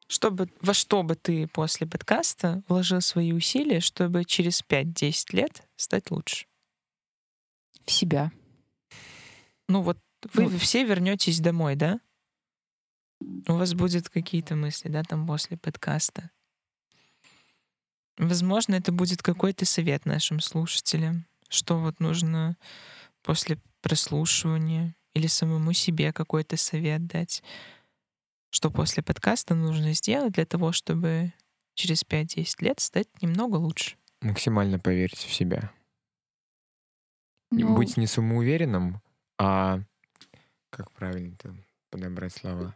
Чтобы, 0.08 0.48
во 0.60 0.72
что 0.72 1.02
бы 1.02 1.14
ты 1.14 1.46
после 1.48 1.86
подкаста 1.86 2.62
вложил 2.68 3.00
свои 3.00 3.32
усилия, 3.32 3.80
чтобы 3.80 4.24
через 4.24 4.62
5-10 4.62 5.36
лет 5.36 5.62
стать 5.76 6.10
лучше? 6.10 6.46
В 7.84 7.90
себя. 7.90 8.32
Ну 9.68 9.82
вот 9.82 9.98
вы 10.32 10.44
Ну, 10.44 10.58
все 10.58 10.84
вернетесь 10.84 11.40
домой, 11.40 11.74
да? 11.76 12.00
У 13.20 13.52
вас 13.54 13.74
будут 13.74 14.08
какие-то 14.08 14.54
мысли, 14.54 14.88
да, 14.88 15.02
там 15.02 15.26
после 15.26 15.56
подкаста. 15.58 16.30
Возможно, 18.18 18.74
это 18.74 18.92
будет 18.92 19.22
какой-то 19.22 19.64
совет 19.66 20.06
нашим 20.06 20.40
слушателям, 20.40 21.26
что 21.48 21.78
вот 21.78 22.00
нужно 22.00 22.56
после 23.22 23.58
прослушивания 23.82 24.94
или 25.14 25.26
самому 25.26 25.72
себе 25.72 26.12
какой-то 26.12 26.56
совет 26.56 27.06
дать, 27.06 27.42
что 28.50 28.70
после 28.70 29.02
подкаста 29.02 29.54
нужно 29.54 29.92
сделать 29.92 30.32
для 30.32 30.46
того, 30.46 30.72
чтобы 30.72 31.32
через 31.74 32.04
5-10 32.04 32.56
лет 32.60 32.80
стать 32.80 33.08
немного 33.20 33.56
лучше. 33.56 33.96
Максимально 34.22 34.78
поверить 34.78 35.18
в 35.18 35.32
себя. 35.32 35.70
Не 37.50 37.64
Ну, 37.64 37.76
Быть 37.76 37.96
не 37.96 38.06
самоуверенным, 38.06 39.00
а 39.38 39.80
как 40.70 40.90
правильно-то 40.92 41.54
подобрать 41.90 42.34
слова? 42.34 42.74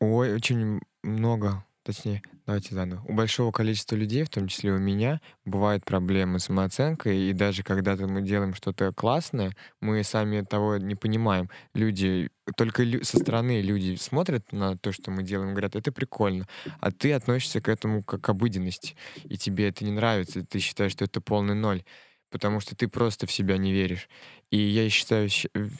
Ой, 0.00 0.32
очень 0.32 0.80
много, 1.02 1.64
точнее, 1.88 2.22
давайте 2.46 2.74
заново. 2.74 3.02
У 3.08 3.14
большого 3.14 3.50
количества 3.50 3.96
людей, 3.96 4.22
в 4.22 4.28
том 4.28 4.46
числе 4.46 4.72
у 4.72 4.78
меня, 4.78 5.20
бывают 5.46 5.84
проблемы 5.86 6.38
с 6.38 6.44
самооценкой, 6.44 7.30
и 7.30 7.32
даже 7.32 7.62
когда-то 7.62 8.06
мы 8.06 8.20
делаем 8.20 8.54
что-то 8.54 8.92
классное, 8.92 9.56
мы 9.80 10.04
сами 10.04 10.42
того 10.42 10.76
не 10.76 10.94
понимаем. 10.94 11.48
Люди, 11.74 12.28
только 12.56 12.82
лю- 12.82 13.02
со 13.04 13.16
стороны 13.16 13.62
люди 13.62 13.96
смотрят 13.96 14.52
на 14.52 14.76
то, 14.76 14.92
что 14.92 15.10
мы 15.10 15.22
делаем, 15.22 15.52
говорят, 15.52 15.76
это 15.76 15.90
прикольно, 15.90 16.46
а 16.80 16.92
ты 16.92 17.12
относишься 17.14 17.62
к 17.62 17.68
этому 17.70 18.02
как 18.04 18.20
к 18.20 18.28
обыденности, 18.28 18.94
и 19.24 19.38
тебе 19.38 19.68
это 19.68 19.84
не 19.84 19.92
нравится, 19.92 20.44
ты 20.44 20.58
считаешь, 20.58 20.92
что 20.92 21.04
это 21.06 21.22
полный 21.22 21.54
ноль, 21.54 21.84
потому 22.30 22.60
что 22.60 22.76
ты 22.76 22.88
просто 22.88 23.26
в 23.26 23.32
себя 23.32 23.56
не 23.56 23.72
веришь. 23.72 24.08
И 24.50 24.58
я 24.58 24.88
считаю, 24.90 25.30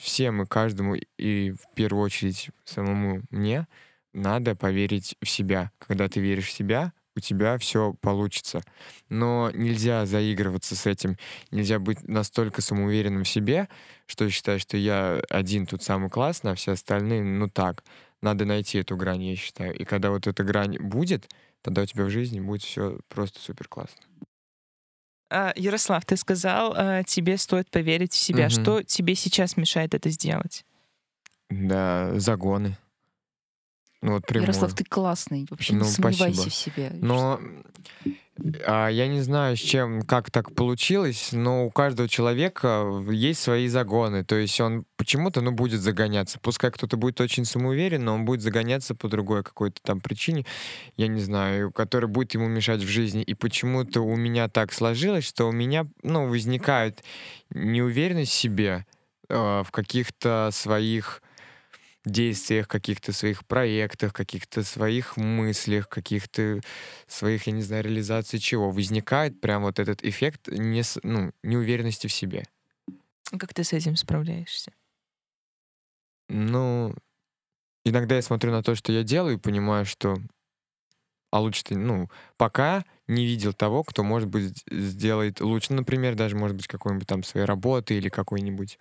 всем 0.01 0.43
и 0.43 0.47
каждому, 0.47 0.97
и 1.19 1.51
в 1.51 1.75
первую 1.75 2.03
очередь 2.05 2.49
самому 2.65 3.23
мне, 3.31 3.67
надо 4.13 4.55
поверить 4.57 5.17
в 5.23 5.29
себя. 5.29 5.71
Когда 5.79 6.09
ты 6.09 6.21
веришь 6.21 6.49
в 6.49 6.53
себя, 6.53 6.93
у 7.17 7.21
тебя 7.21 7.59
все 7.59 7.95
получится. 8.01 8.63
Но 9.09 9.51
нельзя 9.53 10.07
заигрываться 10.07 10.77
с 10.77 10.87
этим. 10.87 11.17
Нельзя 11.51 11.79
быть 11.79 12.07
настолько 12.07 12.63
самоуверенным 12.63 13.25
в 13.25 13.29
себе, 13.29 13.69
что 14.07 14.31
считать, 14.31 14.61
что 14.61 14.77
я 14.77 15.21
один 15.29 15.67
тут 15.67 15.83
самый 15.83 16.11
классный, 16.11 16.53
а 16.53 16.55
все 16.55 16.73
остальные, 16.73 17.25
ну 17.25 17.49
так. 17.49 17.85
Надо 18.23 18.45
найти 18.45 18.79
эту 18.79 18.97
грань, 18.97 19.23
я 19.23 19.37
считаю. 19.37 19.75
И 19.77 19.85
когда 19.85 20.11
вот 20.11 20.27
эта 20.27 20.43
грань 20.45 20.79
будет, 20.79 21.29
тогда 21.63 21.83
у 21.83 21.87
тебя 21.87 22.05
в 22.05 22.11
жизни 22.11 22.41
будет 22.41 22.63
все 22.63 22.99
просто 23.09 23.41
супер 23.41 23.69
классно. 23.69 24.01
А, 25.31 25.53
Ярослав, 25.57 26.05
ты 26.05 26.17
сказал, 26.17 26.73
а, 26.77 27.03
тебе 27.03 27.37
стоит 27.37 27.71
поверить 27.71 28.13
в 28.13 28.17
себя. 28.17 28.47
Мгм. 28.47 28.51
Что 28.51 28.83
тебе 28.83 29.15
сейчас 29.15 29.57
мешает 29.57 29.95
это 29.95 30.09
сделать? 30.11 30.65
Да, 31.51 32.19
загоны. 32.19 32.77
Ну 34.03 34.13
вот 34.13 34.27
прямую. 34.27 34.49
Ярослав, 34.49 34.75
ты 34.75 34.85
классный. 34.85 35.47
Вообще 35.51 35.75
Ну, 35.75 35.85
не 35.85 35.91
сомневайся 35.91 36.43
спасибо. 36.43 36.51
в 36.51 36.55
себе. 36.55 36.93
Но 37.01 37.41
а, 38.67 38.89
я 38.89 39.09
не 39.09 39.21
знаю, 39.21 39.57
с 39.57 39.61
чем, 39.61 40.03
как 40.03 40.31
так 40.31 40.55
получилось, 40.55 41.31
но 41.33 41.67
у 41.67 41.71
каждого 41.71 42.09
человека 42.09 43.05
есть 43.11 43.41
свои 43.41 43.67
загоны. 43.67 44.25
То 44.25 44.37
есть 44.37 44.61
он 44.61 44.85
почему-то, 44.97 45.41
ну, 45.41 45.51
будет 45.51 45.81
загоняться. 45.81 46.39
Пускай 46.41 46.71
кто-то 46.71 46.97
будет 46.97 47.21
очень 47.21 47.45
самоуверен, 47.45 48.05
но 48.05 48.15
он 48.15 48.25
будет 48.25 48.43
загоняться 48.43 48.95
по 48.95 49.09
другой 49.09 49.43
какой-то 49.43 49.81
там 49.83 50.01
причине, 50.01 50.45
я 50.97 51.09
не 51.09 51.21
знаю, 51.21 51.73
которая 51.73 52.09
будет 52.09 52.35
ему 52.35 52.47
мешать 52.47 52.81
в 52.83 52.89
жизни. 52.89 53.23
И 53.23 53.35
почему-то 53.35 54.03
у 54.03 54.17
меня 54.17 54.49
так 54.49 54.73
сложилось, 54.73 55.25
что 55.25 55.49
у 55.49 55.53
меня, 55.53 55.87
ну, 56.03 56.29
возникает 56.29 57.03
неуверенность 57.51 58.33
в 58.33 58.35
себе 58.35 58.87
э, 59.29 59.63
в 59.65 59.71
каких-то 59.73 60.51
своих 60.53 61.23
действиях, 62.11 62.69
каких-то 62.69 63.13
своих 63.13 63.47
проектах, 63.47 64.13
каких-то 64.13 64.63
своих 64.65 65.17
мыслях, 65.17 65.89
каких-то 65.89 66.61
своих, 67.07 67.47
я 67.47 67.53
не 67.53 67.63
знаю, 67.63 67.85
реализации 67.85 68.39
чего. 68.39 68.71
Возникает 68.71 69.41
прям 69.41 69.63
вот 69.63 69.79
этот 69.79 70.05
эффект 70.05 70.49
не, 70.49 70.83
ну, 71.03 71.33
неуверенности 71.43 72.07
в 72.07 72.13
себе. 72.13 72.45
Как 73.39 73.55
ты 73.55 73.65
с 73.65 73.73
этим 73.73 73.97
справляешься? 73.97 74.73
Ну, 76.29 76.95
иногда 77.85 78.17
я 78.17 78.23
смотрю 78.23 78.53
на 78.53 78.63
то, 78.63 78.75
что 78.77 78.93
я 78.93 79.03
делаю, 79.05 79.37
и 79.37 79.41
понимаю, 79.41 79.87
что 79.87 80.17
а 81.31 81.41
лучше-то, 81.41 81.77
ну, 81.79 82.09
пока 82.39 82.85
не 83.07 83.27
видел 83.27 83.53
того, 83.53 83.85
кто, 83.85 84.03
может 84.03 84.29
быть, 84.29 84.63
сделает 84.71 85.41
лучше. 85.41 85.73
Ну, 85.73 85.79
Например, 85.81 86.15
даже, 86.15 86.37
может 86.37 86.57
быть, 86.57 86.67
какой-нибудь 86.67 87.07
там 87.07 87.23
своей 87.23 87.47
работы 87.47 87.95
или 87.97 88.09
какой-нибудь. 88.09 88.79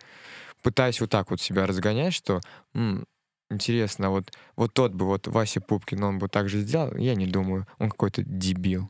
Пытаюсь 0.64 1.02
вот 1.02 1.12
так 1.12 1.32
вот 1.32 1.42
себя 1.42 1.68
разгонять, 1.68 2.14
что 2.14 2.42
«М, 2.76 3.06
интересно, 3.50 4.10
вот, 4.10 4.32
вот 4.56 4.74
тот 4.74 4.94
бы, 4.94 5.06
вот 5.06 5.28
Вася 5.28 5.62
Пупкин, 5.62 6.04
он 6.04 6.20
бы 6.20 6.28
так 6.28 6.50
же 6.50 6.62
сделал? 6.62 6.96
Я 6.96 7.16
не 7.16 7.28
думаю, 7.28 7.68
он 7.80 7.90
какой-то 7.90 8.24
дебил. 8.24 8.90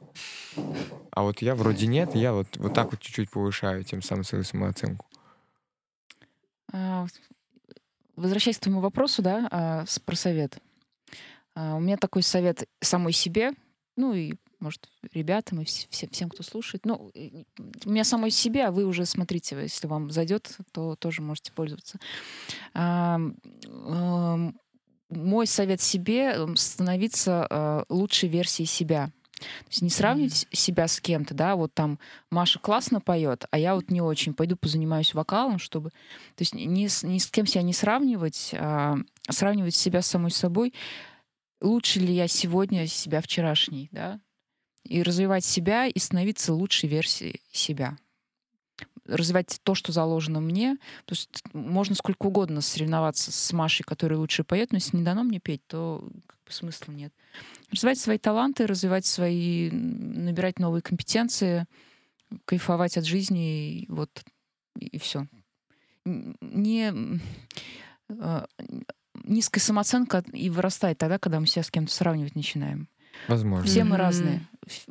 А 1.12 1.24
вот 1.24 1.42
я 1.42 1.56
вроде 1.56 1.88
нет, 1.88 2.14
я 2.16 2.34
вот, 2.34 2.48
вот 2.58 2.74
так 2.74 2.92
вот 2.92 3.02
чуть-чуть 3.02 3.32
повышаю 3.32 3.84
тем 3.84 4.02
самым 4.02 4.24
свою 4.24 4.44
самооценку. 4.44 5.06
А, 6.72 7.08
Возвращаясь 8.16 8.58
к 8.58 8.62
твоему 8.62 8.82
вопросу, 8.82 9.22
да, 9.22 9.48
а, 9.52 9.86
про 10.06 10.16
совет. 10.16 10.58
А, 11.56 11.76
у 11.76 11.80
меня 11.80 11.98
такой 11.98 12.24
совет 12.24 12.68
самой 12.82 13.14
себе, 13.14 13.52
ну 13.96 14.14
и, 14.14 14.34
может, 14.60 14.88
ребятам 15.14 15.62
и 15.62 15.66
всем, 15.66 16.10
всем 16.10 16.30
кто 16.30 16.44
слушает. 16.44 16.86
Ну, 16.86 17.12
у 17.86 17.90
меня 17.90 18.04
самой 18.04 18.32
себе, 18.32 18.66
а 18.66 18.72
вы 18.72 18.86
уже 18.86 19.06
смотрите, 19.06 19.58
если 19.60 19.88
вам 19.88 20.12
зайдет, 20.12 20.58
то 20.72 20.96
тоже 20.96 21.22
можете 21.22 21.52
пользоваться. 21.52 22.00
Мой 25.10 25.48
совет 25.48 25.80
себе— 25.80 26.48
становиться 26.56 27.48
а, 27.50 27.86
лучшей 27.88 28.28
версией 28.28 28.68
себя. 28.68 29.10
То 29.40 29.70
есть 29.70 29.82
не 29.82 29.90
сравнивать 29.90 30.44
mm-hmm. 30.44 30.56
себя 30.56 30.88
с 30.88 31.00
кем-то, 31.00 31.34
да, 31.34 31.56
вот 31.56 31.74
там 31.74 32.00
Маша 32.32 32.60
классно 32.60 33.00
поет, 33.02 33.46
а 33.52 33.58
я 33.58 33.76
вот 33.76 33.92
не 33.92 34.02
очень. 34.02 34.34
Пойду 34.34 34.56
позанимаюсь 34.56 35.14
вокалом, 35.14 35.60
чтобы... 35.60 35.92
То 36.36 36.42
есть 36.42 36.54
ни, 36.54 36.66
ни 37.06 37.18
с 37.18 37.28
кем 37.28 37.46
себя 37.46 37.62
не 37.62 37.74
сравнивать, 37.74 38.54
а 38.58 38.98
сравнивать 39.30 39.76
себя 39.76 40.02
с 40.02 40.08
самой 40.08 40.32
собой. 40.32 40.74
Лучше 41.62 42.00
ли 42.00 42.14
я 42.14 42.28
сегодня 42.28 42.88
себя 42.88 43.22
вчерашней, 43.22 43.90
да? 43.92 44.20
И 44.88 45.04
развивать 45.04 45.46
себя 45.46 45.88
и 45.88 46.00
становиться 46.00 46.54
лучшей 46.54 46.90
версией 46.90 47.42
себя 47.52 47.98
развивать 49.06 49.62
то, 49.64 49.74
что 49.74 49.94
заложено 49.94 50.42
мне. 50.42 50.76
То 51.06 51.14
есть 51.14 51.42
можно 51.54 51.96
сколько 51.96 52.26
угодно 52.26 52.60
соревноваться 52.60 53.32
с 53.32 53.54
Машей, 53.54 53.86
которая 53.86 54.20
лучше 54.20 54.44
поет, 54.44 54.74
но 54.74 54.78
если 54.78 54.98
не 54.98 55.04
дано 55.04 55.24
мне 55.24 55.40
петь, 55.40 55.66
то 55.66 56.06
как 56.28 56.38
бы 56.46 56.52
смысла 56.52 56.92
нет 56.92 57.14
развивать 57.72 58.00
свои 58.00 58.18
таланты, 58.18 58.66
развивать 58.66 59.06
свои, 59.06 59.70
набирать 59.72 60.60
новые 60.60 60.82
компетенции, 60.82 61.66
кайфовать 62.46 62.98
от 62.98 63.06
жизни, 63.06 63.82
и 63.82 63.86
вот 63.90 64.24
и 64.80 64.98
все. 65.00 65.28
Не 66.06 66.94
э, 68.10 68.46
низкая 69.24 69.62
самооценка 69.62 70.24
и 70.32 70.50
вырастает 70.50 70.98
тогда, 70.98 71.20
когда 71.20 71.40
мы 71.40 71.48
себя 71.48 71.64
с 71.64 71.72
кем-то 71.72 71.94
сравнивать 71.94 72.36
начинаем. 72.36 72.88
Возможно. 73.28 73.66
Все 73.66 73.84
мы 73.84 73.98
разные. 73.98 74.42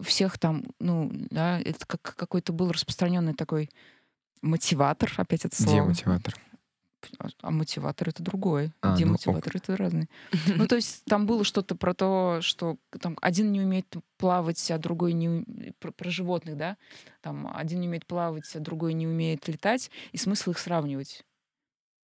Всех 0.03 0.39
там, 0.39 0.65
ну, 0.81 1.11
да, 1.31 1.61
это 1.61 1.87
как 1.87 2.03
какой-то 2.03 2.53
был 2.53 2.73
распространенный 2.73 3.35
такой 3.35 3.71
мотиватор, 4.43 5.13
опять 5.17 5.45
это 5.45 5.61
слово. 5.61 5.83
Демотиватор. 5.83 6.35
А 7.41 7.51
мотиватор 7.51 8.09
это 8.09 8.23
другое. 8.23 8.75
А, 8.81 8.97
Демотиватор 8.97 9.55
ну, 9.55 9.61
это 9.63 9.77
разные. 9.77 10.09
Ну, 10.57 10.67
то 10.67 10.77
есть 10.77 11.05
там 11.05 11.27
было 11.27 11.45
что-то 11.45 11.77
про 11.77 11.95
то, 11.95 12.39
что 12.41 12.79
там 13.01 13.17
один 13.21 13.53
не 13.53 13.61
умеет 13.61 13.95
плавать, 14.17 14.71
а 14.71 14.79
другой 14.79 15.13
не 15.13 15.73
про, 15.79 15.93
про 15.93 16.11
животных, 16.11 16.57
да? 16.57 16.77
Там 17.21 17.51
один 17.55 17.81
не 17.81 17.89
умеет 17.89 18.07
плавать, 18.07 18.51
а 18.55 18.61
другой 18.61 18.95
не 18.95 19.07
умеет 19.07 19.47
летать, 19.47 19.91
и 20.13 20.17
смысл 20.17 20.51
их 20.51 20.59
сравнивать 20.59 21.25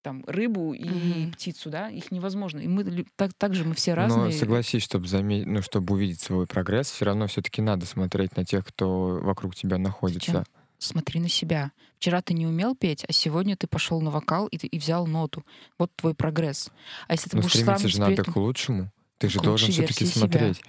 там 0.02 0.24
рыбу 0.26 0.74
и 0.74 0.84
mm-hmm. 0.84 1.32
птицу, 1.32 1.70
да, 1.70 1.88
их 1.88 2.10
невозможно. 2.10 2.60
И 2.60 2.68
мы 2.68 3.06
так, 3.16 3.32
так 3.34 3.54
же 3.54 3.64
мы 3.64 3.74
все 3.74 3.94
разные. 3.94 4.24
Но 4.26 4.30
согласись, 4.32 4.82
чтобы 4.82 5.06
заметить, 5.08 5.46
ну, 5.46 5.62
чтобы 5.62 5.94
увидеть 5.94 6.20
свой 6.20 6.46
прогресс, 6.46 6.90
все 6.90 7.04
равно 7.04 7.26
все-таки 7.26 7.62
надо 7.62 7.86
смотреть 7.86 8.36
на 8.36 8.44
тех, 8.44 8.66
кто 8.66 9.20
вокруг 9.22 9.54
тебя 9.54 9.78
находится. 9.78 10.32
Зачем? 10.32 10.44
смотри 10.82 11.20
на 11.20 11.28
себя. 11.28 11.72
Вчера 11.98 12.20
ты 12.22 12.34
не 12.34 12.46
умел 12.46 12.74
петь, 12.74 13.04
а 13.08 13.12
сегодня 13.12 13.56
ты 13.56 13.66
пошел 13.66 14.00
на 14.00 14.10
вокал 14.10 14.46
и, 14.48 14.56
и 14.56 14.78
взял 14.78 15.06
ноту. 15.06 15.44
Вот 15.78 15.90
твой 15.94 16.14
прогресс. 16.14 16.70
А 17.08 17.12
если 17.12 17.30
ты 17.30 17.36
Но 17.36 17.42
будешь 17.42 17.54
стремиться 17.54 17.88
же 17.88 18.00
надо 18.00 18.24
к 18.24 18.36
лучшему. 18.36 18.90
Ты 19.18 19.28
же 19.28 19.40
должен 19.40 19.70
все-таки 19.70 20.04
смотреть. 20.04 20.56
Себя. 20.56 20.66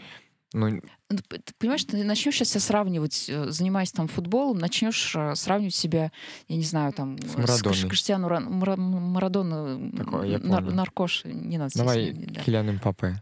Ну... 0.54 0.82
ну 1.10 1.18
понимаешь, 1.58 1.84
ты 1.84 2.04
начнешь 2.04 2.36
сейчас 2.36 2.50
себя 2.50 2.62
сравнивать, 2.62 3.26
э, 3.28 3.50
занимаясь 3.50 3.92
там 3.92 4.08
футболом, 4.08 4.60
начнешь 4.60 5.16
э, 5.16 5.36
сравнивать 5.36 5.76
себя, 5.76 6.12
я 6.48 6.56
не 6.56 6.64
знаю, 6.64 6.94
там, 6.94 7.18
с, 7.18 7.58
с 7.58 7.88
Криштиану 7.88 8.30
Марадона, 8.30 9.78
нар, 9.78 10.62
наркош, 10.62 11.24
не 11.26 11.58
надо. 11.58 11.72
Давай, 11.76 12.14
да. 12.14 12.42
Килиан 12.42 12.72
Мбаппе. 12.76 13.22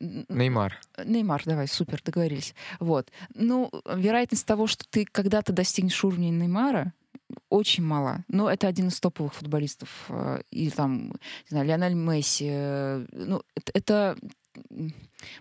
Неймар. 0.00 0.80
Неймар, 1.04 1.42
давай, 1.44 1.68
супер, 1.68 2.02
договорились. 2.04 2.54
Вот. 2.80 3.12
Ну, 3.34 3.70
вероятность 3.94 4.44
того, 4.44 4.66
что 4.66 4.84
ты 4.90 5.04
когда-то 5.04 5.52
достигнешь 5.52 6.02
уровня 6.04 6.30
Неймара, 6.30 6.92
очень 7.48 7.84
мала. 7.84 8.24
Но 8.28 8.50
это 8.50 8.66
один 8.66 8.88
из 8.88 8.98
топовых 9.00 9.34
футболистов. 9.34 10.06
Э, 10.08 10.40
и 10.50 10.70
там, 10.70 11.08
не 11.08 11.48
знаю, 11.50 11.66
Лионель 11.66 11.94
Месси. 11.94 12.48
Э, 12.48 13.06
ну, 13.12 13.42
это, 13.54 13.72
это 13.74 14.18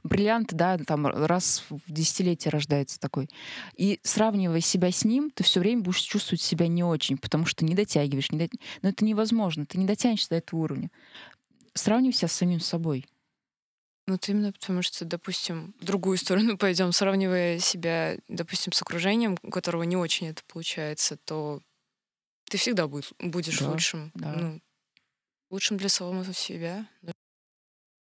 бриллиант, 0.04 0.54
да, 0.54 0.78
там 0.78 1.08
раз 1.08 1.64
в 1.70 1.92
десятилетие 1.92 2.52
рождается 2.52 3.00
такой. 3.00 3.30
И 3.76 4.00
сравнивая 4.04 4.62
себя 4.62 4.92
с 4.92 5.06
ним, 5.06 5.32
ты 5.32 5.44
все 5.44 5.60
время 5.60 5.82
будешь 5.82 6.02
чувствовать 6.02 6.42
себя 6.42 6.68
не 6.68 6.84
очень, 6.84 7.18
потому 7.18 7.46
что 7.46 7.66
не 7.66 7.76
дотягиваешь. 7.76 8.32
Не 8.32 8.40
дот... 8.40 8.52
Но 8.82 8.90
это 8.90 9.06
невозможно, 9.06 9.66
ты 9.66 9.78
не 9.78 9.86
дотянешься 9.86 10.30
до 10.30 10.36
этого 10.36 10.62
уровня. 10.62 10.90
Сравнивай 11.74 12.14
себя 12.14 12.28
с 12.28 12.34
самим 12.34 12.60
собой. 12.60 13.06
Ну, 14.08 14.16
вот 14.16 14.28
именно 14.28 14.52
потому 14.52 14.82
что, 14.82 15.06
допустим, 15.06 15.74
в 15.80 15.86
другую 15.86 16.18
сторону 16.18 16.58
пойдем, 16.60 16.92
сравнивая 16.92 17.60
себя, 17.60 18.18
допустим, 18.28 18.74
с 18.74 18.82
окружением, 18.82 19.38
у 19.44 19.50
которого 19.50 19.84
не 19.84 19.96
очень 19.96 20.28
это 20.28 20.42
получается, 20.48 21.18
то 21.18 21.62
ты 22.50 22.58
всегда 22.58 22.88
будешь 22.88 23.60
да, 23.60 23.70
лучшим. 23.70 24.12
Да. 24.14 24.34
Ну, 24.34 24.62
лучшим 25.50 25.78
для 25.78 25.90
самого 25.90 26.34
себя. 26.34 26.88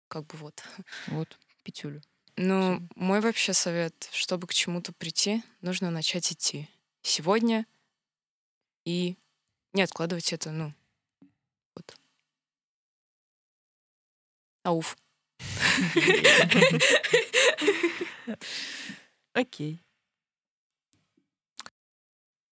Как 0.07 0.25
бы 0.25 0.37
вот. 0.37 0.63
Вот, 1.07 1.37
пятюлю. 1.63 2.01
Ну, 2.35 2.87
мой 2.95 3.19
вообще 3.19 3.53
совет, 3.53 4.09
чтобы 4.11 4.47
к 4.47 4.53
чему-то 4.53 4.93
прийти, 4.93 5.43
нужно 5.61 5.89
начать 5.89 6.31
идти. 6.31 6.69
Сегодня 7.01 7.65
и 8.85 9.17
не 9.73 9.81
откладывать 9.81 10.31
это, 10.33 10.51
ну, 10.51 10.73
вот. 11.75 11.97
Ауф. 14.63 14.97
Окей. 19.33 19.81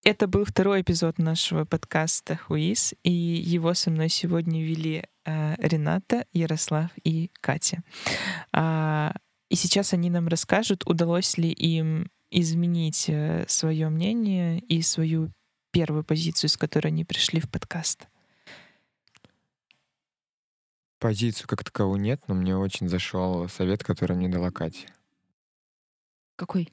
Это 0.02 0.26
был 0.26 0.44
второй 0.44 0.82
эпизод 0.82 1.18
нашего 1.18 1.64
подкаста 1.64 2.36
«Хуиз», 2.36 2.94
и 3.02 3.10
его 3.10 3.74
со 3.74 3.90
мной 3.90 4.08
сегодня 4.08 4.62
вели 4.64 5.04
Рената, 5.26 6.26
Ярослав 6.32 6.90
и 7.04 7.30
Катя. 7.40 7.82
А, 8.52 9.14
и 9.48 9.56
сейчас 9.56 9.92
они 9.92 10.10
нам 10.10 10.28
расскажут, 10.28 10.86
удалось 10.86 11.38
ли 11.38 11.50
им 11.50 12.10
изменить 12.30 13.06
э, 13.08 13.44
свое 13.48 13.88
мнение 13.88 14.58
и 14.60 14.82
свою 14.82 15.30
первую 15.70 16.04
позицию, 16.04 16.50
с 16.50 16.56
которой 16.56 16.88
они 16.88 17.04
пришли 17.04 17.40
в 17.40 17.50
подкаст. 17.50 18.08
Позицию 20.98 21.46
как 21.48 21.62
таковую 21.62 22.00
нет, 22.00 22.22
но 22.26 22.34
мне 22.34 22.56
очень 22.56 22.88
зашел 22.88 23.48
совет, 23.48 23.84
который 23.84 24.16
мне 24.16 24.28
дала 24.28 24.50
Катя. 24.50 24.88
Какой? 26.36 26.72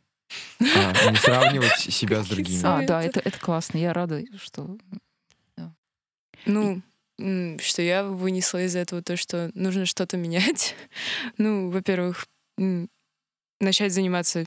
А, 0.60 1.12
не 1.12 1.18
сравнивать 1.18 1.78
себя 1.80 2.24
с 2.24 2.28
другими. 2.28 2.62
А, 2.64 2.86
да, 2.86 3.04
это, 3.04 3.20
это 3.20 3.40
классно. 3.40 3.78
Я 3.78 3.94
рада, 3.94 4.24
что... 4.38 4.78
Да. 5.58 5.76
Ну, 6.46 6.82
что 7.60 7.82
я 7.82 8.04
вынесла 8.04 8.64
из 8.66 8.76
этого 8.76 9.02
то, 9.02 9.16
что 9.16 9.52
нужно 9.54 9.86
что-то 9.86 10.18
менять. 10.18 10.76
ну, 11.38 11.70
во-первых, 11.70 12.28
начать 13.60 13.94
заниматься 13.94 14.46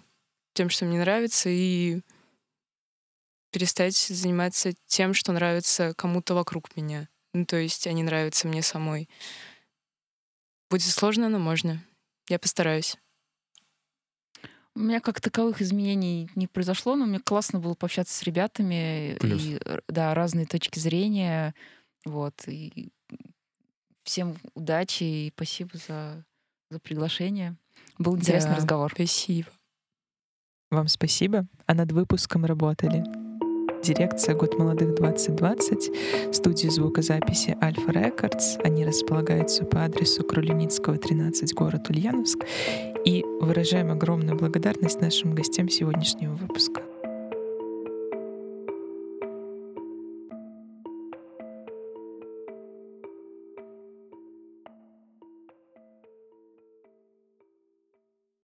тем, 0.55 0.70
что 0.70 0.85
мне 0.85 0.99
нравится, 0.99 1.49
и 1.51 2.01
перестать 3.51 3.97
заниматься 3.97 4.72
тем, 4.87 5.14
что 5.14 5.33
нравится 5.33 5.95
кому-то 5.97 6.35
вокруг 6.35 6.77
меня. 6.77 7.09
Ну, 7.33 7.47
то 7.47 7.57
есть 7.57 7.87
они 7.87 8.03
нравятся 8.03 8.49
мне 8.49 8.62
самой. 8.62 9.09
Будет 10.70 10.83
сложно, 10.83 11.29
но 11.29 11.39
можно. 11.39 11.83
Я 12.29 12.39
постараюсь. 12.39 12.97
У 14.74 14.81
меня 14.81 15.01
как 15.01 15.22
таковых 15.22 15.62
изменений 15.62 16.29
не 16.35 16.47
произошло, 16.47 16.97
но 16.97 17.07
мне 17.07 17.18
классно 17.18 17.59
было 17.61 17.72
пообщаться 17.74 18.14
с 18.14 18.22
ребятами. 18.24 19.16
Плюс. 19.20 19.43
И, 19.43 19.59
да, 19.89 20.12
разные 20.14 20.45
точки 20.45 20.79
зрения. 20.79 21.55
Вот. 22.07 22.35
И 22.47 22.89
всем 24.05 24.37
удачи 24.55 25.03
и 25.03 25.33
спасибо 25.35 25.73
за, 25.77 26.25
за 26.71 26.79
приглашение. 26.79 27.57
Был 27.99 28.17
интересный 28.17 28.53
да, 28.53 28.57
разговор. 28.57 28.93
Спасибо. 28.95 29.49
Вам 30.71 30.89
спасибо. 30.89 31.47
А 31.67 31.75
над 31.75 31.93
выпуском 31.93 32.45
работали 32.45 33.05
дирекция 33.83 34.35
«Год 34.35 34.59
молодых 34.59 34.99
2020», 34.99 36.33
студии 36.33 36.69
звукозаписи 36.69 37.57
«Альфа 37.63 37.93
Рекордс». 37.93 38.57
Они 38.65 38.85
располагаются 38.85 39.65
по 39.65 39.85
адресу 39.85 40.25
Крулиницкого, 40.25 40.97
13, 40.97 41.55
город 41.55 41.89
Ульяновск. 41.91 42.39
И 43.05 43.25
выражаем 43.41 43.91
огромную 43.93 44.37
благодарность 44.37 45.01
нашим 45.01 45.35
гостям 45.35 45.69
сегодняшнего 45.69 46.35
выпуска. 46.35 46.83